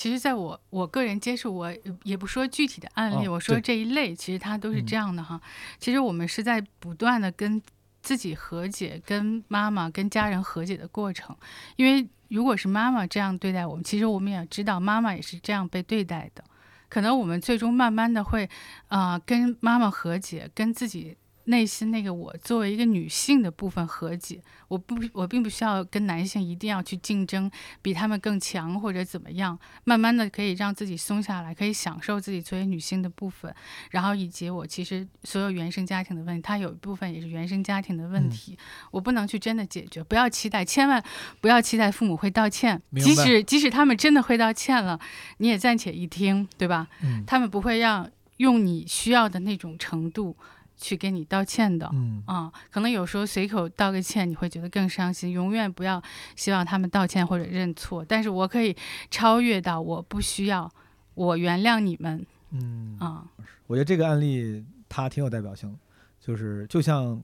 [0.00, 1.70] 其实，在我我个人接触，我
[2.04, 5.38] 也不说具体的案例，我说这一类，其实它都是这样的哈。
[5.78, 7.60] 其实我们是在不断的跟
[8.00, 11.36] 自己和解，跟妈妈、跟家人和解的过程。
[11.76, 16.42] 因为如果是妈妈这样对待我们，其实我们也知道妈妈也是这样被对待的。
[16.88, 18.48] 可能我们最终慢慢的会，
[18.88, 21.18] 啊，跟妈妈和解，跟自己。
[21.44, 27.50] 内心那个我作为一个女性的部分和解，我不我并不需要跟男性一定要去竞争，
[27.82, 33.52] 比他们更强或者怎么样，慢慢的可以让自己松下来，可以享受自己作为女性的部分，
[33.90, 38.56] 然后以及我其实所有原生家庭的问题，它有一部分也是原生家庭的问题，
[38.90, 41.02] 我不能去真的解决，不要期待，千万
[41.40, 45.00] 不要期待父母会道歉，即使即使他们真的会道歉了，
[45.38, 46.86] 你也暂且一听，对吧？
[47.02, 50.36] 嗯，他们不会让用你需要的那种程度。
[50.80, 55.30] 去给你道歉的，嗯啊，可能有时候随口道个歉，你会觉得更伤心。
[55.30, 56.02] 永远不要
[56.34, 58.74] 希望他们道歉或者认错，但是我可以
[59.10, 60.72] 超越到我不需要，
[61.14, 63.24] 我原谅你们，嗯啊，
[63.66, 65.76] 我觉得这个案例它挺有代表性，
[66.18, 67.22] 就是就像，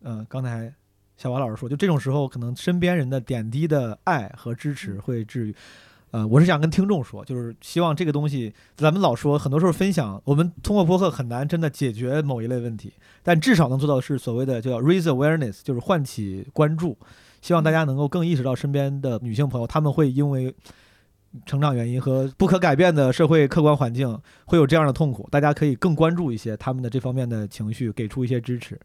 [0.00, 0.72] 呃，刚才
[1.18, 5.54] 小王老师说，就这种时候，可能身边人的点滴的爱和支持会治愈。
[6.12, 16.98] 呃，我是想跟听众说，就是希望这个东西，咱们老说很多时候分享，我们通过播客很难真的解决某一类问题，但至少能做到的是所谓的叫 raise awareness，就是唤起关注，
[17.40, 20.54] 希望大家能够更意识到身边的女性朋友，她们会因为
[21.46, 28.78] 成长原因和不可改变的社会客观环境会有这样的痛苦，大家可以更关注一些他们的这方面的情绪，给出一些支持。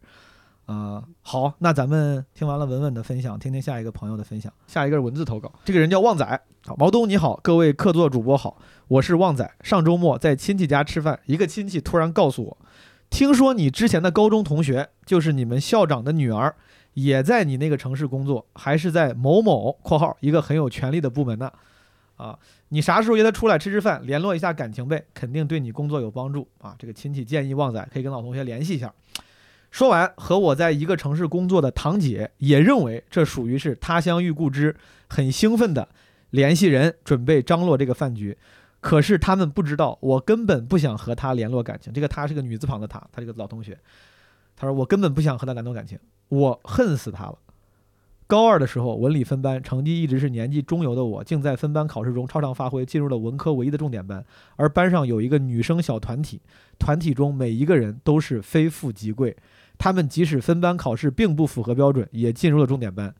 [0.68, 4.52] 呃，好，那咱们听完了文文的分享，听听下一个朋友的分享。
[4.66, 6.40] 下一个是文字投稿，这个人叫旺仔。
[6.66, 9.50] 好，毛东你好，各位客座主播好，我是旺仔。
[9.62, 12.58] 上周末在亲戚家吃饭，一个亲戚突然告诉我，
[13.08, 16.54] 听说你之前的高中同学就是你们校长的女儿，
[16.92, 21.50] 也在你那个城市工作，还是在某某（括号一个很有权力的部门呢）。
[22.16, 22.38] 啊，
[22.68, 26.76] 你啥时候约他出来吃吃饭，联络一下感情呗，肯定对你工作有帮助啊。
[26.78, 28.92] 这个亲戚建议旺仔可以跟老同学联系一下。
[29.70, 34.74] 说完，和我在一个城市工作的堂姐也认为这属于是他乡遇故知，
[35.08, 35.88] 很兴奋的
[36.30, 38.36] 联系人，准备张罗这个饭局。
[38.80, 41.92] 可是他们不知道，我根本不想和他联络感情。
[41.92, 43.76] 这个他是个女字旁的他，他这个老同学，
[44.56, 47.36] 他说我根本不想和他联络感情，我恨死他了。
[48.28, 54.22] 高二的时候，文理分班，成绩一直是年级中游的我，竟在分班考试中超常发挥，进入了文科唯一的重点班。
[54.56, 56.38] 而班上有一个女生小团体，
[56.78, 59.34] 团体中每一个人都是非富即贵。
[59.78, 63.14] 他们即使分班考试并不符合标准，也进入了重点班。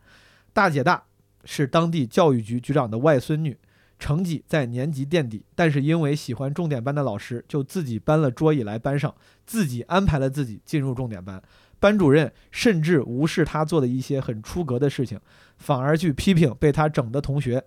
[0.52, 1.02] 大姐大
[1.43, 3.56] 是当地教育局局长的外孙女，
[3.98, 9.14] 成绩在年级垫底，但是因为喜欢重点班的老师，就自己搬了桌椅来班上，
[9.47, 11.43] 自己安排了自己进入重点班。
[11.81, 15.19] 班主任甚至无视他做的一些很出格的事情，
[15.57, 17.65] 反而去批评被他整的同学。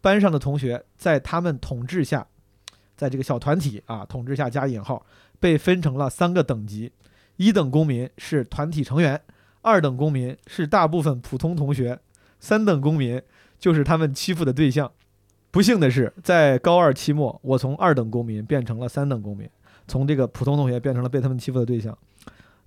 [0.00, 2.26] 班上的同学在他们统治下，
[2.96, 5.04] 在这个小团体啊统治下加引号，
[5.40, 6.92] 被分成了三个等级。
[7.36, 9.20] 一等公民是团体成员，
[9.62, 11.98] 二等公民是大部分普通同学，
[12.38, 13.20] 三等公民
[13.58, 14.90] 就是他们欺负的对象。
[15.50, 19.48] 不幸的是，在高二期末，我从二等公民变成了三等公民，
[19.88, 21.96] 从这个普通同学变成了被他们欺负的对象。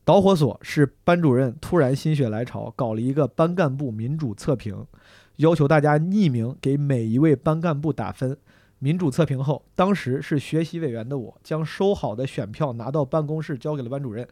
[0.09, 4.87] 导火索是班主任突然心血来潮，搞了一个班干部民主测评，
[5.35, 8.35] 要求大家匿名给每一位班干部打分。
[8.79, 14.27] 民主测评后，当时是学习委员的我，将收好的选票拿到办公室交给了班主任。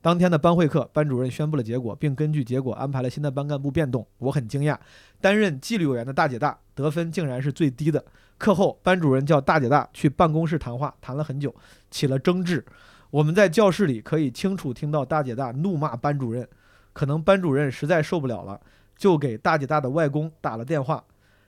[0.00, 4.06] 当天的班会课，班主任宣布了结果，并根据结果安排了新的班干部变动。
[4.16, 4.78] 我很惊讶，
[5.20, 8.02] 担任纪律委员的大姐大得分竟然是最低的。
[8.38, 11.54] 课后，班主任叫大姐大去办公室谈话，谈了很久，
[11.90, 12.64] 起了争执。
[13.10, 16.46] 我们在教室里可以清楚听到大姐大怒骂班主任，
[16.92, 18.60] 可能班主任实在受不了了，
[18.96, 21.02] 就给大姐大的外公打了电话。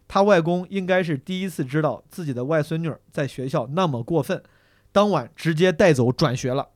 [0.09, 4.43] 他外公应该是第一次知道自己的外孙女在学校那么过分，
[4.91, 6.69] 当晚直接带走转学了。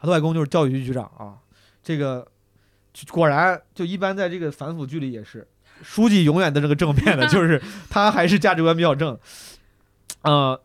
[0.00, 1.36] 他的外公就是教育局局长啊，
[1.82, 2.26] 这个
[3.10, 5.46] 果然就一般在这个反腐剧里也是，
[5.82, 7.60] 书记永远的这个正面的， 就是
[7.90, 9.18] 他还是价值观比较正。
[10.22, 10.58] 呃，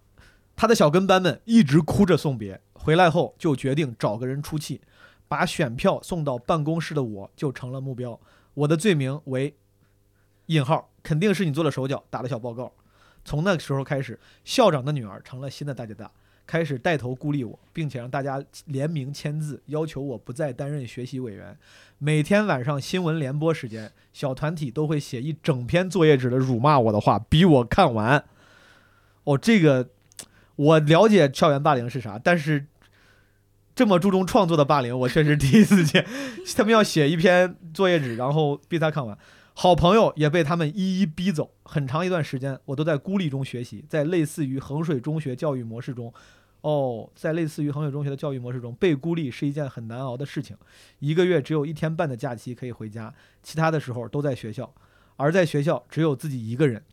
[0.55, 4.81] 他的小跟班们一直哭着送别，回来后就决定找个人出气，
[5.29, 8.19] 把选票送到办公室的我就成了目标。
[8.53, 9.55] 我的罪名为
[10.47, 12.73] 引号，肯定是你做了手脚，打了小报告。
[13.23, 16.11] 从那个时候开始，校长的女儿成了新的大姐大。
[16.45, 21.57] 开始带头孤立我，并且让大家联名签字，要求我不再担任学习委员。
[21.99, 28.25] 每天晚上新闻联播时间，小团体都会写一整篇作业纸的辱骂我的话，逼我看完。
[29.23, 29.87] 哦，这个
[30.57, 32.65] 我了解校园霸凌是啥，但是
[33.75, 36.05] 这么注重创作的霸凌，我确实第一次见。
[36.55, 39.17] 他们要写一篇作业纸，然后逼他看完。
[39.55, 46.11] 好朋友也被他们一一逼走，很长一段时间我都在孤立中学习，在类似于衡水中学教育模式中，
[46.61, 50.57] 哦，在类似于衡水中学的教育模式中，被孤立是一件很难熬的事情。
[50.99, 53.13] 一个月只有一天半的假期可以回家，
[53.43, 54.73] 其他的时候都在学校，
[55.17, 56.83] 而在学校只有自己一个人。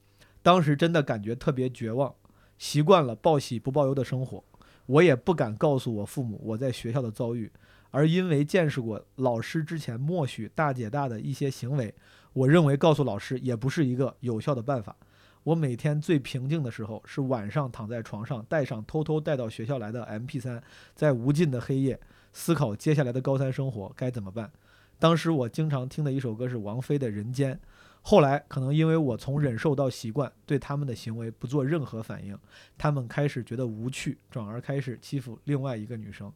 [0.43, 2.15] 当时真的感觉特别绝望，
[2.59, 4.45] 习惯了报喜不报忧的生活，
[4.91, 7.49] 我也不敢告诉我父母我在学校的遭遇，
[7.93, 11.95] 而因为见识过老师之前默许大姐大的一些行为。
[12.33, 14.97] 我认为告诉老师也不是一个有效的办法。
[15.45, 20.61] 我每天最平静的时候是晚上躺在床上，带上偷偷带到学校来的 MP3，
[20.97, 21.99] 在无尽的黑夜
[22.33, 24.51] 思考接下来的高三生活该怎么办。
[24.99, 27.55] 当时我经常听的一首歌是王菲的《人间》。
[28.03, 32.39] 后来可能因为我从忍受到习惯，对他们的行为不做任何反应，
[32.77, 36.33] 他们开始觉得无趣，转而开始欺负另外一个女生。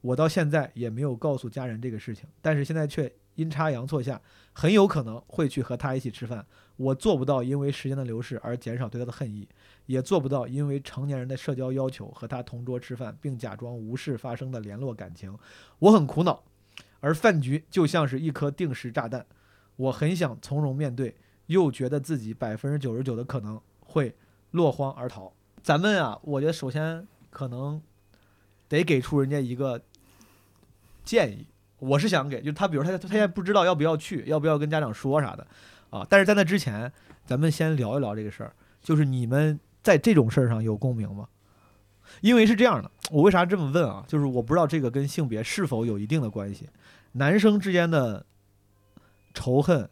[0.00, 3.12] 我到现在也没有告诉家人这个事情，但是现在却。
[3.36, 4.18] 阴差阳错下，
[4.54, 6.46] 很有可能会去和他一起吃饭。
[6.76, 9.46] 我做不到因为时间的流逝而减少对他的恨意，
[9.84, 15.38] 也做不到因为成年人的社交要求和他同桌吃饭，并假装无事发生的联络感情。
[15.80, 16.44] 我很苦恼，
[17.00, 19.26] 而饭局就像是一颗定时炸弹，
[19.76, 21.14] 我很想从容面对，
[21.46, 24.14] 又觉得自己百分之九十九的可能会
[24.50, 25.32] 落荒而逃。
[25.62, 27.80] 咱们啊，我觉得首先可能
[28.68, 29.82] 得给出人家一个
[31.04, 31.46] 建议。
[31.78, 35.46] 我是想给，就是他，比如他他现在不知道要不要去，要不要跟家长说啥的，
[35.90, 36.90] 啊，但是在那之前，
[37.26, 41.28] 咱们先聊一聊这个事儿，就是你们在这种事儿上有共鸣吗？
[42.22, 44.02] 因为是这样的，我为啥这么问啊？
[44.08, 46.66] 就是我不知道这个跟性别是否有一定的关系。
[47.12, 48.24] 男生之间的
[49.36, 49.86] 仇恨、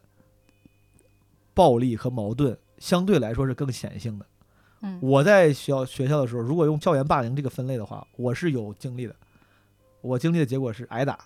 [1.53, 4.25] 暴力和矛盾相对来说是更显性的。
[4.81, 9.15] 嗯我在学校学校的时候，如果用校园霸凌这个分类的话，我是有经历的。
[10.01, 11.19] 我经历的结果是挨打，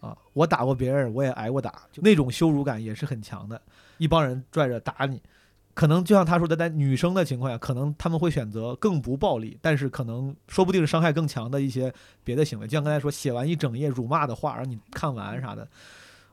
[0.00, 3.60] 啊，我打过别人，我也挨过打，就那种羞辱感也是很强的。
[3.98, 5.20] 一帮人拽着打你，
[5.74, 11.92] 可能就像他说的，在女生的情况下，可能他们会选择更不暴力，但是可能说不定伤害更强的一些
[12.24, 15.68] 别的行为，就像刚才说写完一整页辱骂的话让你看完啥的。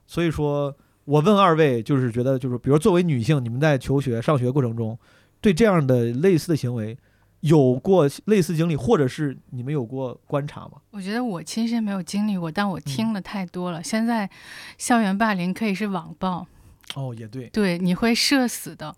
[0.08, 0.76] 所以说
[1.06, 4.98] 我问二位，就是觉得就是，比如作为女性，你们在求学上学过程中，
[5.40, 6.98] 对这样的类似的行为
[7.42, 10.72] 有过类似经历，或者是你们有过观察吗？
[10.92, 13.84] 我觉得我亲身没有经历过，但我嗯听了太多了。
[13.84, 14.30] 现在
[14.78, 16.48] 校园霸凌可以是网暴，
[16.96, 18.96] 哦，也对，对，你会社死的，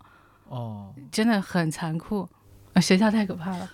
[0.48, 2.28] 哦，真的很残酷。
[2.74, 3.68] 呃学校太可怕了，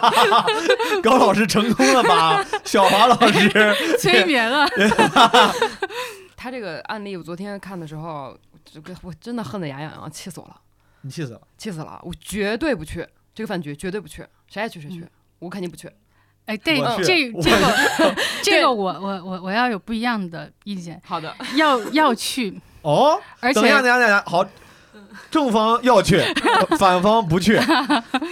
[1.02, 2.44] 高老师成功了吧？
[2.64, 3.50] 小华老师
[4.00, 4.66] 催眠了。
[6.42, 8.34] 他这个案例，我昨天看的时候，
[8.64, 10.56] 这个我真的恨得牙痒痒，气死我了，
[11.02, 11.40] 你气死了。
[11.58, 12.00] 气死了！
[12.02, 15.06] 我绝对不去这个饭局，绝对不去，谁爱去谁去，
[15.38, 15.90] 我肯定不去。
[16.46, 24.42] 哎，对这这个这个我 我我我要有不一样的意见，好的，要要去， 哦，而等一下，且等一下，等一下，好，
[25.30, 26.22] 正方要去，
[26.80, 27.60] 反方不去。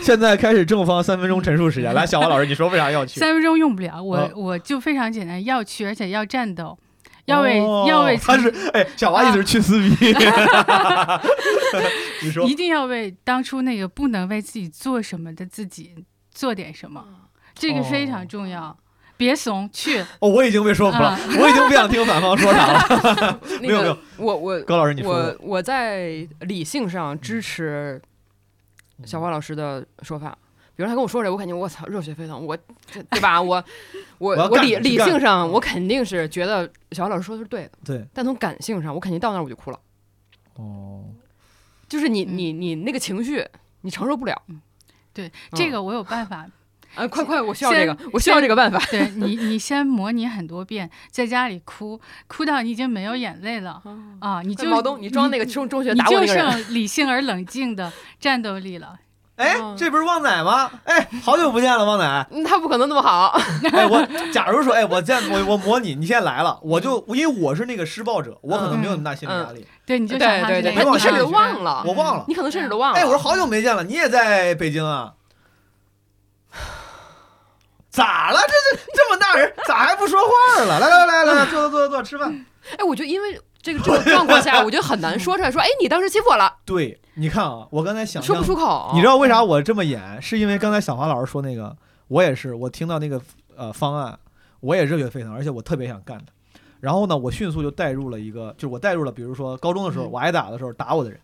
[0.01, 3.21] 现在开始正方三分钟陈述时间，来，小王老师，你说为啥要去？
[3.21, 6.79] 三分钟用不了，我哦我就非常简单，要去，而且要战斗，
[7.29, 10.13] 要为哦要为他是哎，小花意思是去撕逼。
[12.23, 17.05] 你说一定要为当初那个不能为自己做什么的自己做点什么，
[17.55, 18.77] 这个非常重要。
[19.17, 19.99] 别怂，去。
[20.21, 23.41] 哦，我已经被说服了，啊我已经不想听反方说啥了。
[23.43, 25.37] 那 没有没有个，我我高老师，你说我。
[25.41, 28.01] 我在理性上支持
[29.05, 30.39] 小花老师的说法。
[30.79, 32.57] 比如他跟我说这，我感觉我操热血沸腾，我
[33.11, 33.43] 对吧？
[33.43, 33.65] 我
[34.19, 39.81] 我我我理理性上我肯定是觉得小花老师说的是对的，对，但从感性上我肯定到那儿我就哭了，
[40.55, 41.03] 哦，
[41.89, 43.45] 就是你嗯你你那个情绪
[43.81, 44.41] 你承受不了。
[45.13, 46.47] 对，这个我有办法。
[46.95, 48.79] 啊，快快，我需要这个，我需要这个办法。
[48.91, 53.83] 对你，你先模拟很多遍，在家里哭，哭到你已经没有眼泪了
[54.21, 54.41] 啊！
[54.43, 58.99] 你就毛东，你装那个中中学你就打我那个人，剩理性而冷静的战斗力了。
[59.39, 60.71] 哎，这不是旺仔吗？
[60.85, 62.27] 哎，好久不见了，旺仔。
[62.33, 63.41] 嗯他不可能那么好。
[63.73, 69.67] 哎，我假如说，哎，我现在我我模拟，你现在来了，我就因为我是那个施暴者，我可能没有那么大心理压力。
[69.87, 72.99] 对，你就对对对，你甚至样子忘了，我忘了你可能甚至都忘了。
[72.99, 75.13] 哎，我说好久没见了，你也在北京啊？
[77.91, 78.41] 咋了？
[78.41, 80.79] 这这这么大人，咋还不说话了？
[80.81, 82.45] 来来来来来，坐坐坐坐坐，吃饭。
[82.77, 88.93] 哎，我就因为这个这个状况下，我觉得很难说出来，说，哎，你当时欺负我了，对，你看啊，我刚才想说不出口。
[88.95, 90.21] 你知道为啥我这么演？
[90.23, 91.77] 是因为刚才小华老师说那个，
[92.09, 93.21] 我也是，我听到那个
[93.57, 94.19] 呃方案，
[94.61, 96.33] 我也热血沸腾，而且我特别想干他。
[96.81, 101.21] 然后呢，我迅速就带入了一个，就是我带入了，比如说高中的时候，嗯我挨打的时候打我的人。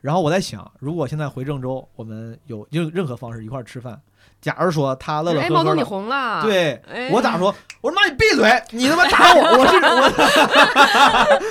[0.00, 4.00] 然后我在想，如果现在回郑州，我们有任任何方式一块儿吃饭，
[4.44, 7.54] 假如说他乐乐哎，毛东你红了。，对哎我咋说？
[7.80, 11.42] 我说妈你闭嘴，你他妈打我， 我是我，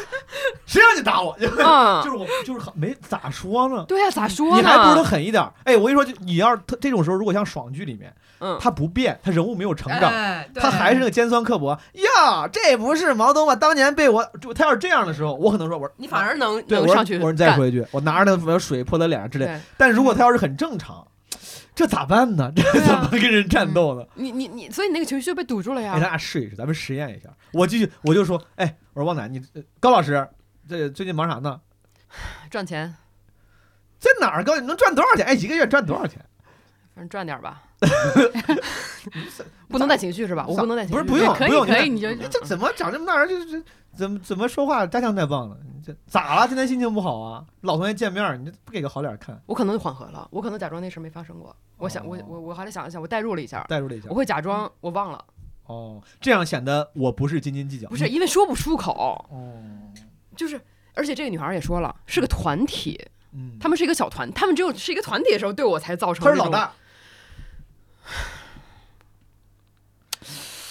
[0.68, 1.36] 谁让你打我？
[1.40, 3.84] 就嗯是我就是很没咋说呢。
[3.88, 4.58] 对呀，咋说呢？
[4.58, 5.52] 你还不如他狠一点儿。
[5.64, 12.48] 哎，我跟你说，就你要是他这种时候，如果像爽剧里面，嗯，他不变，他人物没有成长，哎他还是那个尖酸刻薄呀。
[12.52, 13.56] 这不是毛东吗？
[13.56, 19.60] 当年被我，就他要是这样的时候，我可能说，我说你反而能对我说能上去我说你再说一句，我拿着那水泼他脸上之类。
[19.78, 21.06] 但如果他要是很正常，
[21.76, 22.52] 这咋办呢？
[22.56, 24.06] 这怎么跟人战斗呢？
[24.16, 25.96] 你你你，所以你那个情绪就被堵住了呀。
[25.96, 27.30] 给大家试一试，咱们实验一下。
[27.52, 30.28] 我继续，我就说，哎，我说旺仔，你呃高老师，
[30.68, 31.60] 这最近忙啥呢？
[32.52, 32.96] 赚钱，
[34.00, 34.60] 在哪儿高？
[34.60, 35.26] 你能赚多少钱？
[35.26, 36.24] 哎，一个月赚多少钱？
[36.94, 37.64] 反正赚点吧。
[39.68, 40.46] 不能带情绪是吧？
[40.48, 41.04] 我不能带情绪。
[41.04, 43.28] 不是不用可以不用，可以你就这怎么长这么大人？
[43.28, 43.64] 就这
[43.96, 45.58] 怎么怎么说话家乡太棒了？
[45.64, 46.48] 你这咋了？
[46.48, 47.46] 今天心情不好啊？
[47.62, 49.40] 老同学见面，你这不给个好脸看？
[49.46, 51.56] 我可能缓和了，我可能假装那事没发生过。
[51.78, 54.16] 我想，我哦我我还得想一想，我代入了一下，代入了一下我。
[54.16, 55.24] 会假装我忘了，
[55.66, 57.88] 哦，这样显得我不是斤斤计较。
[57.90, 59.54] 不是因为说不出口，哦，
[60.36, 60.60] 就是
[60.96, 63.00] 而且这个女孩也说了，是个团体，
[63.34, 66.72] 嗯，他们是一个小团，他们只有是一个团体的时候，对我才造成他是老大，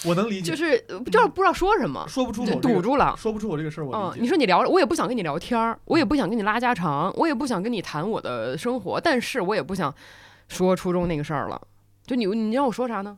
[0.05, 3.15] 我能理解，就是呃不知道不知道说什么，说不出口，堵住了。
[3.17, 9.93] 说不出我这个事儿，我嗯，你说你聊，我也不想跟你聊天儿，我也不想跟你拉家常，我也不想跟你谈我的生活，但是我也不想
[10.47, 11.61] 说初中那个事儿了。
[12.05, 13.17] 就你，你让我说啥呢？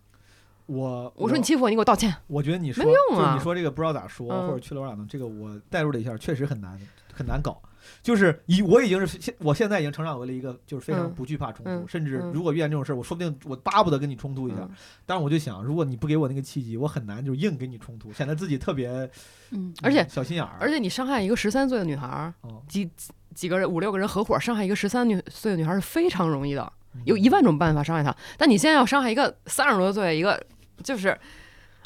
[0.67, 2.13] 我我说你欺负我，你给我道歉。
[2.27, 6.79] 我觉得你说没用啊你说这个不知道咋说，嗯或者去了哪呢，这个我代入了一下，确实很难
[7.13, 7.61] 很难搞。
[8.03, 14.57] 就是以我已经是现我现在已经成长为了一个就是非常嗯不惧怕冲突，嗯甚至嗯如果遇见这种事儿，我说不定我巴不得跟你冲突一下。
[14.61, 14.69] 嗯
[15.05, 18.89] 但是我就想，如果你不给我那个契机，我很难就硬跟你冲突，显得自己特别
[19.51, 20.57] 嗯，而且小心眼儿。
[20.59, 22.89] 而且你伤害一个十三岁的女孩儿，哦几
[23.35, 28.15] 几个人五六个人合伙伤害一个十三女岁的女孩儿是非常容易的，嗯有一万种办法伤害她。
[28.37, 30.41] 但你现在要伤害一个三十多岁一个
[30.83, 31.15] 就是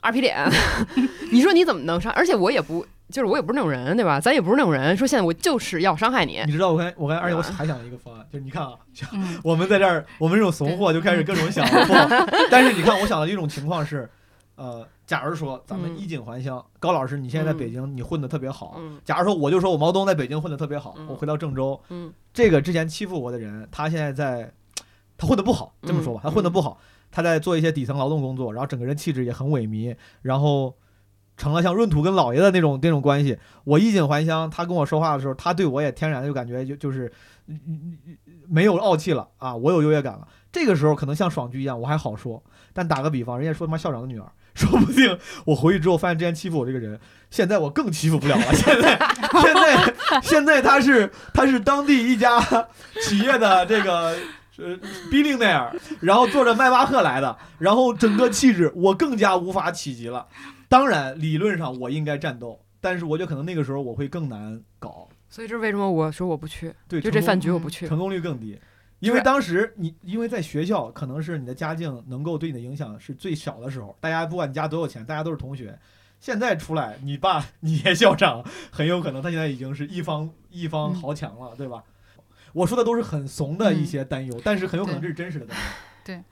[0.02, 0.50] 二皮脸，
[1.32, 2.12] 你说你怎么能伤？
[2.14, 4.20] 而且我也不就是我也不是那种人，对吧？
[4.20, 6.42] 咱也不是那种人，说现在我就是要伤害你。
[6.46, 8.74] 你知道我刚我刚而且我还想了一个方案，就是你看啊，
[9.14, 9.40] 嗯。
[9.44, 11.66] 我们在这儿，我们这种怂货就开始各种想
[12.52, 14.10] 但是你看，我想的一种情况是，
[14.56, 18.76] 呃，假如说咱们嗯衣锦还乡，高老师你现在在嗯北京，你混得特别好。
[18.78, 19.00] 嗯。
[19.04, 21.08] 假如说我就说我毛东在北京混得特别好，嗯。
[21.10, 22.14] 我回到郑州，嗯。
[22.32, 24.52] 这个之前欺负我的人，他现在在，
[25.18, 26.78] 他混得不好，这么说吧，嗯他混得不好，
[27.12, 30.76] 他在做一些底层劳动工作，然后整个人气质也很萎靡，然后
[31.40, 33.36] 成了像闰土跟老爷的那种那种关系。
[33.64, 37.12] 我衣锦还乡，他跟我说话的时候，他对我也天然就感觉就就是
[38.48, 40.28] 没有傲气了啊，我有优越感了。
[40.52, 42.44] 这个时候可能像爽剧一样，我还好说。
[42.74, 47.00] 但打个比方，人家说他妈校长的女儿， 说不定我回去之后发现之前欺负我这个人，
[47.32, 48.54] 现在我更欺负不了了。
[48.54, 49.00] 现在
[49.42, 52.40] 现在现在他是他是当地一家
[53.04, 54.16] 企业的这个
[54.58, 54.78] 呃
[55.12, 60.28] billionaire，然后坐着迈巴赫来的，然后整个气质我更加无法企及了。
[60.70, 67.88] 当然，理论上我应该战斗，但是我觉得可能那个时候我会更难搞，所以这是为什么我说我不去，对，就这饭局我不去。
[67.88, 68.58] 成功率更低。
[69.00, 75.78] 因为当时你因为在学校，可能是你的家境能够对你的影响是最小的时候，大家不管你家多有钱，大家都是同学。
[76.20, 81.84] 现在出来，你爸、你爷校长，很有可能他现在已经是一方一方嗯豪强了，对吧？
[82.52, 86.24] 我说的都是很怂的一些担忧，但是很有可能这是真实的担忧。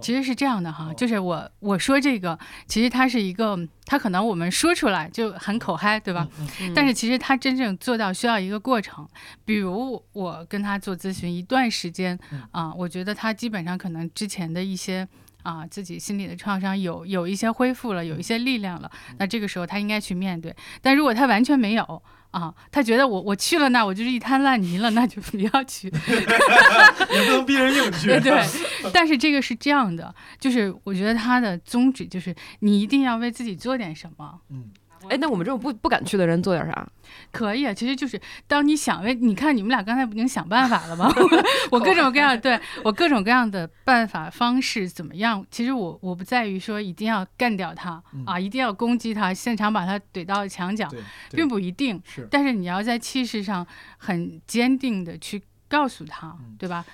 [0.00, 6.26] 其实是这样的哈哦，就是我我说这个，其实它是一个，它可能我们说出来就很口嗨，对吧？
[6.74, 9.08] 但是其实它真正做到需要一个过程，
[9.44, 15.06] 比如我跟他做咨询一段时间嗯啊，我觉得他基本上可能之前的一些。
[15.42, 18.88] 啊，自己心里的创伤有有一些恢复了，有一些力量了，
[19.18, 20.54] 那这个时候他应该去面对。
[20.80, 22.02] 但如果他完全没有
[22.32, 25.88] 啊，他觉得我我去了那我就是一滩烂泥了，那就不要去。
[27.12, 28.08] 也不能逼人硬去。
[28.08, 28.44] 对对，
[28.92, 34.40] 但是这个是这样的，就是我觉得他的宗旨就是你一定要为自己做点什么。
[34.50, 34.70] 嗯，
[35.08, 36.88] 哎，那我们这种不不敢去的人做点啥？
[37.30, 41.12] 可以啊，其实就是当你想为，你看你们俩刚才不已经想办法了吗？
[41.70, 45.44] 我各种各样，对我各种各样的办法方式怎么样？
[45.50, 50.88] 其实我我不在于说一定要干掉他、嗯啊，一定要攻击他，现场把他怼到墙角，
[51.30, 52.00] 并不一定。
[52.04, 53.66] 是但是你要在气势上
[53.98, 56.84] 很坚定的去告诉他，嗯对吧？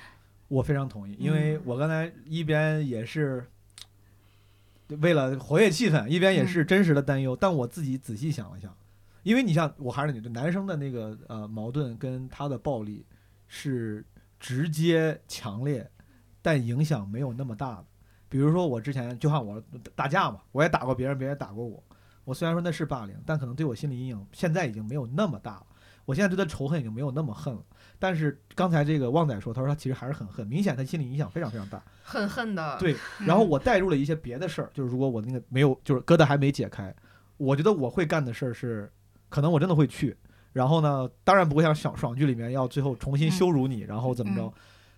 [0.49, 3.47] 我非常同意，因嗯为我刚才一边也是
[5.01, 7.37] 为了活跃气氛，一边也是真实的担忧。
[7.37, 8.75] 但我自己仔细想了想，
[9.23, 13.05] 因为你像我还是你的，男生的那个呃矛盾跟他的暴力
[13.47, 14.05] 是
[14.41, 15.91] 直接强烈，
[16.41, 17.85] 但影响没有那么大的。
[18.29, 19.63] 比如说我之前就像我
[19.95, 21.83] 打架嘛，我也打过别人，别人也打过我。
[22.25, 25.67] 我虽然说那是霸凌，但可能对我心理阴影现在已经没有那么大了。
[26.05, 27.63] 我现在对他仇恨已经没有那么恨了。
[27.99, 31.83] 但是刚才这个旺仔说，他说他其实还是很恨，明显他心理影响非常非常大。
[32.03, 32.77] 很恨的。
[32.79, 32.95] 对，
[33.27, 36.95] 然后我带入了一些别的事儿，就是如果我那个没有，就是疙瘩还没解开，
[37.37, 38.91] 我觉得我会干的事儿是，
[39.29, 40.17] 可能我真的会去。
[40.53, 44.53] 然后呢，当然不会像爽爽剧里面要最后重新羞辱你，然后怎么着嗯，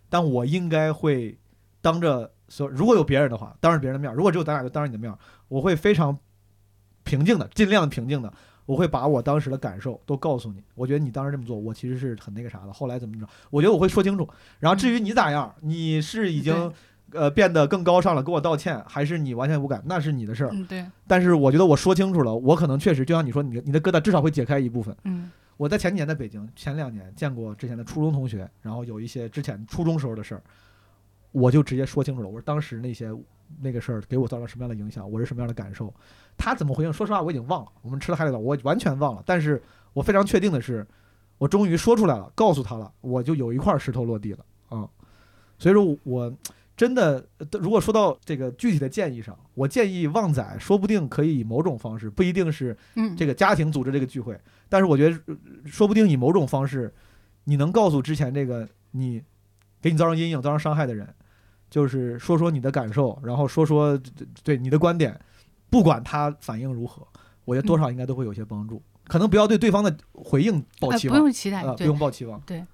[0.08, 1.38] 但我应该会
[1.80, 5.12] 当着所如果有别人的话，当着别人的面，如果只有咱俩就当着你的面，
[5.48, 6.16] 我会非常
[7.02, 8.32] 平静的，尽量平静的。
[8.70, 10.62] 我会把我当时的感受都告诉你。
[10.76, 12.72] 我觉得你当时这么做，我其实是很那个啥的。
[12.72, 13.26] 后来怎么着？
[13.50, 14.28] 我觉得我会说清楚。
[14.60, 16.72] 然后至于你咋样，你是已经
[17.12, 20.50] 呃变得更高尚了，跟我道歉，还是你完全无感，那是你的事儿。
[20.52, 24.96] 嗯，对，但是我觉得我说清楚了，我可能确实就像你说，你的你的疙瘩至少会解开一部分。
[25.02, 30.42] 嗯我在前几年在北京，前两年见过之前的初中同学，然后有一些之前初中时候的事儿，
[31.32, 32.28] 我就直接说清楚了。
[32.28, 33.12] 我说当时那些
[33.60, 35.92] 那个事儿给我造成什么样的影响，我是什么样的感受，
[36.40, 36.92] 他怎么回应？
[36.92, 37.70] 说实话，我已经忘了。
[37.82, 39.22] 我们吃了海底捞，我完全忘了。
[39.26, 39.62] 但是
[39.92, 40.86] 我非常确定的是，
[41.36, 44.38] 我终于说出来了，告诉他了，我就有一块石头落地了
[44.70, 44.88] 啊、
[45.58, 46.32] 所以说我。
[46.76, 55.36] 真的，呃如果说到这个具体的建议上，我建议旺仔说不定可以以某种方式，不一定是嗯，这个家庭组织这个聚会，但是我觉得呃
[55.66, 56.90] 说不定以某种方式，
[57.44, 59.22] 你能告诉之前这个你
[59.82, 61.06] 给你造成阴影、造成伤害的人，
[61.68, 64.00] 就是说说你的感受，然后说说
[64.42, 65.20] 对你的观点，
[65.70, 67.06] 不管他反应如何，
[67.44, 68.82] 我觉得多少应该都会有些帮助。
[69.04, 72.64] 可能不要对对方的回应抱呃期望，不用期待，啊，不用抱期望，对。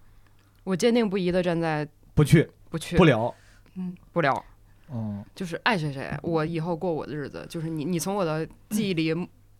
[0.64, 2.96] 我坚定不移的站在不去不去。
[2.96, 3.32] 不聊，
[3.76, 3.94] 嗯。
[4.12, 4.44] 不聊。
[4.92, 5.24] 嗯。
[5.34, 9.14] 就是爱谁谁，我以后过我的日子，就是你你从我的记忆里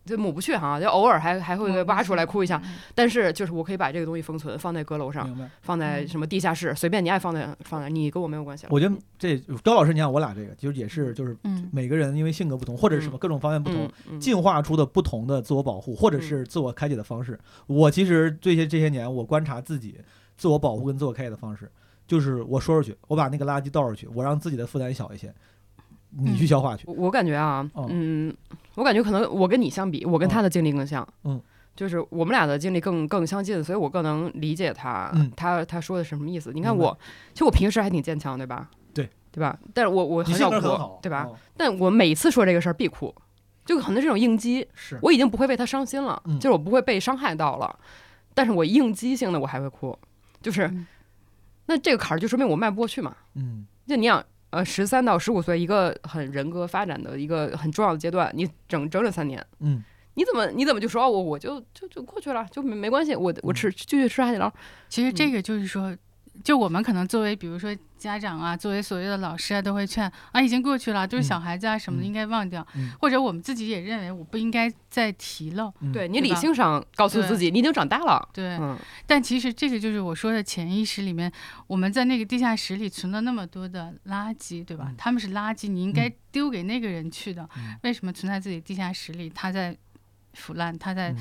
[0.07, 2.62] 就抹不去哈，就偶尔还还会挖出来哭一下，
[2.95, 5.51] 但是就是我可以把这个东西封存，放在阁楼上，明白。
[5.62, 8.66] 放在什么地下室，随便你爱放在放在，你跟我没有关系。
[8.70, 17.39] 我觉得这高老师，你看我俩这个，就是也是就是嗯每个人因为性格不同，或者是什么各种方面不同，嗯，进化出的不同的自我保护，或者是自我开解的方式。
[17.66, 19.99] 我其实这些这些年，我观察自己
[20.37, 21.70] 自我保护跟自我开解的方式，
[22.07, 25.35] 就是我说出去，我把那个垃圾倒出去，我让自己的负担小一些，
[26.19, 26.85] 你去消化去。
[26.87, 28.35] 我我感觉啊，哦嗯，
[28.75, 31.41] 我感觉可能我跟你相比，我跟他的经历更像，嗯，
[31.75, 36.53] 就是我们俩的经历更更相近，所以我更能理解他，嗯他他说的是什么意思。
[36.53, 36.97] 你看我，
[37.33, 38.71] 其实我平时还挺坚强，对吧？
[38.95, 39.59] 对，对吧？
[39.75, 41.25] 但是我我很少哭对吧？
[41.25, 41.37] 哦？
[41.57, 43.15] 但我每次说这个事儿必哭，
[43.65, 47.79] 就可能这种应激，是，我已经不会为他伤心了，嗯就是我不会被伤害到了，
[48.35, 49.99] 但是我应激性的我还会哭，
[50.41, 50.87] 就是、嗯
[51.69, 53.17] 那这个坎儿就说明我迈不过去嘛。
[53.35, 54.25] 嗯就你想，
[54.57, 59.85] 呃，十三到十五岁一个很人格发展的一个很重要的阶段，你整整整三年，嗯，
[60.15, 63.55] 你怎么你怎么就说哦我我就就就过去了，就没没关系，我我嗯。
[63.55, 64.51] 吃继续吃海底捞，
[64.89, 65.95] 其实这个就是说，
[66.45, 72.67] 就我们可能作为比如说家长啊，作为所谓的老师啊，都会劝啊，已经过去了，就是小孩子啊什么的，嗯应该忘掉。
[72.75, 75.73] 嗯或者我们自己也认为我不应该再提了。
[75.81, 78.77] 嗯对你理性上告诉自己你已经长大了，对，嗯
[79.07, 81.31] 但其实这个就是我说的潜意识里面，
[81.67, 84.87] 我们在那个地下室里存了那么多的垃圾，对吧？
[84.89, 87.49] 嗯他们是垃圾，你应该嗯丢给那个人去的。
[87.57, 89.31] 嗯为什么存在自己地下室里？
[89.31, 89.77] 他在
[90.35, 91.17] 腐烂，他在嗯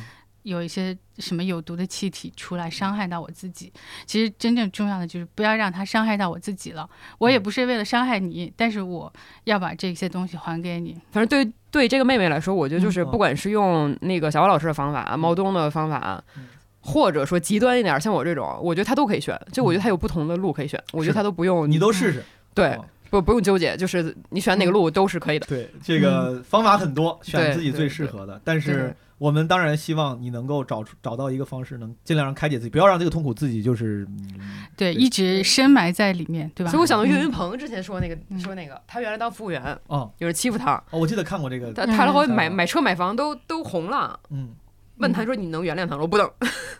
[0.45, 3.73] 有一些什么有毒的气体出来，伤害到我自己。
[4.05, 6.87] 其实真正重要的就是不要让它伤害到我自己了。
[7.17, 9.11] 我嗯也不是为了伤害你，但是我
[9.45, 10.95] 要把这些东西还给你。
[11.11, 16.45] 反正对对这个妹妹来说，我觉得就是嗯不管是用那个小王老师的方法、毛东的方法嗯，
[16.81, 19.35] 或者说极端一点，像我这种，我觉得他都可以选。
[19.51, 22.23] 就我觉得他有不同的路可以选，我觉得他都不用你都试试。
[22.53, 25.45] 对哦不不用纠结，就是你选哪个路都是可以的。
[25.47, 28.41] 对，这个方法很多，选自己最适合的。
[28.43, 34.29] 但是对我们当然希望你能够找出找到一个方式，能尽量让开解自己，不要让这个痛苦自己就是嗯
[34.75, 36.69] 对，对一直深埋在里面，对吧？
[36.71, 38.39] 所以我想到岳嗯云鹏之前说那个嗯。
[38.39, 40.11] 说那个，他原来当服务员，哦。
[40.17, 42.51] 有人欺负他，哦，我记得看过这个，他他后来买嗯。
[42.53, 44.19] 买车买房都都红了。
[44.29, 44.53] 嗯。
[44.97, 46.01] 问他说你能原谅他吗？
[46.03, 46.31] 我不能，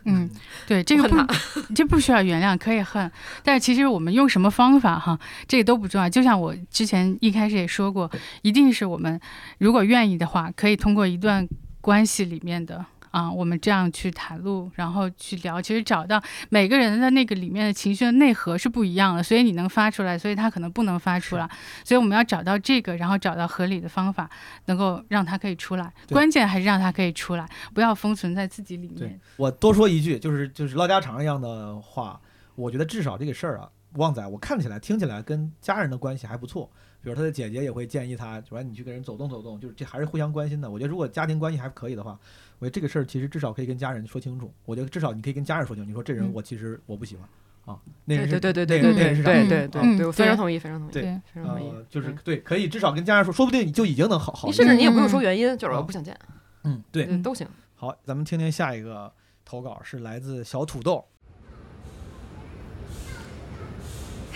[0.05, 0.29] 嗯，
[0.65, 1.27] 对，这个
[1.75, 3.11] 这不需要原谅，可以恨，
[3.43, 6.09] 但是其实我们用什么方法哈，这个都不重要。
[6.09, 8.09] 就像我之前一开始也说过，
[8.41, 9.19] 一定是我们
[9.57, 11.45] 如果愿意的话，可以通过一段
[11.85, 12.83] 关系里面的。
[13.11, 21.49] 啊，我们这样去袒露，然后去聊，其实找到每个人的那个里面的情绪的内核是不一样的，所以你能发出来，所以他可能不能发出来，
[21.85, 24.29] 所以我们要找到这个，然后找到合理的方法，
[24.65, 25.93] 能够让他可以出来。
[26.09, 29.17] 关键还是让他可以出来，不要封存在自己里对面。
[29.37, 32.19] 我多说一句，就是就是唠家常一样的话，
[32.55, 36.69] 我觉得至少这个事儿啊，旺仔我看起来听起来跟家人的关系还不错。
[37.05, 40.67] 比如他的姐姐也会建议他，主要你去跟人走动走动，就是这还是互相关心的。
[40.67, 42.17] 我觉得如果家庭关系还可以的话，
[42.57, 44.51] 我觉得这个事儿其实至少可以跟家人说清楚。
[44.65, 47.29] 我觉得至少你可以跟家人说清楚，你说这人嗯我其实我不喜欢
[47.65, 51.01] 啊，那对人是对对对对对对对对嗯对，我非常同意，非常同意，非
[51.35, 51.85] 常同意呃，。
[51.91, 54.51] 就是嗯对，可以至少跟家人说，说不定你就已经能好好你。
[54.51, 56.17] 甚至你也不用说嗯原因，就是我哦不想见，
[56.63, 57.47] 嗯，对，嗯都行。
[57.75, 59.13] 好，咱们听听下一个
[59.45, 61.05] 投稿是来自小土豆。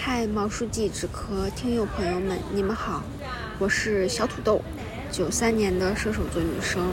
[0.02, 3.04] 嗨，毛书记、纸壳听友朋友们，你们好，
[3.60, 4.62] 我是小土豆，
[5.12, 6.90] 九三年的射手座女生。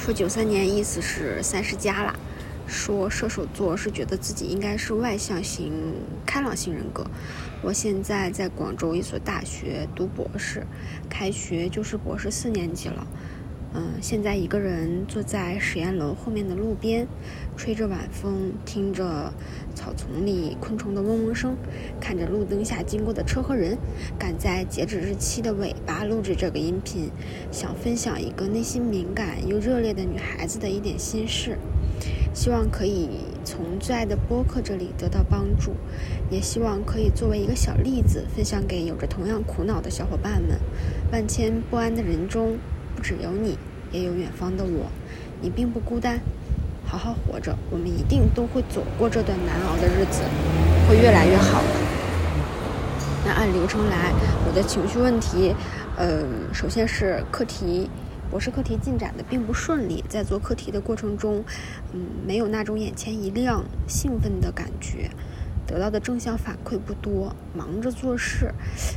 [0.00, 2.12] 说九三年意思是三十加啦。
[2.66, 5.94] 说射手座是觉得自己应该是外向型、
[6.26, 7.06] 开朗型人格。
[7.62, 10.66] 我现在在广州一所大学读博士，
[11.08, 13.06] 开学就是博士四年级了。
[13.72, 17.06] 嗯，现在一个人坐在实验楼后面的路边，
[17.62, 19.30] 吹着晚风，听着
[19.74, 21.54] 草丛里昆虫的嗡嗡声，
[22.00, 23.76] 看着路灯下经过的车和人，
[24.18, 27.10] 赶在截止日期的尾巴录制这个音频，
[27.52, 31.58] 想分享一个内心敏感又热烈的女孩子的一点心事，
[32.32, 33.10] 希望可以
[33.44, 35.72] 从最爱的播客这里得到帮助，
[36.30, 40.58] 也希望可以作为一个小例子分享给有着同样苦恼的小伙伴们。
[41.12, 42.56] 万千不安的人中，
[42.96, 43.58] 不只有你，
[43.92, 44.86] 也有远方的我，
[45.42, 46.20] 你并不孤单。
[46.90, 50.22] 好好活着，我们一定都会走过这段难熬的日子，
[50.88, 51.68] 会越来越好的。
[53.24, 54.12] 那按流程来，
[54.44, 55.54] 我的情绪问题，
[55.96, 57.88] 呃，首先是课题，
[58.28, 61.44] 博士课题进展的并不顺利，在做课题的过程中，
[61.92, 65.10] 嗯，没有那种眼前一亮、兴奋的感觉，
[65.68, 68.52] 得到的正向反馈不多，忙着做事。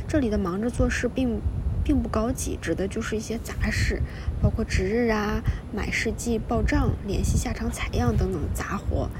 [0.08, 1.40] 这里的忙着做事并
[1.84, 4.00] 并不高级，指的就是一些杂事，
[4.42, 5.42] 包括值日啊、
[5.72, 9.10] 买试剂、报账、联系下场采样等等杂活，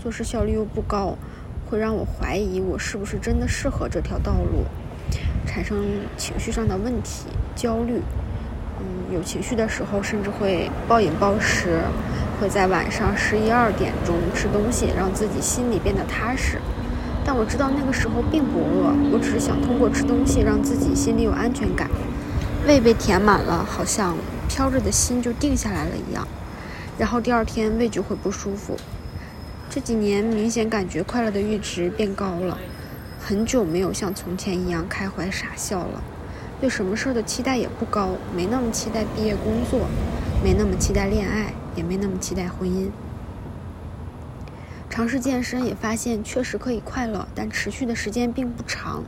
[0.00, 1.18] 做事效率又不高，
[1.68, 4.64] 会让我怀疑我是不是真的适合这条道路。
[5.44, 5.84] 产生
[6.16, 7.26] 情绪上的问题、
[7.56, 8.00] 焦虑。
[8.80, 11.80] 嗯，有情绪的时候，甚至会暴饮暴食，
[12.40, 16.58] 会在晚上十一二点钟吃东西，让自己心里变得踏实。
[17.24, 21.88] 但我知道那个时候并不饿，我只是想通过吃东西让自己心里有安全感。
[22.66, 24.16] 胃被填满了，好像
[24.48, 26.26] 飘着的心就定下来了一样。
[26.96, 28.76] 然后第二天胃就会不舒服。
[29.68, 32.58] 这几年明显感觉快乐的阈值变高了，
[33.18, 36.02] 很久没有像从前一样开怀傻笑了。
[36.60, 39.88] 对什么事儿的期待也不高，没那么期待毕业工作，
[40.44, 42.90] 没那么期待恋爱，也没那么期待婚姻。
[44.88, 49.02] 尝试健身也发现确实可以快乐，但持续的时间并不长。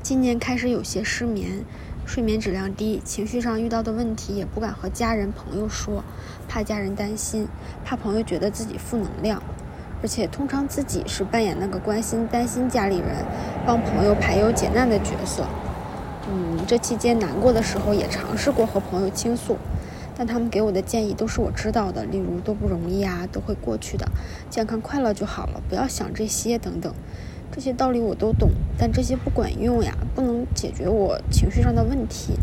[0.00, 1.64] 今年开始有些失眠，
[2.08, 6.02] 睡眠质量低，情绪上遇到的问题也不敢和家人朋友说，
[6.48, 7.46] 怕家人担心，
[7.84, 9.42] 怕朋友觉得自己负能量。
[10.00, 13.08] 而且通常自己是扮演那个关心、担心家里人、
[13.66, 15.44] 帮朋友排忧解难的角色。
[16.30, 19.58] 嗯，这期间难过的时候也尝试过和朋友倾诉，
[20.16, 24.08] 但他们给我的建议都是我知道的，例如都不容易啊，都会过去的，
[24.48, 26.94] 健康快乐就好了，不要想这些等等。
[27.58, 28.48] 这些道理我都懂，
[28.78, 32.34] 但这些不管用呀，不能解决我情绪上的问题。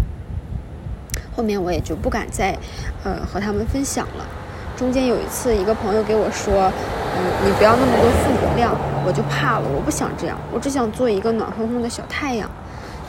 [1.33, 2.59] 后面我也就不敢再，
[3.05, 4.27] 呃，和他们分享了。
[4.75, 6.69] 中间有一次，一个朋友给我说
[7.15, 8.75] ：“嗯，你不要那么多负能量。”
[9.07, 12.51] 我就怕了，我不想这样，我只想做一个暖烘烘的小太阳。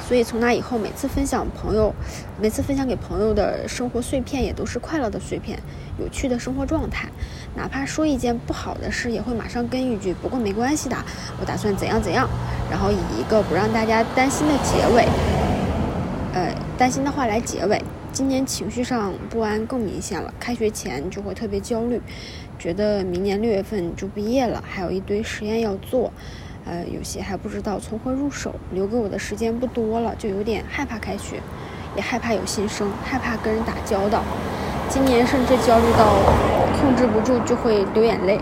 [0.07, 1.93] 所以从那以后，每次分享朋友，
[2.41, 5.59] 每次分享给朋友的生活碎片，也都是快乐的碎片，
[5.99, 7.09] 有趣的生活状态。
[7.57, 10.97] 哪怕说一件不好的事，也会马上跟一句“不过没关系的，
[11.41, 12.29] 我打算怎样怎样”，
[12.71, 15.09] 然后以一个不让大家担心的结尾，
[16.35, 17.83] 呃，担心的话来结尾。
[18.13, 22.01] 今年情绪上不安更明显了，开学前就会特别焦虑，
[22.59, 26.11] 觉得明年六月份就毕业了，还有一堆实验要做，
[26.67, 31.41] 呃，有些还不知道从何入手，留给我的时间不多了，就有点害怕开学，
[31.95, 34.23] 也害怕有新生，害怕跟人打交道。
[34.89, 36.15] 今年甚至焦虑到
[36.81, 38.41] 控制不住就会流眼泪。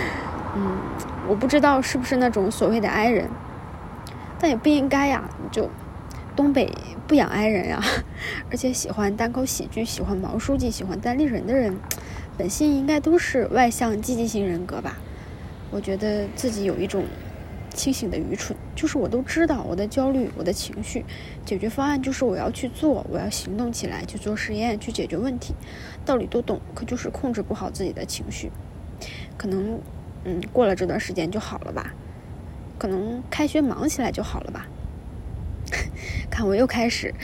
[0.56, 0.78] 嗯，
[1.28, 3.28] 我不知道是不是那种所谓的 i 人，
[4.40, 5.22] 但也不应该呀，
[5.52, 5.68] 就。
[6.36, 6.72] 东北
[7.08, 7.82] 不养 i 人呀，
[8.48, 11.76] 而且喜欢单口喜剧、喜欢毛书记、喜欢单立人的人，
[12.36, 14.98] 本性应该都是外向积极型人格吧？
[15.72, 17.02] 我觉得自己有一种
[17.78, 21.04] 清醒的愚蠢，就是我都知道我的焦虑、我的情绪，
[21.46, 25.54] 解决方案就是我要去做，我要行动起来，去做实验，去解决问题，
[26.04, 28.50] 道理都懂，可就是控制不好自己的情绪。
[29.36, 29.78] 可能，
[30.24, 31.94] 嗯，过了这段时间就好了吧？
[32.78, 34.66] 可能开学忙起来就好了吧？
[36.28, 37.14] 看，我又开始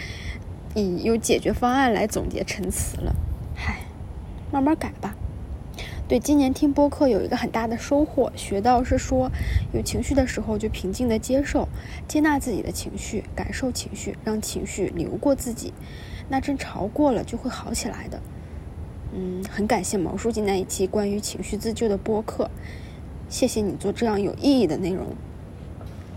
[0.76, 3.12] 以有解决方案来总结陈词了。
[3.56, 3.80] 嗨，
[4.52, 5.16] 慢慢改吧。
[6.14, 9.32] 对，今年听播客有一个很大的收获，学到是说，
[9.72, 11.66] 有情绪的时候就平静的接受、
[12.06, 15.74] 接纳自己的情绪，感受情绪，让情绪流过自己，
[16.28, 18.20] 那阵潮过了就会好起来的。
[19.12, 22.48] 嗯，很感谢毛书记那一期关于情绪自救的播客，
[23.28, 25.06] 谢谢你做这样有意义的内容。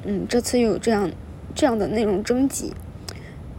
[0.04, 1.10] 嗯，这次又有这样。
[1.56, 2.72] 这样的内容征集，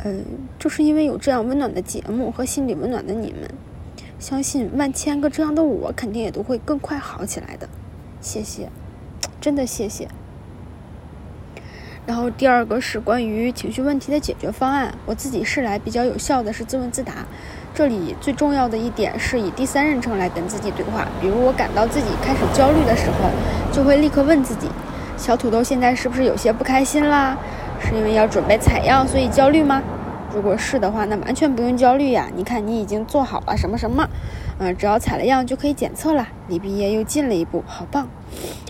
[0.04, 0.24] 嗯，
[0.56, 3.50] 就是因为有这样温暖的节目和心里温暖的你们，
[4.18, 7.68] 相信万千个这样的我肯定也都会更快好起来的。
[8.20, 8.68] 谢谢，
[9.40, 10.08] 真的谢谢。
[12.04, 17.26] 然后第二个是关于情绪问题的解决方案，我自己试来比较有效的是自问自答。
[17.74, 23.30] 这里最重要的一点是以第三人称来跟自己对话，比如我感到自己开始焦虑的时候，
[23.70, 24.68] 就会立刻问自己：
[25.16, 27.36] 小土豆现在是不是有些不开心啦？
[27.78, 29.80] 是因为要准备采样，所以焦虑吗？
[30.34, 32.28] 如果是的话，那完全不用焦虑呀。
[32.34, 34.06] 你看，你已经做好了什么什么，
[34.58, 38.08] 嗯，只要采了样就可以检测了，离毕业又近了一步，好棒！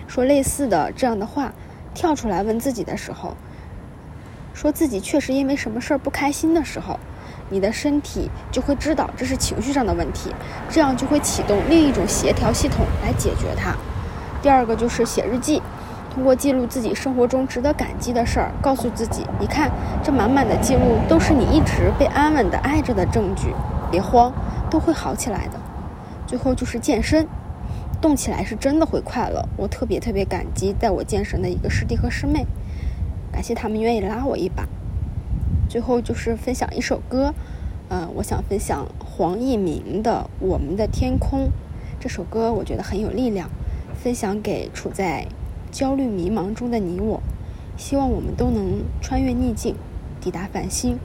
[0.07, 1.53] 说类似的这样的话，
[1.95, 3.37] 跳出来问自己的时候，
[4.55, 6.99] 说自己确实因为什么事儿不开心的时候，
[7.51, 10.33] 你的身体就会知道这是情绪上的问题，
[10.71, 13.75] 这样就会启动另一种协调系统来解决它。
[14.41, 15.61] 第二个就是写日记。
[16.11, 19.71] 通过记录自己生活中值得感激的事儿，告诉自己：你看，
[20.03, 23.55] 这满满的记录都是你一直被安稳的爱着的证据。
[23.91, 24.33] 别慌，
[24.69, 25.61] 都会好起来的。
[26.27, 27.27] 最后就是健身，
[28.01, 29.49] 动起来是真的会快乐。
[29.57, 32.45] 我特别特别感激带我健身的一个师弟和师妹，
[33.33, 34.67] 感谢他们愿意拉我一把。
[35.71, 37.33] 最后就是分享一首歌，
[37.89, 41.47] 呃，我想分享黄义明的《我们的天空》
[42.01, 43.49] 这首歌，我觉得很有力量，
[43.95, 45.27] 分享给处在。
[45.79, 47.23] 焦虑迷茫中的你我，
[47.77, 49.77] 希望我们都能穿越逆境
[50.21, 50.99] 抵达繁星，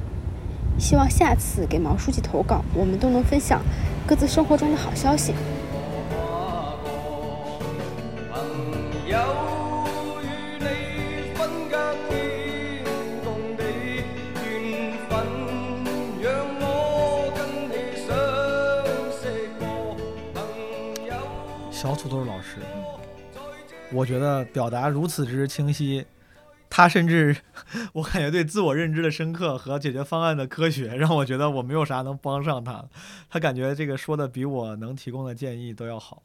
[0.80, 3.62] 希望下次给毛书记投稿，我们都能分享
[4.08, 5.32] 各自生活中的好消息。
[21.72, 22.58] 小土豆老师。
[23.94, 26.04] 我觉得表达如此之清晰，
[26.70, 27.36] 他甚至
[27.94, 32.84] 我感觉对自我认知的深刻和解决方案的科学，让我觉得我没有啥能帮上他。
[33.30, 36.24] 他感觉这个说的比我能提供的建议都要好。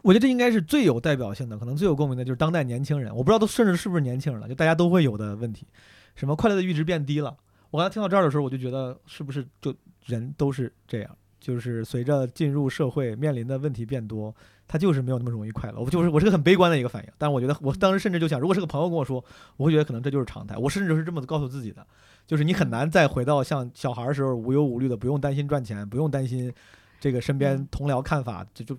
[0.00, 5.66] 我觉得这应该是最有代表性的，可能最有共鸣的就是当代年轻人，我不知道都甚至是不是年轻人了，就大家都会有的问题，
[6.14, 7.36] 什么快乐的阈值变低了。
[7.70, 9.74] 我刚才听到这儿的时候，我就觉得是不是就
[10.06, 14.34] 人都是这样，就是随着进入社会面临的问题变多，
[14.68, 15.80] 他就是没有那么容易快乐。
[15.80, 19.24] 我就是我是个很悲观的一个反应，但我觉得我当时甚至就想，如果是个朋友跟我说，
[19.56, 20.56] 我会觉得可能这就是常态。
[20.56, 21.84] 我甚至是这么告诉自己的，
[22.26, 26.52] 就是你很难再回到像小孩儿时候无忧无虑的，不用担心赚钱，不用担心
[27.00, 28.78] 这个身边同僚看法，这就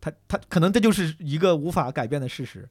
[0.00, 2.68] 他他可能这就是一个无法改变的事实，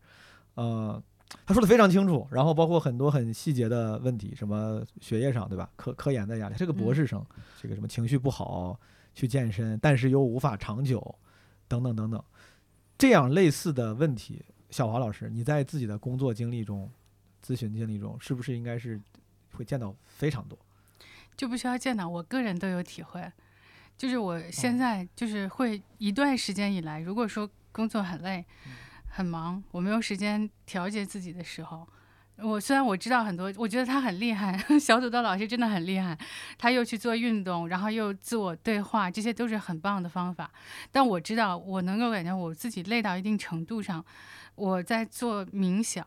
[0.56, 1.02] 呃。
[1.48, 5.68] 他说的非常清楚，然后包括很多很细节的问题，什么学业上对吧？
[5.76, 7.26] 科科研的压力，这个博士生，
[7.60, 8.80] 这个什么情绪不好
[9.16, 11.04] 去健身，但是又无法长久，
[11.68, 12.24] 等等等等，
[12.98, 16.90] 这样类似的问题，小华老师，你在自己的工作经历中、
[17.46, 19.00] 咨询经历中，是不是应该是
[19.54, 20.58] 会见到非常多？
[21.36, 23.32] 就不需要见到，我个人都有体会，
[23.98, 28.46] 就是我现在就是会一段时间以来，如果说工作很累。
[29.16, 31.88] 很忙，我没有时间调节自己的时候，
[32.38, 36.18] 我虽然我知道很多，我觉得他很厉害， 小土豆老师真的很厉害，
[36.58, 40.52] 他又去做运动，然后又自我对话，这些都是很棒的方法。
[40.92, 44.04] 但我知道，我能够感觉我自己累到一定程度上，
[44.56, 46.06] 我在做冥想。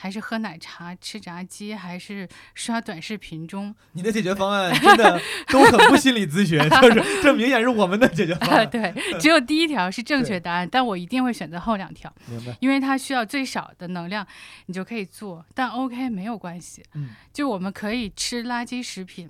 [0.00, 3.74] 还是喝奶茶、吃炸鸡，还是刷短视频中？
[3.94, 8.66] 你的解决方案真的都很不心理咨询，就是这明显是我们的解决方案。
[8.70, 12.14] 对，只有第一条是正确答案，但我一定会选择后两条。
[12.28, 12.56] 明白。
[12.60, 14.24] 因为它需要最少的能量，
[14.66, 15.44] 你就可以做。
[15.52, 16.80] 但 OK 没有关系。
[16.94, 17.08] 嗯。
[17.32, 19.28] 就我们可以吃垃圾食品，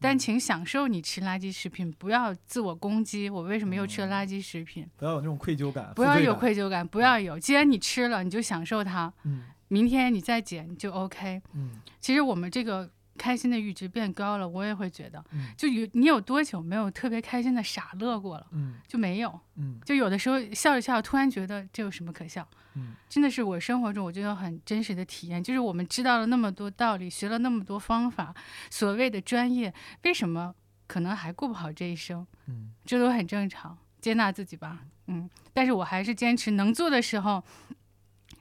[0.00, 3.30] 但请享受你吃垃圾食品，不要自我攻击。
[3.30, 4.84] 我为什么又吃了垃圾食品？
[4.96, 5.92] 不要有那种愧疚感。
[5.94, 7.38] 不要有愧疚感，不要有。
[7.38, 9.12] 既然你吃了，你就享受它。
[9.22, 9.44] 嗯。
[9.68, 11.40] 明天你再减就 OK。
[11.54, 18.46] 嗯，其实我们这个开心的阈值变高了，我也会觉得，嗯，就有你有多久没有特别开心的傻乐过了？
[18.52, 19.40] 嗯，就没有。
[19.56, 22.46] 嗯，就有的时候笑着笑，突然觉得这有什么可笑？
[22.74, 28.32] 嗯，真的是我生活中我就有很真实的体验，就是我们知道了那么多道理，学了那么多方法，
[28.70, 29.74] 所谓的专业，
[30.04, 30.54] 为什么
[30.86, 32.24] 可能还过不好这一生？
[32.46, 34.78] 嗯，这都很正常，接纳自己吧。
[35.08, 37.42] 嗯，但是我还是坚持能做的时候，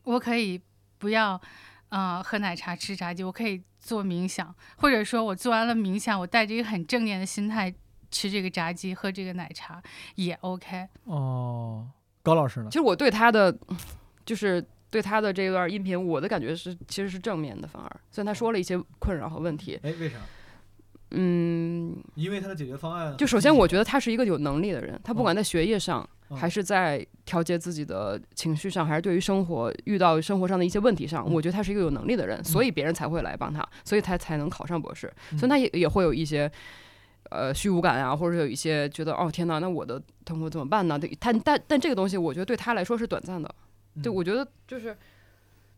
[0.03, 0.61] 我可以
[0.97, 1.39] 不要。
[1.89, 7.73] 啊，喝奶茶、吃炸鸡，我可以做冥想，或者说我做完了冥想，我带着一个很正念的心态
[8.11, 9.81] 吃这个炸鸡、喝这个奶茶
[10.15, 10.85] 也 OK。
[11.05, 11.87] 哦，
[12.21, 12.67] 高老师呢？
[12.69, 13.57] 其实我对他的，
[14.25, 14.61] 就是
[14.91, 19.79] 对他的这段音频，我的感觉是其实是正面的，反而虽然他说了一些困扰和问题。
[19.81, 20.17] 哎，为啥？
[21.11, 23.15] 嗯，因为他的解决方案。
[23.15, 26.05] 就首先，我觉得他是一个有能力的人，他不管在学业上。
[26.35, 35.11] 还是在调节自己的情绪上，还是对于生活遇到生活上的一些问题上，我觉得他是一个有能力的人，所以别人才会来帮他，所以他才能考上博士。
[35.37, 36.51] 所以他也也会有一些
[37.29, 40.99] 呃虚无感啊，或者有一些觉得哦天哪，那我的痛苦怎么办呢？
[40.99, 43.53] 对，他但但这个东西，我觉得对他来说是短暂的。
[44.03, 44.95] 对，我觉得就是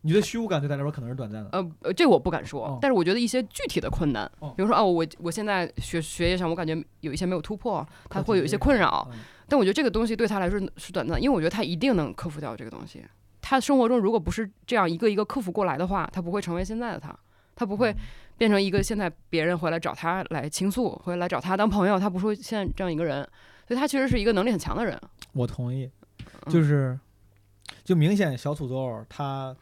[0.02, 1.48] 你的虚无感对他来说可能是短暂的。
[1.52, 9.08] 呃呃，这我不敢说，但是我觉得一些具体的困难，比如说哦，我我现在学学业上，我感觉有一些没有突破，他会有一些困扰。
[9.50, 13.04] 但我觉得这个东西对他来说是短暂，因为我觉得他一定能克服掉这个东西。
[13.42, 17.14] 他生活中如果不是这样一个一个克服过来的话，他不会成为现在的他，
[17.56, 17.94] 他不会
[18.38, 23.28] 变成一个现在别人回来找他来倾诉，回来找他当朋友，他不会现在这样一个人。
[23.66, 24.96] 所以他其实是一个能力很强的人。
[25.32, 25.90] 我同意，
[26.46, 26.98] 就是
[27.82, 29.54] 就明显小土豆他。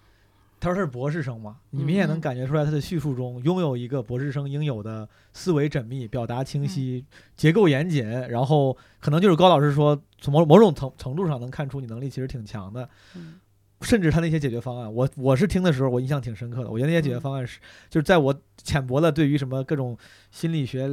[0.61, 7.05] 他说他是博士生嘛，你明显能感觉出来他的叙述中拥有一个博士生应有的思维缜密、表达清晰、
[7.37, 12.89] 结构严谨，然后可能就是高老师说从某某种程程度上能看出你能力其实挺强的。
[13.81, 16.71] 甚至他那些解决方案，我我是听的时候，我印象挺深刻的。
[16.71, 19.97] 我觉得那些解决方案是，就是在我浅薄的对于什么各种
[20.33, 20.91] 心理学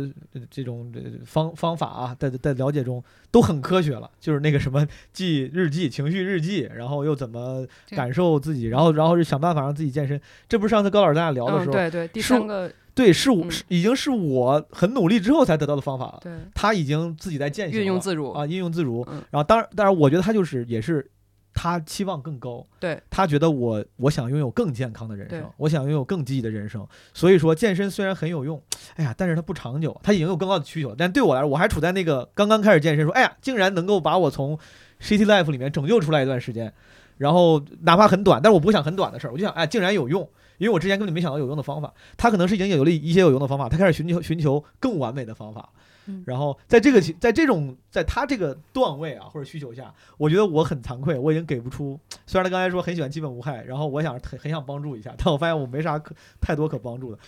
[0.51, 0.93] 这种
[1.25, 4.09] 方方法啊，在在了解中都很科学了。
[4.19, 10.21] 就是那个什么记日记、情绪日记，然后又怎么感受自己，然后然后是想办法让自己健身。
[10.47, 13.31] 这不是上次高老师咱俩聊的时候，对对，第三个对是
[13.67, 16.19] 已经是我很努力之后才得到的方法了。
[16.21, 19.03] 对，他已经自己在践行，运用自如啊，运用自如。
[19.31, 21.09] 然后当然当然，我觉得他就是也是。
[21.55, 26.85] 他期望更高，对他觉得我我想拥有更健康的人生，我想拥有更积极的人生。
[27.13, 28.61] 所以说健身虽然很有用，
[28.97, 29.97] 哎呀，但是它不长久。
[30.03, 34.59] 他已经有更高的需求，但对我来说，我还处在那个刚刚开始健身，说哎呀，竟然能够把我从
[35.01, 36.71] City Life 里面拯救出来一段时间，
[37.17, 40.21] 然后哪怕很短，但是我不想很短的事儿，我就想哎，竟然有用，
[40.57, 41.93] 因为我之前根本没想到有用的方法。
[42.17, 45.69] 他可能是已经有了一些有用的方法，他开始寻求寻求更完美的方法。
[46.07, 51.99] 嗯然后在这个情在这种在他这个段位啊或者需求下，我觉得我很惭愧，我已经给不出。
[52.25, 57.19] 虽然他刚才说很喜欢基本无害，然后我想很很想帮助一下，但我发现我没啥可太多可帮助的。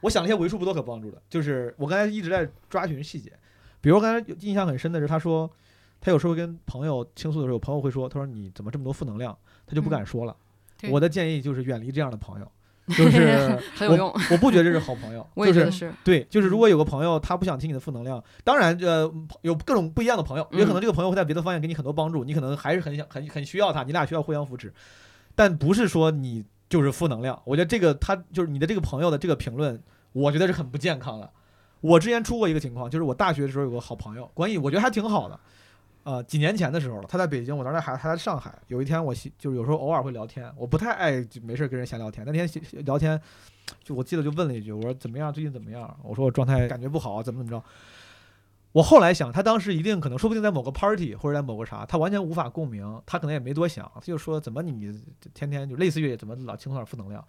[0.00, 3.32] 我想了一些为数不多可帮助的，就是我刚才一直在抓寻细节，
[3.80, 5.50] 比如刚才印象很深的是，他说
[6.00, 9.36] 他有时候跟朋友倾诉的时候，朋友会说，他说你怎么这么多负能量，
[9.66, 10.36] 他就不敢说了。
[10.78, 12.52] 对我的建议就是远离这样的朋友，
[12.96, 14.08] 就是 很有用。
[14.08, 19.10] 我我不觉得这是好朋友， 我也是，对，就是如果有个朋友他不想听你的负能量，当然呃
[19.42, 24.72] 有各种不一样的朋友，也可能这个朋友会在别的方面给你很多帮助，你可能还是很想很很需要他，你俩需要互相扶持，
[25.34, 27.40] 但不是说你就是负能量。
[27.44, 29.82] 我觉得这个他就是你的这个朋友的这个评论，
[30.12, 31.30] 我觉得是很不健康的。
[31.80, 35.38] 我之前出过一个情况，就是我大学的时候有个好朋友，关系我觉得还挺好的。
[36.04, 38.56] 呃，几年前的时候了，他在北京，我当时还还在上海。
[38.68, 42.24] 有一天我就是有时候偶尔会聊天，我不太爱就没事跟人闲聊天。
[42.26, 42.48] 那天
[42.84, 43.20] 聊天，
[43.82, 45.32] 就我记得就问了一句，我说怎么样？
[45.32, 45.98] 最近怎么样？
[46.02, 47.66] 我说我状态感觉不好，怎么怎么着。
[48.72, 54.92] 我后来想，他当时一定可能，说不定在某个 party 或者在某个啥，他完全无法共鸣，他可能也没多想，他就说怎么你
[55.32, 57.24] 天天就类似于怎么老倾诉点负能量。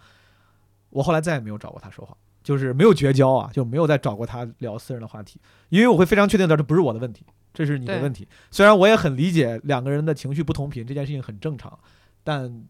[0.89, 8.27] 我后来再也没有找过他说话，就是没有绝交啊，就没有再找过他聊私人的话题，因为我会非常确定的，这不是我的问题，这是你的问题。
[8.51, 11.77] 虽然我也很理解两个人的情绪不同频这件事情很正常，
[12.23, 12.63] 但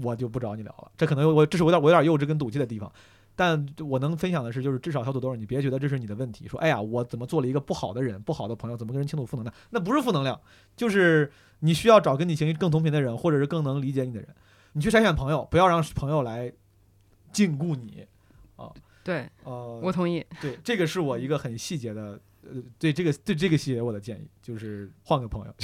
[0.00, 0.92] 我就不找你聊了。
[0.96, 2.90] 这可能我这是我有点我有点幼稚跟赌气的地方。
[3.36, 6.46] 但我能分享的是，就是至少小土豆，你别觉得这是你的问题。
[6.46, 9.52] 说，哎呀，我怎么做了一个不好的人，不好的朋友，怎么跟人倾吐负能量？
[9.70, 10.40] 那不是负能量，
[10.76, 14.28] 就是你需要找跟你情绪更同频的人，或者是更能理解你的人。
[14.74, 16.52] 你去筛选朋友，不要让朋友来
[17.32, 18.06] 禁锢你。
[19.02, 20.24] 对呃，我同意。
[20.40, 25.54] 对这个是我一个很细节的，呃，对这个对这个细节我的建议就是换个朋友。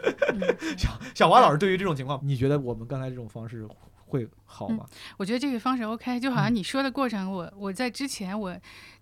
[0.76, 3.66] 小小华老师，对于这种情况，你觉得我们刚才这种方式
[4.06, 4.86] 会好吗？
[5.16, 8.54] 我觉得这个方式 OK，就好像你说的过程，我我在之前我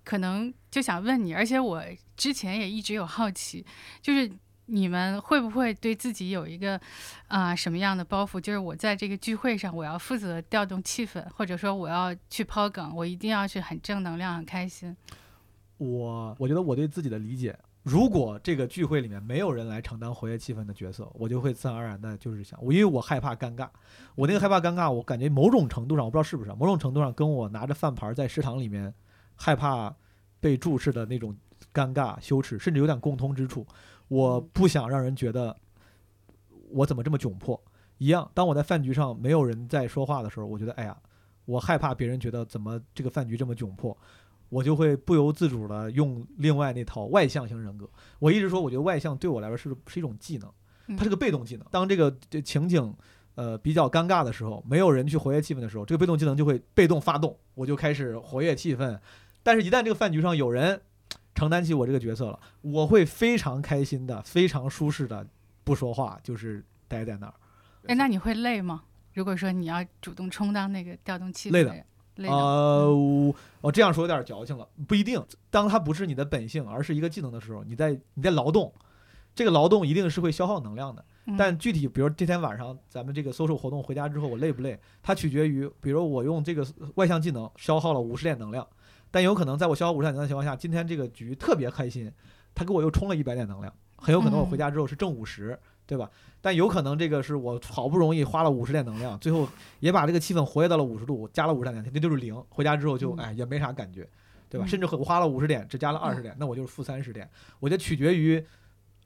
[0.04, 1.82] 可能就想问你，而且我
[2.16, 3.66] 之前也一直有好奇，
[4.00, 4.30] 就是
[4.73, 6.81] 你们会不会对自己有一个
[7.28, 8.40] 啊、什么样的包袱？
[8.40, 14.97] 就是我在这个聚会上，我要负责调动气氛，或者说我要去抛梗，我一定要去很正能量、很开心。
[15.77, 23.69] 我我觉得我对自己的理解，如果这个聚会里面没有人来承担活跃气氛的角色，我就会自然而然的就是想，我因为我害怕尴尬，
[24.15, 28.94] 我那个害怕尴尬，我感觉某种程度上，我不知道是不是，某种程度上跟我拿着饭盘在食堂里面
[29.35, 29.94] 害怕
[30.40, 31.36] 被注视的那种
[31.74, 33.66] 尴尬、羞耻，甚至有点共通之处。
[34.12, 35.56] 我不想让人觉得
[36.68, 37.59] 我怎么这么窘迫
[37.97, 38.30] 一样。
[38.34, 40.94] 当我在饭局上没有人在说话的时候，我觉得哎呀，
[41.47, 43.97] 我害怕别人觉得怎么这个饭局这么窘迫。
[44.51, 47.89] 我就会不由自主的用另外那套外向型人格。
[48.18, 50.52] 我一直说，我觉得外向对我来说是是一种技能，
[50.94, 51.66] 它是个被动技能。
[51.70, 52.94] 当这个这情景
[53.34, 59.01] 呃比较尴尬的时候，没有人去活跃气氛的时候，这个被动技能就会被动发动，我就开始活跃气氛。
[59.43, 60.78] 但是，一旦这个饭局上有人
[61.34, 65.26] 承担起我这个角色了，我会非常开心的、非常舒适的
[65.64, 67.34] 不说话，就是待在那儿。
[67.86, 68.82] 哎，那你会累吗？
[69.14, 71.84] 如果说你要主动充当那个调动气氛累的。
[72.28, 75.24] 呃，我我这样说有点矫情了，不一定。
[75.50, 78.70] 当它不是你的本性，而是一个技能的时候，你在你在劳动，
[79.34, 81.02] 这个劳动一定是会消耗能量的。
[81.24, 84.78] 嗯但具体，比如这天晚上咱们这个 social 活动回家之后，我累不累？
[85.02, 88.66] 它取决于，比如我用这个外向技能消耗了五十点能量，
[89.12, 92.10] 但有可能在我消耗五十点能量的情况下，今天这个局特别开心，
[92.55, 95.56] 他给我又充了一百点能量，很有可能我回家之后是正五十，
[95.86, 96.10] 对吧？
[96.40, 99.48] 但有可能这个是我好不容易花了五十点能量，最后
[99.78, 102.34] 也把这个气氛活跃到了五十度，加了五十点能量，那就是零。
[102.48, 104.09] 回家之后就嗯哎也没啥感觉，
[104.48, 104.66] 对吧？
[104.66, 107.28] 嗯甚至我花了五十点，只加了二十点，那我就是负三十点。
[107.60, 108.44] 我觉得取决于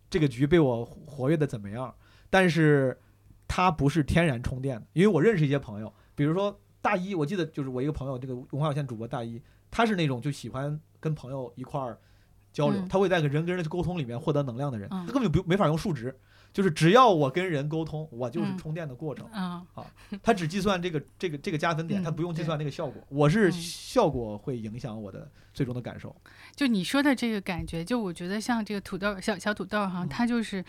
[0.09, 1.93] 这个局被我活跃的怎么样，
[2.31, 2.97] 但是
[3.49, 9.43] 它不是天然充电的，因为我认识一些朋友，比如说大一，我记得就是我一个朋友，这个文化有限主播大一，
[9.77, 11.99] 他是那种就喜欢跟朋友一块儿
[12.51, 16.19] 交流，嗯他会在跟人跟人的沟通里面获得能量的人，嗯他根本就不没法用数值。
[16.51, 19.27] 就是只要我跟人沟通，我就是嗯充电的过程。
[19.27, 19.63] 啊，
[20.23, 23.03] 他只计算这个这个这个加分点，嗯他不用计算那个效果。
[23.11, 26.17] 我是嗯效果会影响我的最终的感受。
[26.55, 30.65] 就你说的这个感觉，就我觉得像这个土豆小小土豆哈，嗯他就是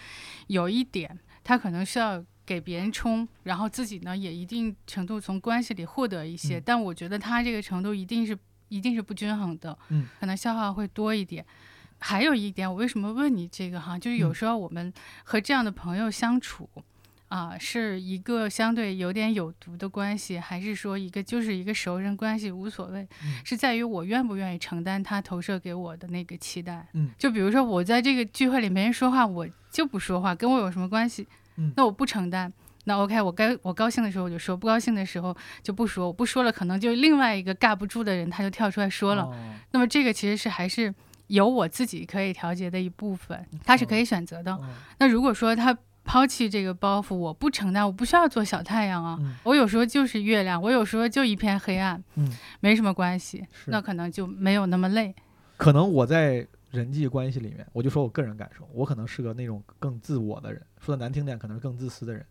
[0.47, 8.37] 有一点，他可能需要给别人充，然后自己呢也一定程度从关系里获得一些，嗯但我觉得他这个程度一定是
[8.69, 11.45] 一定是不均衡的，嗯，可能消耗会多一点。
[11.99, 16.69] 还有一点，我为什么问你这个哈，就是有嗯时候我们和这样的朋友相处。
[17.29, 26.87] 啊，是一个相对有点有毒的关系，还是说一个就是一个熟人关系，无所谓，嗯是在于我愿不愿意承担他投射给我的那个期待。
[26.93, 31.27] 嗯，就比如说我在这个聚会里没人说话，我就不说话，跟我有什么关系？
[31.57, 32.53] 嗯那我不承担。
[32.87, 36.07] 那 OK，我该我高兴的时候我就说，不高兴的时候就不说。
[36.07, 39.23] 我不说了，可能就另外一个尬不住的人他就跳出来说了。
[39.23, 39.35] 哦
[39.71, 40.93] 那么这个其实是还是
[41.27, 44.57] 有我自己可以调节的一部分，他是可以选择的。
[44.61, 44.69] 嗯
[44.99, 52.31] 那如果说他抛弃这个包袱，我不承担，我不需要做小太阳啊，嗯我有时候就是月亮，我有时候就一片黑暗，嗯，
[52.61, 55.13] 没什么关系，那可能就没有那么累。
[55.57, 62.25] 可能我在人际关系里面，我就说我个人感受，我可能是个那种更自我的人，说的难听点，可能是更自私的人。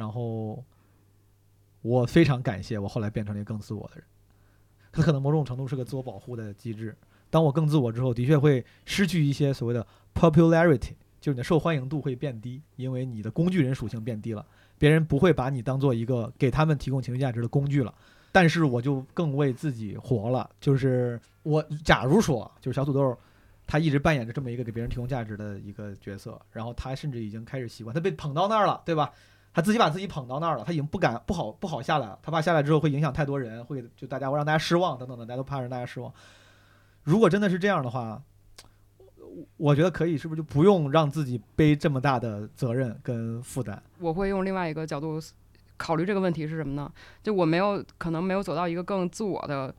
[0.00, 0.64] 然后
[1.82, 4.04] 我非常感谢我后来变成了一个更自我的人，
[4.90, 6.96] 他可能某种程度是个自我保护的机制。
[7.28, 14.44] 当我更自我之后，的确会失去一些所谓的 popularity，就是你的受欢迎度会变低，因为你的工具人属性变低了，
[14.78, 17.94] 别人不会把你当做一个给他们提供情绪价值的工具了。
[18.32, 23.14] 但是我就更为自己活了，就是我假如说就是小土豆，
[23.66, 29.12] 他一直扮演着这么一个给别人提供价值的一个角色，然后他甚至已经开始习惯，他被捧到那儿了，对吧？
[29.52, 36.12] 他自己把自己捧到那儿了，他已经不敢不好不好下来了，他怕下来之后会影响太多人，会就大家会让大家失望等等的，大家都怕让大家失望。
[37.02, 38.22] 如果真的是这样的话，
[39.18, 43.80] 我我觉得可以，是不是就不用让自己背这么大的责任跟负担？
[43.98, 45.18] 我会用另外一个角度
[45.76, 46.92] 考虑这个问题是什么呢？
[47.22, 49.74] 就我没有可能没有走到一个更自我的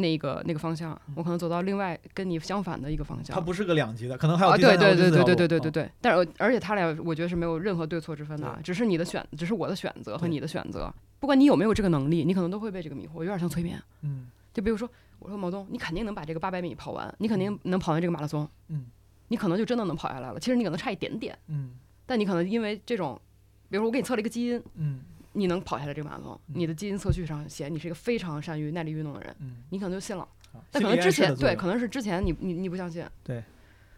[0.00, 3.34] 那个那个方向，我可能走到另外跟你相反的一个方向。
[3.34, 5.90] 它不是个两级的，可能还有对对对对对对对对啊对。
[6.00, 10.92] 但是呃而且他俩，我觉得是没有任何对错之分的，只是你的选，只是我的选择和你的选择。
[11.18, 13.80] 不管你有没有这个能力，你可能都会被这个迷惑，有点像催眠。
[14.02, 18.86] 嗯就比如说，我说毛东，你肯定能把这个八百米跑完，你肯定能跑完这个马拉松，嗯
[19.28, 20.40] 你可能就真的能跑下来了。
[20.40, 21.72] 其实你可能差一点点，嗯
[22.04, 23.20] 但你可能因为这种，
[23.68, 25.02] 比如说我给你测了一个基因，嗯
[25.32, 30.26] 你能跑下来这个马拉松，嗯你的基因测序上写你是一个非常善于耐力运动的人，嗯，你可能就信了。
[30.52, 33.04] 好但可能之前对，可能是之前你你你不相信。
[33.22, 33.42] 对，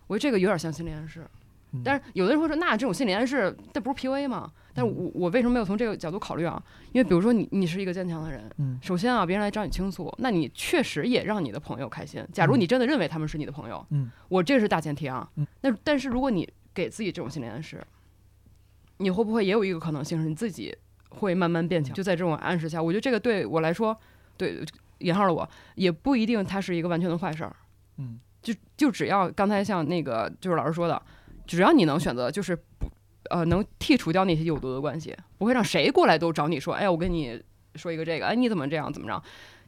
[0.07, 1.21] 我觉得这个有点像心理暗示。
[1.75, 4.53] 嗯但是有的人会说，那这种心理暗示，这不是 PUA 吗？
[4.75, 6.63] 但我我为什么没有从这个角度考虑啊？
[6.93, 12.23] 因为比如说你你是一个坚强的人，嗯首先啊，别人来找你倾诉，那你确实也让你的朋友开心。
[12.31, 15.27] 假如嗯你真的认为他们是你的朋友，嗯我这是大前提啊。
[15.37, 17.83] 嗯那但是如果你给自己这种心理暗示，
[18.99, 20.77] 你会不会也有一个可能性是你自己
[21.17, 21.95] 会慢慢变强？
[21.95, 23.97] 就在这种暗示下，我觉得这个对我来说，
[24.37, 24.65] 对
[24.99, 27.55] 引号的我也不一定它是一个完全的坏事儿。
[27.99, 31.01] 嗯就就只要刚才像那个就是老师说的，
[31.47, 32.91] 只要你能选择，就是不
[33.31, 37.41] 呃能剔除掉那些有毒的关系，不会让谁过来都找你说，哎，我跟你
[37.77, 39.23] 说一个这个，哎，你怎么这样怎么着？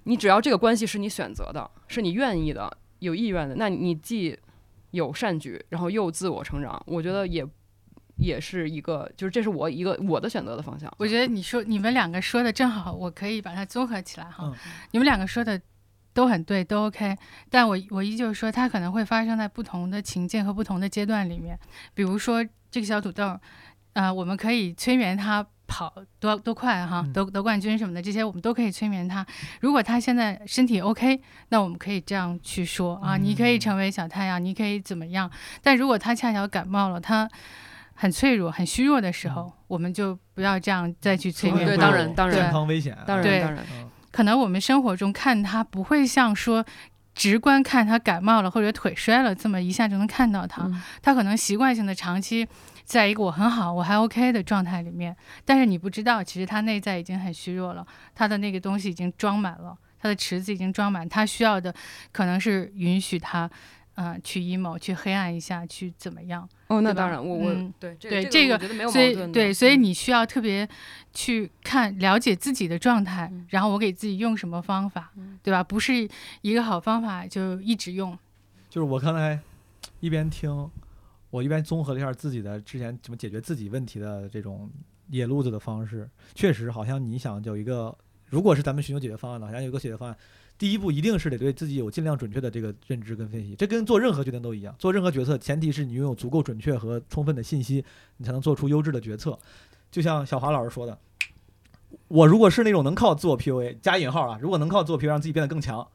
[0.05, 4.37] 你只要这个关系是你选择的，是你愿意的、有意愿的，那你既
[4.91, 7.47] 有善举，然后又自我成长，我觉得也
[8.17, 10.93] 也是一个，就是这是我一个我的选择的方向。
[10.99, 14.45] 我觉得你说你们两个说的正好，我可以把它综合起来哈。
[14.45, 14.55] 嗯
[14.93, 15.61] 你们两个说的
[16.13, 17.17] 都很对，都 OK，
[17.51, 21.59] 但我我依旧说它可能会发生在不同的情境和不同的阶段里面。
[21.93, 23.39] 比如说这个小土豆，
[23.95, 29.27] 啊、我们可以催眠他跑多多快哈嗯，得得冠军什么的，这些我们都可以催眠他。
[29.61, 35.29] 如果他现在身体 OK，那我们可以这样去说啊，你可以嗯成为小太阳，你可以怎么样？
[35.63, 37.29] 但如果他恰巧感冒了，他
[37.95, 41.51] 很脆弱、很虚弱的时候，我们就不要这样再去催。
[41.51, 42.39] 对当然当然。
[42.39, 46.65] 健康危险，当然当然，嗯可能我们生活中看他不会像说
[47.15, 50.83] 直观看他感冒了或者腿摔了这么一下就能看到他，嗯。
[51.03, 52.47] 他可能习惯性的长期
[52.85, 61.75] 在一个我很好我还 OK 的状态里面，但是你不知道其实他内在已经很虚弱了，他的那个东西已经装满了，他的池子已经装满，他需要的
[62.13, 63.51] 可能是允许他。
[63.97, 66.49] 嗯、去 emo，去黑暗一下，去怎么样？
[66.67, 70.69] 哦，那当然，我我嗯对这对这个这我觉得没有矛所以对，所以嗯你需要特别
[71.13, 75.13] 去看了解自己的状态，嗯然后我给自己用什么方法，
[75.43, 75.63] 对吧？
[75.63, 76.09] 不是
[76.43, 78.19] 一个好方法就一直用。
[78.69, 79.39] 就是我刚才
[80.01, 80.69] 一边听，
[81.31, 84.69] 我一边综合了一下自己的之前怎么解决自己问题的这种
[85.11, 87.97] 野路子的方式，确实好像你想有一个，
[88.27, 90.17] 如果是咱们寻求解决方案的，好像有一个解决方案。
[90.57, 94.75] 第一步一定是得对自己有尽量准确的这个认知跟分析，这跟做任何决定都一样。
[94.79, 97.85] 做任何决策，前提是你拥有足够准确和充分的信息，
[98.19, 99.39] 你才能做出优质的决策。
[99.91, 100.99] 就像小华老师说的，
[102.09, 105.87] 我如果是那种能靠自我 PUA 加引号啊，如果能靠自我 PUA 让自己变得更强，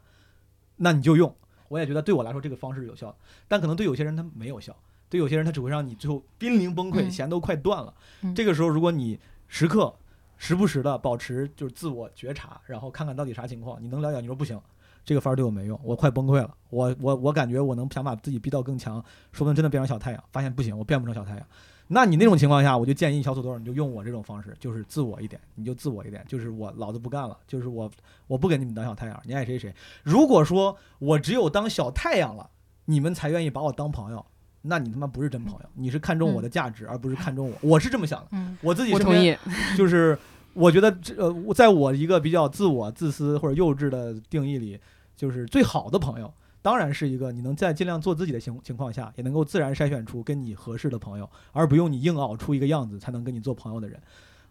[0.77, 1.34] 那你就用。
[1.69, 3.15] 我也觉得对我来说这个方式有效，
[3.48, 4.76] 但可能对有些人他没有效，
[5.07, 7.94] 对有些人他只会让你最后濒临崩溃，嗯弦都快断了。
[8.23, 9.94] 嗯这个时候，如果你时刻、
[10.40, 14.60] 时不时的保持就是自我觉察，然后看看到底啥情况，你能了解，你说不行，
[15.03, 18.95] 这个法儿对我没用，我快崩溃了，我我我感觉我能想把自己逼到更强，
[19.34, 21.45] 说不定真的变成小太阳，发现不行，我变不成小太阳。
[21.91, 27.91] 那你那种情况下，我就建议小土豆，你就用我这种方式，就是自我一点，你就自我一点，就是我老子不干了，就是我
[28.28, 29.74] 我不给你们当小太阳，你爱谁谁。
[30.03, 32.49] 如果说我只有当小太阳了，
[32.86, 34.26] 你们才愿意把我当朋友，
[34.61, 37.56] 那你他妈不是真朋友，你是看重我的价值，而不是看重我。
[37.61, 39.36] 我是这么想的，嗯我自己我同意，
[39.77, 40.18] 就是
[40.53, 44.80] 我觉得这呃，在我一个比较自我、自私或者幼稚的定义里，
[45.15, 53.98] 就是最好的朋友当然是一个你能在尽量做自己的情情况下，也能够自然筛选出跟你合适的朋友，而不用你硬熬出一个样子才能跟你做朋友的人。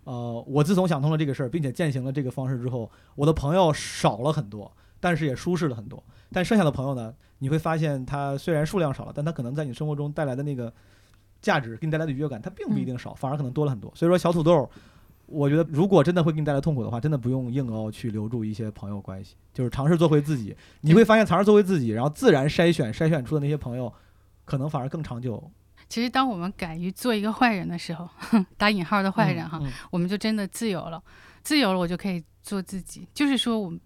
[0.04, 6.02] 呃，我自从想通了这个事儿，并且践行了这个方式之后，我的朋友少了很多，但是也舒适了很多。
[6.32, 10.72] 但剩下的朋友呢，你会发现它虽然数量少了，但它可能在你生活中带来的那个
[11.40, 13.92] 价值，给你带来的愉悦感，它并不一定少，反而可能多了很多。
[13.94, 14.68] 所以说，小土豆，
[15.26, 20.56] 我觉得如果真的会给你带来痛苦的话，真的不用硬熬去留住一些朋友关系，就是尝试做回自己。
[20.80, 23.92] 你会发现，尝试做回自己，然后自然筛选筛选出的那些朋友，
[24.44, 25.50] 可能反而更长久。
[25.88, 28.08] 其实，当我们敢于做一个坏人的时候，
[28.58, 31.02] 打引号的坏人哈，嗯我们就真的自由了。
[31.42, 33.08] 自由了，我就可以做自己。
[33.14, 33.80] 就是说，我们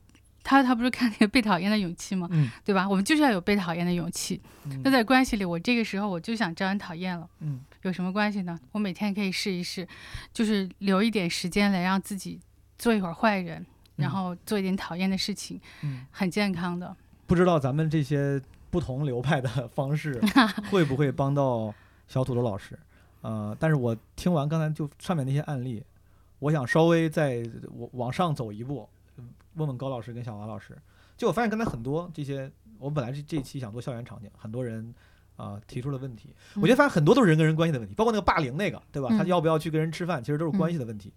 [0.45, 2.29] 他他不是看那个被讨厌的勇气吗？
[2.33, 2.89] 嗯对吧？
[2.89, 4.41] 我们就是要有被讨厌的勇气。
[4.65, 8.59] 嗯那在关系里，我这个时候我就想招人讨厌了，嗯有什么关系呢？
[8.73, 9.87] 我每天可以试一试，
[10.33, 12.41] 就是留一点时间来让自己
[12.79, 13.65] 做一会儿坏人，
[13.97, 16.95] 然后做一点讨厌的事情，嗯，很健康的。
[17.27, 18.41] 不知道咱们这些
[18.71, 20.21] 不同流派的方式
[20.71, 21.75] 会不会帮到
[22.07, 22.79] 小土豆老师？
[23.23, 25.83] 呃，但是我听完刚才就上面那些案例，
[26.41, 27.43] 我想稍微再
[27.77, 29.02] 往往上走一步，嗯
[29.55, 30.77] 问问高老师跟小华老师。
[31.17, 34.95] 就我发现刚才很多这些，我本来这这一期想做校园场景，很多人
[35.37, 36.35] 啊、提出了问题。
[36.57, 39.09] 我觉得发现很多都是人跟人关系的问题，包括那个霸凌那个，对吧？
[39.11, 41.13] 他嗯要不要去跟人吃饭，其实都是关系的问题。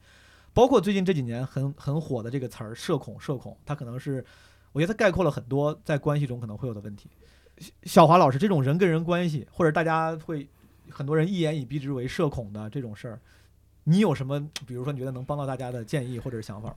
[0.54, 4.24] 包括最近这几年很很火的这个词儿“社恐”，社恐，他可能是
[4.72, 7.10] 我觉得他概括了很多在关系中可能会有的问题。
[7.58, 10.48] 小小华老师，这种人跟人关系，或者大家会
[10.90, 13.20] 很多人一言以蔽之为社恐的这种事儿，
[13.86, 16.76] 你有什么，比如说你觉得能帮到大家的建议或者是想法吗？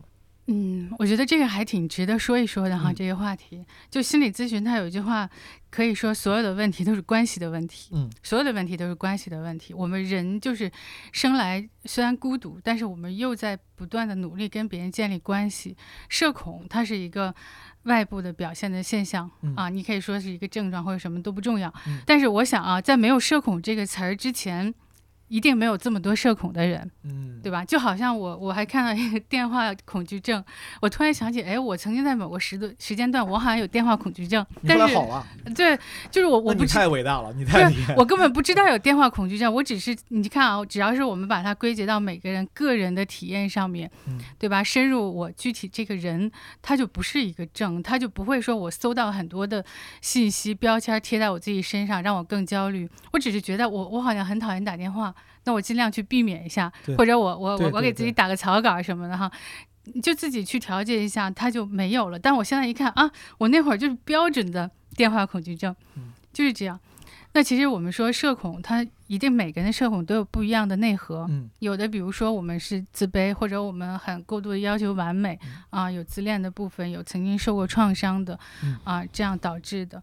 [0.51, 3.65] 嗯，我觉得这个还挺值得说一说的哈，嗯这个话题。
[3.91, 5.29] 就心理咨询，它有一句话，
[5.71, 9.75] 可以说所有的问题都是关系的问题，嗯，所有的问题都是关系的问题。
[9.75, 10.71] 我们人就是
[11.13, 15.77] 生来虽然孤独，但是我们又在不断的努力跟别人建立关系。
[16.09, 17.35] 社恐它是一个
[17.83, 21.73] 外部的表现的现象、嗯啊，你可以说是一个症状或者什么都不重要。
[21.87, 24.75] 嗯但是我想啊，在没有社恐这个词儿之前，
[25.29, 26.91] 一定没有这么多社恐的人。
[27.05, 27.65] 嗯，对吧？
[27.65, 30.43] 就好像我我还看到一个电话恐惧症，
[30.81, 35.79] 我突然想起，哎，我曾经在某个时段时间段，我好像有电话恐惧症，但是来好了，对，
[36.11, 37.99] 就是我我不太伟大了，你太厉害了。
[37.99, 44.63] 我根本不知道有电话恐惧症，我只是你看啊，只要是我们把它归结到每个人个人的体验上面，嗯对吧？
[44.63, 46.31] 深入我具体这个人，
[46.61, 49.65] 他就不是一个症，他就不会说我搜到很多的
[50.01, 52.89] 信息标签贴在我自己身上，让我更焦虑。
[53.13, 55.15] 我只是觉得我我好像很讨厌打电话，
[55.49, 59.33] 那我尽量去避免一下，或者我我我我给自己打个草稿什么的哈。
[59.95, 62.19] 你就自己去调节一下，它就没有了。
[62.19, 66.79] 但我现在一看啊，我那会儿就是标准的电话恐惧症，嗯就是这样。
[67.33, 71.27] 那其实我们说社恐，它一定每个人的社恐都有不一样的内核。
[71.31, 80.03] 嗯有的，比如说我们是自卑，或者我们很过度的要求完美嗯啊，有自恋的部分，有曾经受过创伤的嗯啊，这样导致的。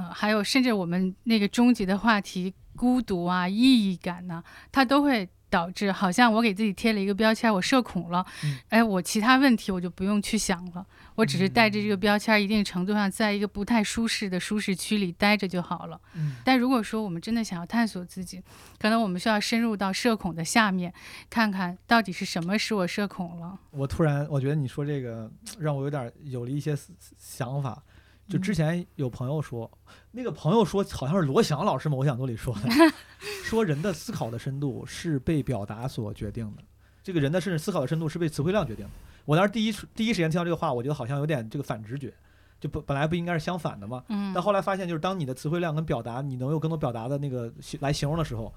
[0.00, 10.86] 呃，还有甚至我们那个终极的话题，孤独啊、意义感呐、它都会导致，好像我给自己贴了一个标签，我社恐了，嗯哎，我其他问题我就不用去想了，
[11.16, 16.00] 我只是带着这个标签，一定程度上在一个不太舒适的舒适区里待着就好了。
[16.14, 18.40] 嗯但如果说我们真的想要探索自己，
[18.78, 20.94] 可能我们需要深入到社恐的下面，
[21.28, 23.58] 看看到底是什么使我社恐了。
[23.72, 26.78] 我突然我觉得你说这个让我有点有了一些
[27.18, 27.82] 想法。
[28.30, 29.68] 就之前有朋友说，
[30.12, 32.68] 那个朋友说好像是罗翔老师某讲座里说的，
[33.42, 36.62] 说人的思考的深度是被表达所决定的。
[37.02, 38.90] 这个人的甚至思考的深度是被词汇量决定的。
[39.24, 42.14] 我当时第一第一时间听到这个话，我觉得好像有点这个反直觉，
[42.60, 44.04] 就本本来不应该是相反的嘛？
[44.08, 48.54] 嗯但后来发现，就是当你的词汇量跟表达，你能有更多表达的那个形来形容的时候，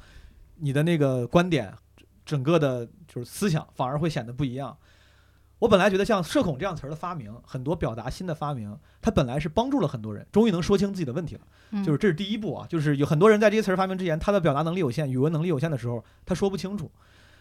[0.57, 1.73] 你的那个观点，
[2.23, 4.77] 整个的就是思想反而会显得不一样。
[5.63, 11.41] 我本来觉得像社恐这样词儿的发明，很多表达新的发明，它本来是帮助了很多人，终于能说清自己的问题了。
[11.71, 16.91] 嗯就是这是第一步啊，就是有很多人在这些词儿发明之前，他的表达能力有限，语文能力有限的时候，他说不清楚。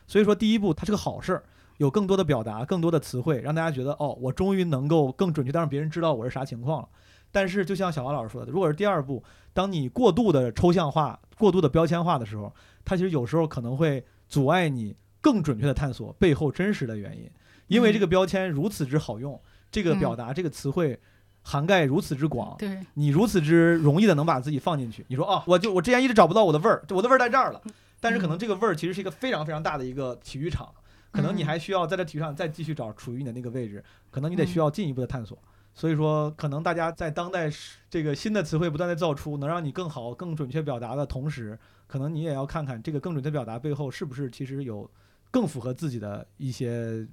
[0.06, 1.42] 所以说第一步它是个好事儿，
[1.78, 6.88] 有更多的表达，更多的词汇，让大家觉得哦，我终于能够更准确的让别人知道我是啥情况了。
[7.32, 9.20] 但是就像小王老师说的，如果是第二步，
[9.52, 12.54] 当你过度的抽象化、过度的标签化的时候，
[12.84, 17.28] 它其实有时候可能会阻碍你更准确的探索背后真实的原因，
[17.72, 19.40] 因为这个标签如此之好用，
[19.70, 20.98] 这个表达、这个词汇
[21.42, 25.04] 涵盖如此之广，对，你如此之容易的能把自己放进去。
[25.08, 27.60] 你说啊，我就我之前一直找不到我的味儿，我的味儿在这儿了，
[28.00, 30.72] 但是可能这个味儿其实是一个非常非常大的一个体育场，
[31.10, 31.46] 可能你嗯。
[31.46, 35.38] 还需要在这体育场再继续找处于你的那个位置，可能你得需嗯要进一步的探索。
[35.74, 37.50] 所以说，可能大家在当代
[37.88, 44.88] 这个新的词汇不断的造出，能让你更好、更准确表达的同时，可能你也要看看这个更准确表达背后是不是其实有
[45.30, 47.06] 更符合自己的一些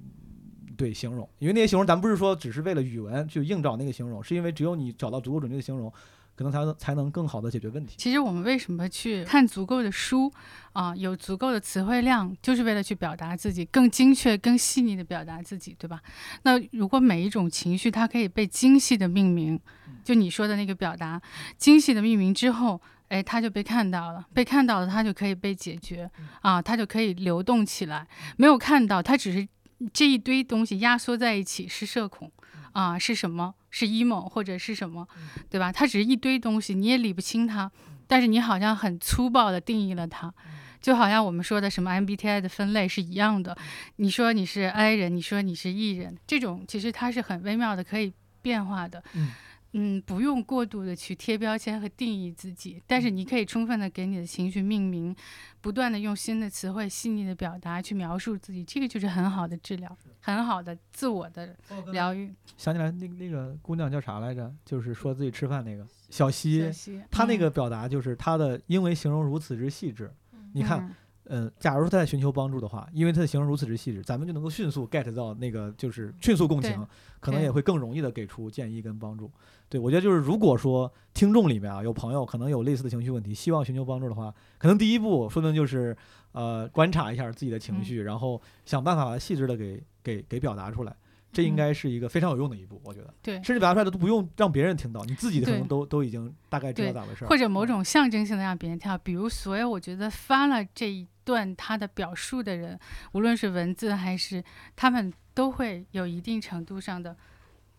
[0.76, 1.28] 对形容。
[1.38, 5.92] 因为那些形容，咱不是说只是为了语文去硬找那个形容，是因为只有你找到足够准确的形容，
[6.34, 7.96] 可能才能才能更好的解决问题。
[7.98, 10.32] 其实我们为什么去看足够的书
[10.72, 16.00] 啊、有足够的词汇量，就是为了去表达自己，更精确、更细腻的表达自己，对吧？
[16.42, 19.60] 那如果每一种情绪它可以被精细的命名，
[20.04, 21.20] 就你说的那个表达，
[21.58, 22.80] 精细的命名之后。
[23.10, 26.08] 哎，它就被看到了，被看到了，它就可以被解决
[26.42, 28.06] 啊，它就可以流动起来。
[28.36, 29.48] 没有看到，它只是
[29.92, 32.30] 这一堆东西压缩在一起，是社恐
[32.72, 33.54] 啊，是什么？
[33.70, 35.06] 是 emo 或者是什么，
[35.48, 35.70] 对吧？
[35.72, 37.70] 它只是一堆东西，你也理不清它，
[38.06, 40.34] 但是你好像很粗暴的定义了它，
[40.80, 43.56] 就好像我们说的什么 MBTI 的分类是一样的。
[43.96, 48.12] 你说你是 I 人，你说你是 E 人，这种其实它是很微妙的，可以
[48.42, 49.02] 变化的。
[49.14, 49.30] 嗯
[49.72, 55.14] 嗯，不用过度的去贴标签和定义自己，但是你可以充分的给你的情绪命名，
[55.60, 61.56] 不断的用新的词汇、细腻的表达去描述自己，这个就是很好的治疗，很好的自我的
[61.92, 62.34] 疗愈。
[62.56, 64.52] 想起来那那个姑娘叫啥来着？
[64.64, 70.12] 就是说自己吃饭那个小西小，溪她那嗯个表达就是她的，因为形容如此之细致。
[70.52, 70.92] 你看，
[71.26, 76.84] 嗯，假如说他在寻求帮助的话，因为他的形容如此之细致，咱们就能够迅速 get 到那个，就是迅速共情，
[77.20, 79.30] 可能也会更容易的给出建议跟帮助。
[79.70, 85.96] 对我觉得就是，如果说听众里面啊有朋友可能有类似的情绪问题，希望寻求帮助的话，可能第一步说不定就是
[86.32, 90.94] 呃观察一下自己的情嗯绪，然后想办法把它细致的给给给表达出来。
[91.32, 97.28] 这应嗯该是一个非常有用的一步，我觉得，对，甚至表达出来的都不用让别人听到，你自己可能都都已经大概知道咋回事儿。
[97.28, 102.76] 或者某种象征性的让别人听到，比如所有我觉得发了这一段他的表述的人，
[103.12, 104.42] 无论是文字还是
[104.74, 107.16] 他们，都会有一定程度上的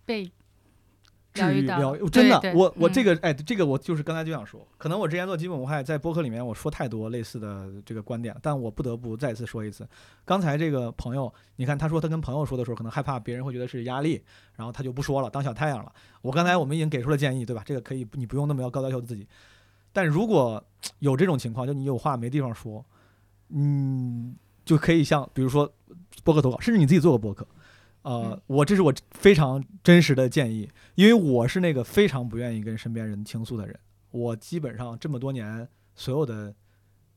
[0.05, 0.31] 被
[1.33, 9.87] 治愈疗愈，真的，对对我我嗯这个哎，这个我就是刚才就想说，可能我之前做基本无害，在播客里面我说太多类似的这个观点，但我不得不再次说一次。
[10.25, 14.21] 刚才这个朋友，你看他说他跟朋友说的时候，可能害怕别人会觉得是压力，
[14.55, 15.91] 然后他就不说了，当小太阳了。
[16.21, 17.63] 我刚才我们已经给出了建议，对吧？
[17.65, 19.27] 这个可以，你不用那么要高要求自己。
[19.93, 20.63] 但如果
[20.99, 22.85] 有这种情况，就你有话没地方说，
[23.49, 24.35] 嗯，
[24.65, 25.71] 就可以像比如说
[26.23, 27.47] 播客投稿，甚至你自己做个播客。
[28.03, 33.79] 呃嗯，我这是我非常真实的建议，因为我是那个非常不愿意跟身边人倾诉的人。
[34.09, 36.53] 我基本上这么多年所有的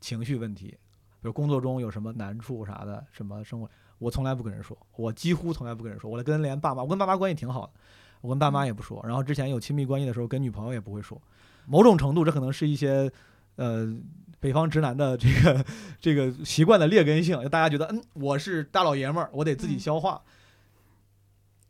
[0.00, 0.76] 情绪问题，比
[1.22, 6.10] 如工作中有什么难处啥的，什么生活，我从来不跟人说，我几乎从来不跟人说。
[6.10, 7.72] 我跟连爸妈，我跟爸妈关系挺好的，
[8.20, 9.02] 我跟爸妈也不说。
[9.04, 11.20] 然后之前有亲密关系的时候，跟女朋友也不会说。
[11.66, 13.10] 某种程度，这可能是一些
[13.56, 13.92] 呃
[14.38, 15.64] 北方直男的这个
[15.98, 20.22] 这个习惯的劣根性，就大家觉得嗯我是大老爷们儿，我得自己嗯消化。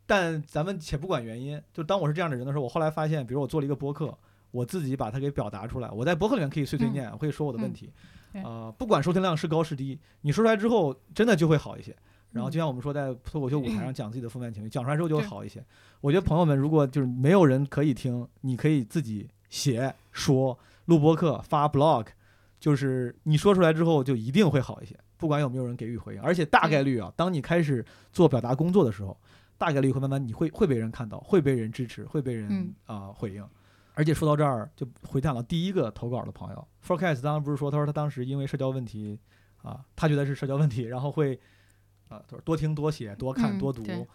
[0.05, 4.17] 但咱们且不管原因，就当我是这样的人的时候，我后来发现，比如我做了一个播客，
[4.51, 7.91] 我自己把它给表达出来，我在播客里面可以碎碎念，我可以说我的问嗯题，
[8.33, 11.95] 啊呃，不管收听量是高是低，你说出来之后，真的就会好一些。
[12.31, 15.63] 然后就像我们说，在脱口秀舞台上讲自己的负面情绪，讲出来之后就会好一些。
[16.01, 22.07] 我觉得朋友们，如果就是没有人可以听，你可以自己写、说、录播客、发 blog，
[22.59, 26.21] 就是你说出来之后就一定会好一些，不管有没有人给予回应。
[26.21, 29.17] 而且大概率啊，当你开始做表达工作的时候，
[29.57, 33.47] 大概率会慢慢你会会被人看到，会被人支持，会被人嗯啊、回应。
[33.93, 39.17] 而且说到这儿，就回想到第一个投稿的朋友，Forecast 当时不是说，他说他当时因为社交问题
[39.61, 41.39] 啊，他觉得是社交问题，然后会
[42.09, 43.83] 啊，他说多听、多写、多看、嗯多读。
[43.83, 44.07] 对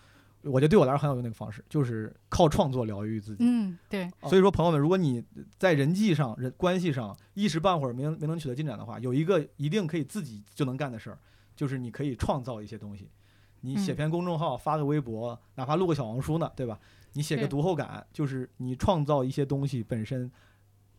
[0.43, 3.45] 我觉得对我来说很有用那个方式，就是靠创作疗愈自己。
[3.45, 5.23] 嗯，对，所以说，朋友们，如果你
[5.59, 11.19] 在人际上、人关系上一时半会儿没能没能取得进展的话，有一个一定可以自己就能干的事儿，
[11.55, 13.11] 就是你可以创造一些东西。
[13.61, 16.78] 你写嗯篇公众号，发个微博，哪怕录个小红书呢，对吧？
[17.15, 20.31] 你写个读后感，就是你创造一些东西本身，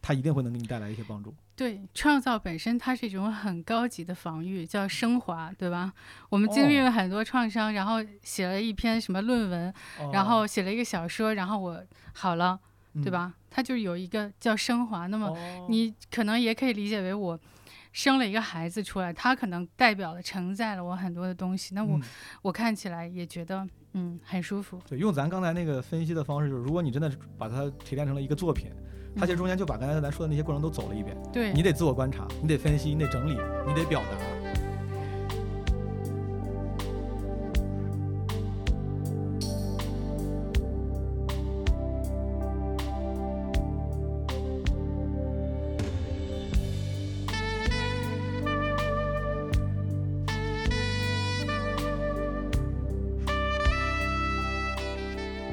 [0.01, 1.33] 它一定会能给你带来一些帮助。
[1.55, 5.93] 对，创造本身它是一种很高级的防御，叫升华，对吧？
[6.29, 9.73] 我们经历哦了很多创伤，然后写了一篇什么论文，
[10.11, 11.81] 然后写了一个小说，然后我
[12.13, 12.59] 好了，
[12.95, 13.33] 对嗯吧？
[13.49, 15.07] 它就有一个叫升华。
[15.07, 17.39] 那么哦你可能也可以理解为我
[17.91, 22.01] 生了一个孩子出来，他可能代表了承载了我很多的东西，那我、嗯
[22.41, 24.80] 我看起来也觉得嗯很舒服。
[24.88, 28.72] 对，用咱刚才那个分析的方式，就是如果你真的是把它提炼成了一个作品，
[29.15, 31.15] 它其实中间就把刚才咱说的那些过程都走了一遍。
[31.34, 33.38] 对，你得自我观察，你得分析，你得整理，
[33.68, 34.40] 你得表达。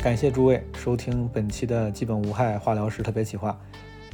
[0.09, 3.55] 感谢诸位收听本期的基本无害化疗师特别企划，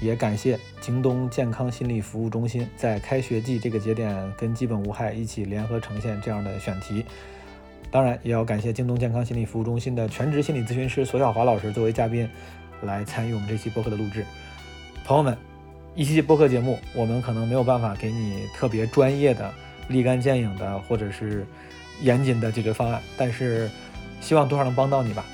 [0.00, 7.04] 也感谢京东健康心理服务中心在开学季这个节点跟基本无害一起联合呈现这样的选题。
[7.92, 12.28] 当然，也要感谢京东健康心理服务中心的全职心理咨询师索小华老师作为嘉宾
[12.82, 14.26] 来参与我们这期播客的录制。
[15.04, 15.38] 朋友们，
[15.94, 19.48] 一期播客节目，我们可能没有办法给你特别专业的、
[19.86, 21.46] 立竿见影的或者是
[22.02, 23.70] 严谨的解决方案，但是
[24.20, 25.24] 希望多少能帮到你吧。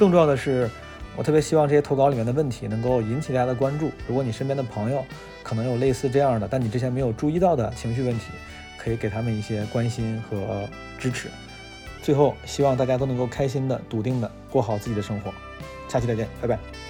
[0.00, 0.66] 更重要的是，
[1.14, 3.92] 我特别希望这些投稿里面的问题能够引起大家的关注。
[4.08, 5.04] 如果你身边的朋友
[5.42, 8.28] 可能有类似这样的，但你之前没有注意到的情绪问题，
[8.78, 10.66] 可以给他们一些关心和
[10.98, 11.28] 支持。
[12.00, 15.30] 最后，希望大家都能够开心的、笃定的过好自己的生活。
[15.86, 16.89] 下期再见，拜拜。